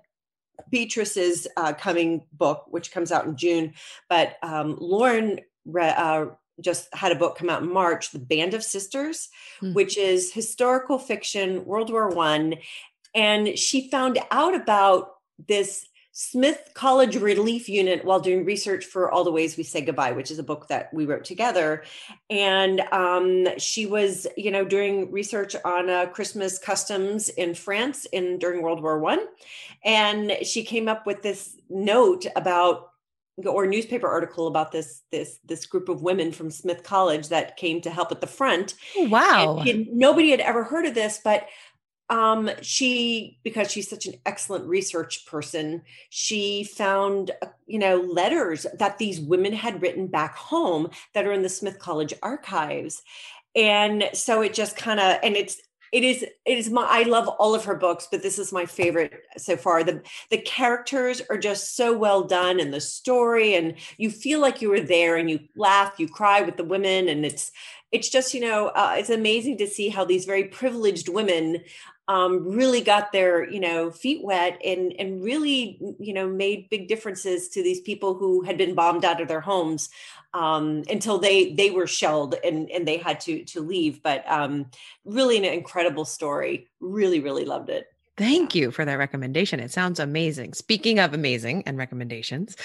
Beatriz's 0.70 1.48
uh, 1.58 1.74
coming 1.74 2.26
book, 2.34 2.66
which 2.68 2.92
comes 2.92 3.12
out 3.12 3.26
in 3.26 3.36
June. 3.36 3.74
But 4.10 4.38
um, 4.42 4.78
Lauren 4.80 5.40
re- 5.66 5.94
uh, 5.96 6.28
just 6.62 6.94
had 6.94 7.12
a 7.12 7.16
book 7.16 7.38
come 7.38 7.50
out 7.50 7.62
in 7.62 7.72
March, 7.72 8.12
The 8.12 8.20
Band 8.20 8.54
of 8.54 8.64
Sisters, 8.64 9.30
mm-hmm. 9.62 9.74
which 9.74 9.98
is 9.98 10.32
historical 10.32 10.98
fiction, 10.98 11.66
World 11.66 11.92
War 11.92 12.10
One. 12.10 12.56
And 13.14 13.58
she 13.58 13.90
found 13.90 14.20
out 14.32 14.56
about 14.56 15.16
this 15.48 15.88
Smith 16.18 16.72
College 16.74 17.18
Relief 17.18 17.68
Unit 17.68 18.06
while 18.06 18.22
doing 18.22 18.46
research 18.46 18.86
for 18.86 19.12
All 19.12 19.26
the 19.26 19.34
Ways 19.34 19.58
We 19.58 19.64
Say 19.64 19.82
Goodbye, 19.82 20.14
which 20.14 20.32
is 20.32 20.40
a 20.40 20.44
book 20.44 20.70
that 20.70 20.94
we 20.94 21.06
wrote 21.06 21.26
together. 21.26 21.84
And 22.30 22.80
um, 22.94 23.48
she 23.60 23.86
was, 23.86 24.26
you 24.38 24.50
know, 24.50 24.64
doing 24.64 25.12
research 25.12 25.58
on 25.66 25.90
uh, 25.90 26.06
Christmas 26.06 26.58
customs 26.58 27.28
in 27.28 27.54
France 27.54 28.06
in 28.06 28.40
during 28.40 28.62
World 28.62 28.82
War 28.82 28.98
One, 28.98 29.26
and 29.84 30.38
she 30.44 30.64
came 30.64 30.88
up 30.88 31.06
with 31.06 31.22
this 31.22 31.58
note 31.70 32.26
about 32.38 32.92
or 33.44 33.68
newspaper 33.68 34.08
article 34.08 34.48
about 34.48 34.72
this 34.72 35.02
this 35.12 35.40
this 35.44 35.66
group 35.66 35.90
of 35.90 36.02
women 36.02 36.32
from 36.32 36.50
Smith 36.50 36.84
College 36.84 37.28
that 37.28 37.58
came 37.58 37.82
to 37.82 37.90
help 37.90 38.12
at 38.12 38.22
the 38.22 38.28
front. 38.28 38.76
Oh, 38.98 39.10
wow! 39.10 39.66
nobody 39.92 40.32
had 40.32 40.40
ever 40.40 40.64
heard 40.64 40.86
of 40.86 40.96
this, 40.96 41.20
but 41.22 41.48
um 42.10 42.50
she 42.62 43.40
because 43.44 43.72
she's 43.72 43.90
such 43.90 44.06
an 44.06 44.14
excellent 44.28 44.64
research 44.68 45.26
person 45.26 45.82
she 46.12 46.64
found 46.64 47.32
uh, 47.42 47.48
you 47.66 47.80
know 47.80 47.98
letters 47.98 48.68
that 48.78 49.00
these 49.00 49.20
women 49.20 49.54
had 49.54 49.82
written 49.82 50.06
back 50.06 50.36
home 50.36 50.88
that 51.14 51.26
are 51.26 51.32
in 51.32 51.42
the 51.42 51.50
smith 51.50 51.80
college 51.80 52.14
archives. 52.22 53.02
And 53.56 54.10
so 54.14 54.42
it 54.42 54.54
just 54.54 54.76
kind 54.76 55.00
of 55.00 55.18
and 55.24 55.36
it's 55.36 55.62
it 55.92 56.04
is 56.04 56.24
it 56.24 56.58
is 56.58 56.70
my 56.70 56.86
i 56.90 57.04
love 57.04 57.28
all 57.28 57.56
of 57.56 57.64
her 57.64 57.76
books 57.76 58.08
but 58.12 58.22
this 58.22 58.38
is 58.38 58.52
my 58.52 58.66
favorite 58.66 59.14
so 59.38 59.56
far. 59.56 59.84
The 59.84 60.02
the 60.30 60.40
characters 60.40 61.22
are 61.30 61.38
just 61.38 61.76
so 61.76 61.98
well 61.98 62.24
done 62.24 62.60
and 62.60 62.74
the 62.74 62.82
story 62.82 63.56
and 63.56 63.76
you 63.98 64.10
feel 64.10 64.42
like 64.42 64.62
you 64.62 64.70
were 64.70 64.82
there 64.82 65.16
and 65.16 65.30
you 65.30 65.40
laugh 65.56 65.94
you 65.98 66.08
cry 66.08 66.42
with 66.42 66.58
the 66.58 66.66
women 66.66 67.08
and 67.08 67.26
it's 67.26 67.52
it's 67.92 68.10
just 68.10 68.34
you 68.34 68.42
know 68.42 68.68
uh, 68.68 68.96
it's 68.98 69.10
amazing 69.10 69.58
to 69.60 69.68
see 69.68 69.88
how 69.88 70.04
these 70.04 70.26
very 70.26 70.46
privileged 70.46 71.08
women 71.08 71.64
um, 72.08 72.48
really 72.48 72.82
got 72.82 73.12
their 73.12 73.50
you 73.50 73.60
know 73.60 73.92
feet 73.92 74.24
wet 74.24 74.60
and 74.64 74.94
and 75.00 75.24
really 75.24 75.80
you 76.00 76.14
know 76.14 76.28
made 76.28 76.70
big 76.70 76.88
differences 76.88 77.50
to 77.50 77.64
these 77.64 77.82
people 77.82 78.16
who 78.16 78.44
had 78.44 78.58
been 78.58 78.76
bombed 78.76 79.06
out 79.06 79.22
of 79.22 79.28
their 79.28 79.42
homes 79.42 79.90
um, 80.34 80.84
until 80.90 81.18
they 81.18 81.54
they 81.54 81.72
were 81.72 81.88
shelled 81.88 82.36
and 82.44 82.70
and 82.72 82.88
they 82.88 82.98
had 82.98 83.20
to 83.20 83.44
to 83.46 83.62
leave 83.62 84.04
but 84.04 84.24
um, 84.30 84.68
really 85.04 85.38
an 85.38 85.46
incredible 85.46 86.06
story 86.06 86.68
really 86.80 87.20
really 87.20 87.46
loved 87.46 87.70
it 87.70 87.88
Thank 88.18 88.56
you 88.56 88.72
for 88.72 88.86
that 88.86 88.98
recommendation. 88.98 89.60
It 89.60 89.74
sounds 89.74 90.00
amazing. 90.00 90.54
Speaking 90.54 91.00
of 91.00 91.14
amazing 91.14 91.64
and 91.66 91.78
recommendations, 91.78 92.56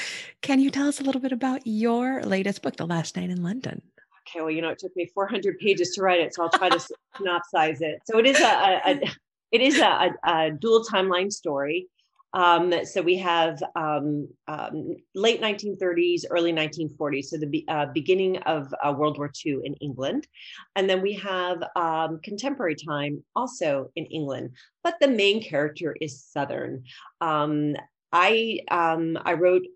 can 0.42 0.60
you 0.60 0.70
tell 0.70 0.86
us 0.86 1.00
a 1.00 1.02
little 1.02 1.20
bit 1.20 1.32
about 1.32 1.62
your 1.64 2.22
latest 2.22 2.62
book, 2.62 2.76
The 2.76 2.86
Last 2.86 3.16
Night 3.16 3.30
in 3.30 3.42
London? 3.42 3.82
Okay, 4.28 4.42
well, 4.42 4.50
you 4.50 4.62
know, 4.62 4.68
it 4.68 4.78
took 4.78 4.94
me 4.94 5.10
400 5.12 5.58
pages 5.58 5.90
to 5.96 6.02
write 6.02 6.20
it, 6.20 6.34
so 6.34 6.44
I'll 6.44 6.50
try 6.50 6.68
to 6.68 6.78
synopsize 7.16 7.80
it. 7.80 8.00
So 8.04 8.18
it 8.18 8.26
is 8.26 8.38
a, 8.38 8.44
a, 8.44 8.80
a 8.92 9.00
it 9.52 9.60
is 9.60 9.78
a, 9.78 10.14
a, 10.24 10.50
dual 10.50 10.84
timeline 10.84 11.32
story. 11.32 11.88
Um, 12.32 12.72
so 12.84 13.02
we 13.02 13.16
have 13.16 13.60
um, 13.74 14.28
um, 14.46 14.94
late 15.16 15.42
1930s, 15.42 16.22
early 16.30 16.52
1940s, 16.52 17.24
so 17.24 17.38
the 17.38 17.64
uh, 17.66 17.86
beginning 17.92 18.38
of 18.38 18.72
uh, 18.84 18.92
World 18.92 19.18
War 19.18 19.32
II 19.44 19.58
in 19.64 19.74
England, 19.74 20.28
and 20.76 20.88
then 20.88 21.02
we 21.02 21.14
have 21.14 21.62
um, 21.74 22.20
contemporary 22.22 22.76
time 22.76 23.24
also 23.34 23.90
in 23.96 24.06
England. 24.06 24.50
But 24.84 24.94
the 25.00 25.08
main 25.08 25.42
character 25.42 25.96
is 26.00 26.22
Southern. 26.22 26.84
Um, 27.20 27.74
I 28.12 28.60
um, 28.70 29.18
I 29.24 29.34
wrote 29.34 29.66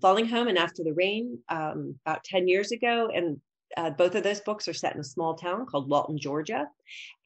Falling 0.00 0.26
Home 0.28 0.48
and 0.48 0.58
After 0.58 0.82
the 0.82 0.94
Rain 0.94 1.38
about 1.50 2.24
10 2.24 2.48
years 2.48 2.72
ago, 2.72 3.10
and 3.14 3.38
uh, 3.78 3.90
both 3.90 4.16
of 4.16 4.24
those 4.24 4.40
books 4.40 4.66
are 4.66 4.74
set 4.74 4.94
in 4.94 5.00
a 5.00 5.04
small 5.04 5.34
town 5.34 5.64
called 5.64 5.88
Walton, 5.88 6.18
Georgia. 6.18 6.66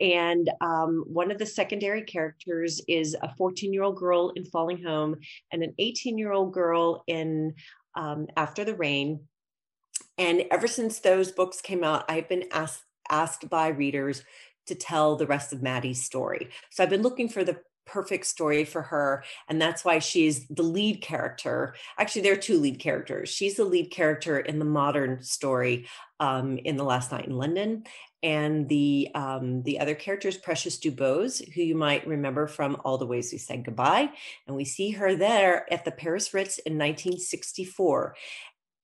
And 0.00 0.50
um, 0.60 1.04
one 1.06 1.30
of 1.30 1.38
the 1.38 1.46
secondary 1.46 2.02
characters 2.02 2.80
is 2.86 3.16
a 3.22 3.34
14 3.36 3.72
year 3.72 3.82
old 3.82 3.96
girl 3.96 4.32
in 4.36 4.44
Falling 4.44 4.84
Home 4.84 5.16
and 5.50 5.62
an 5.62 5.74
18 5.78 6.18
year 6.18 6.30
old 6.30 6.52
girl 6.52 7.04
in 7.06 7.54
um, 7.94 8.26
After 8.36 8.64
the 8.64 8.74
Rain. 8.74 9.20
And 10.18 10.44
ever 10.50 10.66
since 10.66 11.00
those 11.00 11.32
books 11.32 11.62
came 11.62 11.82
out, 11.82 12.04
I've 12.10 12.28
been 12.28 12.44
asked 12.52 12.82
asked 13.10 13.48
by 13.48 13.68
readers 13.68 14.22
to 14.66 14.74
tell 14.74 15.16
the 15.16 15.26
rest 15.26 15.52
of 15.52 15.62
Maddie's 15.62 16.04
story. 16.04 16.50
So 16.70 16.82
I've 16.82 16.90
been 16.90 17.02
looking 17.02 17.28
for 17.28 17.44
the 17.44 17.60
perfect 17.86 18.26
story 18.26 18.64
for 18.64 18.82
her 18.82 19.24
and 19.48 19.60
that's 19.60 19.84
why 19.84 19.98
she's 19.98 20.46
the 20.48 20.62
lead 20.62 21.00
character. 21.00 21.74
Actually 21.98 22.22
there 22.22 22.32
are 22.34 22.36
two 22.36 22.58
lead 22.58 22.78
characters. 22.78 23.28
She's 23.28 23.56
the 23.56 23.64
lead 23.64 23.90
character 23.90 24.38
in 24.38 24.58
the 24.58 24.64
modern 24.64 25.22
story 25.22 25.86
um, 26.20 26.58
in 26.58 26.76
the 26.76 26.84
last 26.84 27.10
night 27.10 27.26
in 27.26 27.36
london 27.36 27.84
and 28.22 28.68
the 28.68 29.08
um, 29.14 29.62
the 29.64 29.80
other 29.80 29.94
character 29.94 30.28
is 30.28 30.36
precious 30.36 30.78
dubose 30.78 31.42
who 31.52 31.62
you 31.62 31.74
might 31.74 32.06
remember 32.06 32.46
from 32.46 32.80
all 32.84 32.96
the 32.96 33.06
ways 33.06 33.30
we 33.32 33.38
said 33.38 33.64
goodbye 33.64 34.08
and 34.46 34.54
we 34.54 34.64
see 34.64 34.90
her 34.90 35.16
there 35.16 35.70
at 35.72 35.84
the 35.84 35.90
paris 35.90 36.32
ritz 36.32 36.58
in 36.58 36.74
1964 36.74 38.14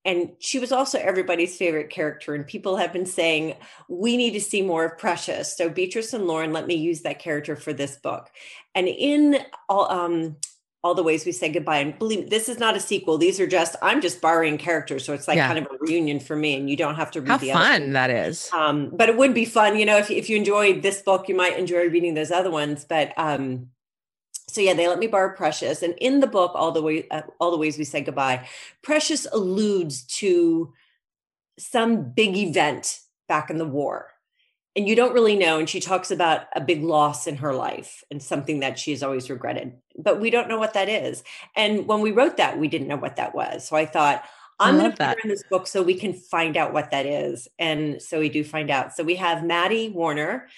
and 0.05 0.33
she 0.39 0.59
was 0.59 0.73
also 0.73 0.99
everybody's 0.99 1.57
favorite 1.57 1.91
character 1.91 2.35
and 2.35 2.47
people 2.47 2.77
have 2.77 2.93
been 2.93 3.07
saying 3.07 3.55
we 3.89 4.17
need 4.17 4.33
to 4.33 4.41
see 4.41 4.63
more 4.63 4.85
of 4.85 4.99
precious. 4.99 5.57
So 5.57 5.69
Beatriz 5.69 6.15
and 6.15 6.27
lauren 6.27 6.53
let 6.53 6.67
me 6.67 6.75
use 6.75 7.03
that 7.03 7.19
character 7.19 7.57
for 7.57 7.73
this 7.73 7.97
book. 7.97 8.31
And 8.75 8.89
in 8.89 9.39
all 9.69 9.91
um 9.91 10.37
all 10.85 10.95
the 10.95 11.03
ways 11.03 11.27
we 11.27 11.33
say 11.33 11.51
goodbye 11.51 11.79
and 11.79 11.99
believe 11.99 12.21
me, 12.21 12.27
this 12.27 12.49
is 12.49 12.61
not 12.61 12.77
a 12.77 12.81
sequel. 12.81 13.19
These 13.19 13.41
are 13.41 13.47
just 13.47 13.77
i'm 13.83 14.01
just 14.01 14.21
borrowing 14.21 14.57
characters 14.57 15.05
so 15.05 15.13
it's 15.13 15.29
like 15.29 15.37
yeah. 15.37 15.49
kind 15.49 15.59
of 15.59 15.67
a 15.67 15.77
reunion 15.81 16.21
for 16.21 16.37
me 16.37 16.57
and 16.57 16.71
you 16.71 16.77
don't 16.77 16.95
have 16.95 17.11
to 17.13 17.21
read 17.21 17.29
how 17.29 17.39
the 17.39 17.51
fun 17.51 17.93
that 17.93 18.11
is. 18.11 18.49
Um 18.53 18.91
but 18.95 19.09
it 19.09 19.17
would 19.17 19.35
be 19.35 19.45
fun 19.45 19.77
you 19.77 19.85
know 19.85 19.99
if, 19.99 20.11
if 20.11 20.31
you 20.31 20.37
enjoyed 20.37 20.83
this 20.83 21.03
book 21.03 21.29
you 21.29 21.35
might 21.35 21.59
enjoy 21.59 21.89
reading 21.89 22.15
those 22.15 22.31
other 22.31 22.51
ones 22.51 22.85
but 22.89 23.13
um 23.19 23.71
so 24.49 24.63
yeah, 24.63 24.73
they 24.73 24.89
let 24.89 24.99
me 24.99 25.07
borrow 25.07 25.35
Precious, 25.37 25.83
and 25.83 25.95
in 25.99 26.21
the 26.21 26.27
book, 26.27 26.53
all 26.55 26.73
the 26.73 26.83
way, 26.83 27.07
uh, 27.11 27.23
all 27.39 27.51
the 27.51 27.59
ways 27.59 27.77
we 27.77 27.85
say 27.85 28.01
goodbye, 28.01 28.49
Precious 28.83 29.27
alludes 29.31 30.03
to 30.05 30.73
some 31.59 32.11
big 32.11 32.37
event 32.37 33.01
back 33.29 33.51
in 33.51 33.59
the 33.59 33.67
war, 33.67 34.09
and 34.75 34.89
you 34.89 34.97
don't 34.97 35.13
really 35.13 35.37
know. 35.37 35.59
And 35.59 35.69
she 35.69 35.81
talks 35.81 36.11
about 36.11 36.47
a 36.57 36.63
big 36.63 36.83
loss 36.83 37.27
in 37.27 37.37
her 37.37 37.55
life 37.55 38.03
and 38.11 38.23
something 38.23 38.61
that 38.61 38.79
she 38.79 38.91
has 38.93 39.03
always 39.03 39.29
regretted, 39.29 39.75
but 39.99 40.19
we 40.19 40.31
don't 40.31 40.49
know 40.49 40.59
what 40.59 40.75
that 40.75 40.89
is. 40.89 41.23
And 41.55 41.87
when 41.87 42.01
we 42.01 42.11
wrote 42.11 42.39
that, 42.39 42.59
we 42.59 42.69
didn't 42.69 42.89
know 42.89 42.97
what 42.97 43.17
that 43.17 43.35
was. 43.35 43.69
So 43.69 43.77
I 43.77 43.87
thought. 43.87 44.25
I'm 44.61 44.77
going 44.77 44.91
to 44.91 44.97
put 44.97 45.07
her 45.07 45.17
in 45.23 45.29
this 45.29 45.45
book 45.45 45.69
so 45.69 45.85
we 45.85 45.95
can 45.95 46.13
find 46.13 46.57
out 46.57 46.73
what 46.73 46.91
that 46.91 47.07
is. 47.07 47.47
And 47.61 48.03
so 48.03 48.19
we 48.19 48.29
do 48.29 48.43
find 48.43 48.71
out. 48.71 48.93
So 48.93 49.05
we 49.05 49.15
have 49.15 49.45
Maddie 49.45 49.89
Warner, 49.89 50.49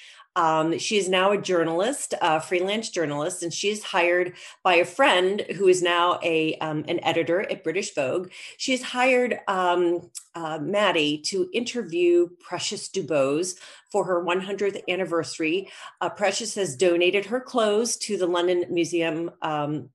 um, 0.40 0.78
she 0.78 0.96
is 0.96 1.06
now 1.06 1.32
a 1.32 1.38
journalist, 1.38 2.14
a 2.22 2.40
freelance 2.40 2.88
journalist, 2.88 3.42
and 3.42 3.52
she's 3.52 3.82
hired 3.82 4.32
by 4.62 4.76
a 4.76 4.86
friend 4.86 5.42
who 5.56 5.68
is 5.68 5.82
now 5.82 6.18
a 6.22 6.54
um, 6.62 6.82
an 6.88 6.98
editor 7.04 7.42
at 7.42 7.62
British 7.62 7.94
Vogue. 7.94 8.30
She's 8.56 8.82
hired 8.82 9.38
um, 9.46 10.10
uh, 10.34 10.58
Maddie 10.58 11.18
to 11.26 11.50
interview 11.52 12.30
Precious 12.40 12.88
Dubose 12.88 13.58
for 13.92 14.06
her 14.06 14.24
100th 14.24 14.80
anniversary. 14.88 15.68
Uh, 16.00 16.08
Precious 16.08 16.54
has 16.54 16.74
donated 16.74 17.26
her 17.26 17.40
clothes 17.40 17.98
to 17.98 18.16
the 18.16 18.26
London 18.26 18.64
Museum 18.70 19.30
um, 19.42 19.90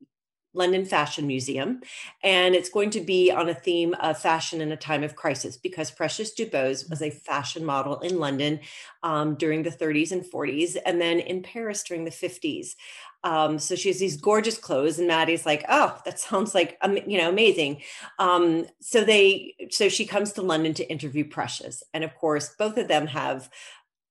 London 0.55 0.85
Fashion 0.85 1.27
Museum. 1.27 1.81
And 2.23 2.55
it's 2.55 2.69
going 2.69 2.89
to 2.91 3.01
be 3.01 3.31
on 3.31 3.49
a 3.49 3.53
theme 3.53 3.93
of 4.01 4.17
fashion 4.17 4.61
in 4.61 4.71
a 4.71 4.77
time 4.77 5.03
of 5.03 5.15
crisis 5.15 5.57
because 5.57 5.91
Precious 5.91 6.33
Dubose 6.33 6.89
was 6.89 7.01
a 7.01 7.11
fashion 7.11 7.63
model 7.65 7.99
in 7.99 8.19
London 8.19 8.59
um, 9.03 9.35
during 9.35 9.63
the 9.63 9.69
30s 9.69 10.11
and 10.11 10.23
40s, 10.23 10.77
and 10.85 10.99
then 10.99 11.19
in 11.19 11.43
Paris 11.43 11.83
during 11.83 12.05
the 12.05 12.11
50s. 12.11 12.75
Um, 13.23 13.57
so 13.57 13.75
she 13.75 13.89
has 13.89 13.99
these 13.99 14.17
gorgeous 14.17 14.57
clothes, 14.57 14.99
and 14.99 15.07
Maddie's 15.07 15.47
like, 15.47 15.65
"Oh, 15.67 15.97
that 16.05 16.19
sounds 16.19 16.53
like 16.53 16.77
you 17.07 17.17
know 17.17 17.29
amazing." 17.29 17.81
Um, 18.19 18.67
so 18.81 19.03
they, 19.03 19.55
so 19.71 19.89
she 19.89 20.05
comes 20.05 20.31
to 20.33 20.43
London 20.43 20.75
to 20.75 20.89
interview 20.89 21.27
Precious, 21.27 21.83
and 21.93 22.03
of 22.03 22.15
course, 22.15 22.55
both 22.57 22.77
of 22.77 22.87
them 22.87 23.07
have 23.07 23.49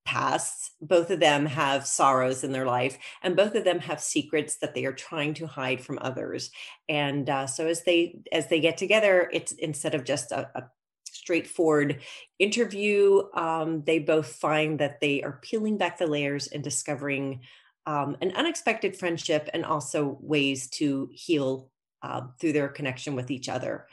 pasts 0.05 0.73
both 0.81 1.11
of 1.11 1.21
them 1.21 1.47
have 1.47 1.87
sorrows 1.87 2.45
in 2.45 2.53
their 2.53 2.67
life 2.67 2.99
and 3.23 3.37
both 3.37 3.55
of 3.55 3.65
them 3.65 3.79
have 3.79 4.01
secrets 4.01 4.57
that 4.57 4.75
they 4.75 4.85
are 4.85 4.93
trying 4.93 5.35
to 5.35 5.47
hide 5.47 5.81
from 5.81 5.99
others. 6.01 6.51
And 6.89 7.29
uh, 7.29 7.47
so 7.47 7.67
as 7.67 7.85
they 7.85 8.21
as 8.31 8.49
they 8.49 8.61
get 8.61 8.77
together 8.77 9.31
it's 9.33 9.53
instead 9.53 9.95
of 9.95 10.05
just 10.05 10.31
a, 10.33 10.51
a 10.55 10.65
straightforward 11.05 12.01
interview 12.39 13.23
um, 13.35 13.83
they 13.87 13.99
both 13.99 14.27
find 14.27 14.79
that 14.81 15.01
they 15.01 15.23
are 15.23 15.39
peeling 15.43 15.79
back 15.79 15.99
the 15.99 16.07
layers 16.07 16.49
and 16.49 16.63
discovering 16.63 17.41
um, 17.87 18.17
an 18.21 18.33
unexpected 18.33 18.97
friendship 18.97 19.49
and 19.55 19.65
also 19.65 20.19
ways 20.21 20.69
to 20.69 21.09
heal 21.13 21.71
uh, 22.03 22.23
through 22.39 22.53
their 22.53 22.69
connection 22.69 23.15
with 23.15 23.31
each 23.31 23.49
other 23.49 23.87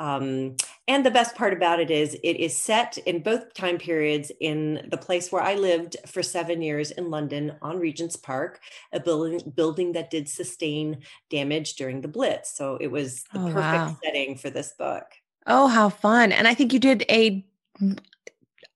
um, 0.00 0.56
and 0.88 1.04
the 1.04 1.10
best 1.10 1.36
part 1.36 1.52
about 1.52 1.78
it 1.78 1.90
is 1.90 2.14
it 2.24 2.36
is 2.38 2.56
set 2.56 2.96
in 2.98 3.22
both 3.22 3.52
time 3.52 3.76
periods 3.76 4.32
in 4.40 4.86
the 4.90 4.96
place 4.96 5.30
where 5.30 5.42
I 5.42 5.54
lived 5.54 5.96
for 6.06 6.22
seven 6.22 6.62
years 6.62 6.90
in 6.90 7.10
London 7.10 7.52
on 7.60 7.78
Regent's 7.78 8.16
Park, 8.16 8.60
a 8.92 8.98
building 8.98 9.52
building 9.54 9.92
that 9.92 10.10
did 10.10 10.28
sustain 10.28 11.02
damage 11.28 11.74
during 11.74 12.00
the 12.00 12.08
Blitz. 12.08 12.56
So 12.56 12.78
it 12.80 12.90
was 12.90 13.24
the 13.34 13.40
oh, 13.40 13.52
perfect 13.52 13.56
wow. 13.56 13.96
setting 14.02 14.36
for 14.36 14.48
this 14.48 14.72
book. 14.72 15.04
Oh, 15.46 15.68
how 15.68 15.90
fun. 15.90 16.32
And 16.32 16.48
I 16.48 16.54
think 16.54 16.72
you 16.72 16.78
did 16.78 17.04
a 17.10 17.44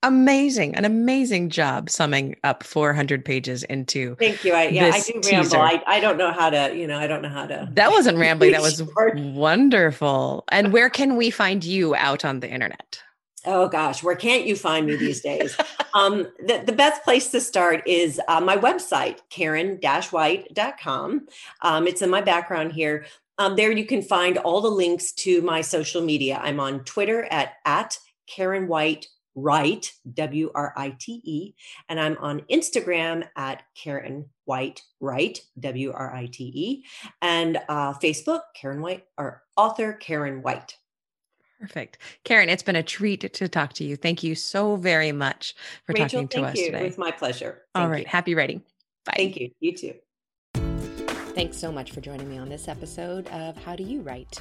amazing, 0.04 0.76
an 0.76 0.84
amazing 0.84 1.50
job 1.50 1.90
summing 1.90 2.36
up 2.44 2.62
400 2.62 3.24
pages 3.24 3.64
into. 3.64 4.14
Thank 4.16 4.44
you. 4.44 4.52
I, 4.52 4.68
yeah, 4.68 4.90
I 4.92 5.00
do 5.00 5.20
ramble. 5.30 5.56
I, 5.56 5.82
I 5.86 6.00
don't 6.00 6.16
know 6.16 6.30
how 6.30 6.50
to, 6.50 6.76
you 6.76 6.86
know, 6.86 6.98
I 6.98 7.06
don't 7.06 7.22
know 7.22 7.28
how 7.28 7.46
to. 7.46 7.68
That 7.72 7.90
wasn't 7.90 8.18
rambling. 8.18 8.52
That 8.52 8.62
was 8.62 8.82
wonderful. 9.14 10.44
And 10.48 10.72
where 10.72 10.90
can 10.90 11.16
we 11.16 11.30
find 11.30 11.64
you 11.64 11.94
out 11.94 12.24
on 12.24 12.40
the 12.40 12.48
internet? 12.48 13.02
Oh 13.46 13.68
gosh, 13.68 14.02
where 14.02 14.16
can't 14.16 14.46
you 14.46 14.56
find 14.56 14.86
me 14.86 14.96
these 14.96 15.20
days? 15.20 15.54
um, 15.94 16.26
the, 16.38 16.62
the 16.64 16.72
best 16.72 17.02
place 17.04 17.30
to 17.32 17.40
start 17.40 17.82
is 17.86 18.18
uh, 18.26 18.40
my 18.40 18.56
website, 18.56 19.18
karen-white.com. 19.28 21.26
Um, 21.60 21.86
it's 21.86 22.00
in 22.00 22.08
my 22.08 22.22
background 22.22 22.72
here. 22.72 23.04
Um, 23.36 23.56
there 23.56 23.72
you 23.72 23.84
can 23.84 24.00
find 24.00 24.38
all 24.38 24.60
the 24.60 24.70
links 24.70 25.12
to 25.12 25.42
my 25.42 25.60
social 25.60 26.00
media. 26.02 26.40
I'm 26.42 26.60
on 26.60 26.84
Twitter 26.84 27.24
at, 27.30 27.54
at 27.64 27.98
Karen 28.26 28.66
White 28.68 29.08
Write, 29.34 29.92
W 30.14 30.50
R 30.54 30.72
I 30.76 30.96
T 30.98 31.20
E, 31.24 31.54
and 31.88 31.98
I'm 31.98 32.16
on 32.18 32.40
Instagram 32.50 33.26
at 33.36 33.62
Karen 33.74 34.26
White 34.44 34.82
Write, 35.00 35.40
W 35.60 35.92
R 35.92 36.14
I 36.14 36.26
T 36.26 36.44
E, 36.44 36.84
and 37.22 37.58
uh, 37.68 37.94
Facebook, 37.94 38.40
Karen 38.54 38.80
White, 38.80 39.04
or 39.18 39.42
author 39.56 39.92
Karen 39.94 40.42
White. 40.42 40.76
Perfect. 41.60 41.98
Karen, 42.24 42.48
it's 42.48 42.62
been 42.62 42.76
a 42.76 42.82
treat 42.82 43.32
to 43.32 43.48
talk 43.48 43.72
to 43.74 43.84
you. 43.84 43.96
Thank 43.96 44.22
you 44.22 44.34
so 44.34 44.76
very 44.76 45.12
much 45.12 45.54
for 45.86 45.92
Rachael, 45.92 46.08
talking 46.08 46.28
to 46.28 46.42
us 46.42 46.56
you. 46.56 46.66
today. 46.66 46.82
It 46.82 46.84
was 46.84 46.98
my 46.98 47.10
pleasure. 47.10 47.62
Thank 47.74 47.84
All 47.84 47.90
right. 47.90 48.04
You. 48.04 48.10
Happy 48.10 48.34
writing. 48.34 48.62
Bye. 49.06 49.14
Thank 49.16 49.36
you. 49.36 49.50
You 49.60 49.76
too. 49.76 49.94
Thanks 51.34 51.56
so 51.56 51.72
much 51.72 51.90
for 51.92 52.00
joining 52.00 52.28
me 52.28 52.38
on 52.38 52.48
this 52.48 52.68
episode 52.68 53.28
of 53.28 53.56
How 53.64 53.74
Do 53.74 53.82
You 53.82 54.02
Write? 54.02 54.40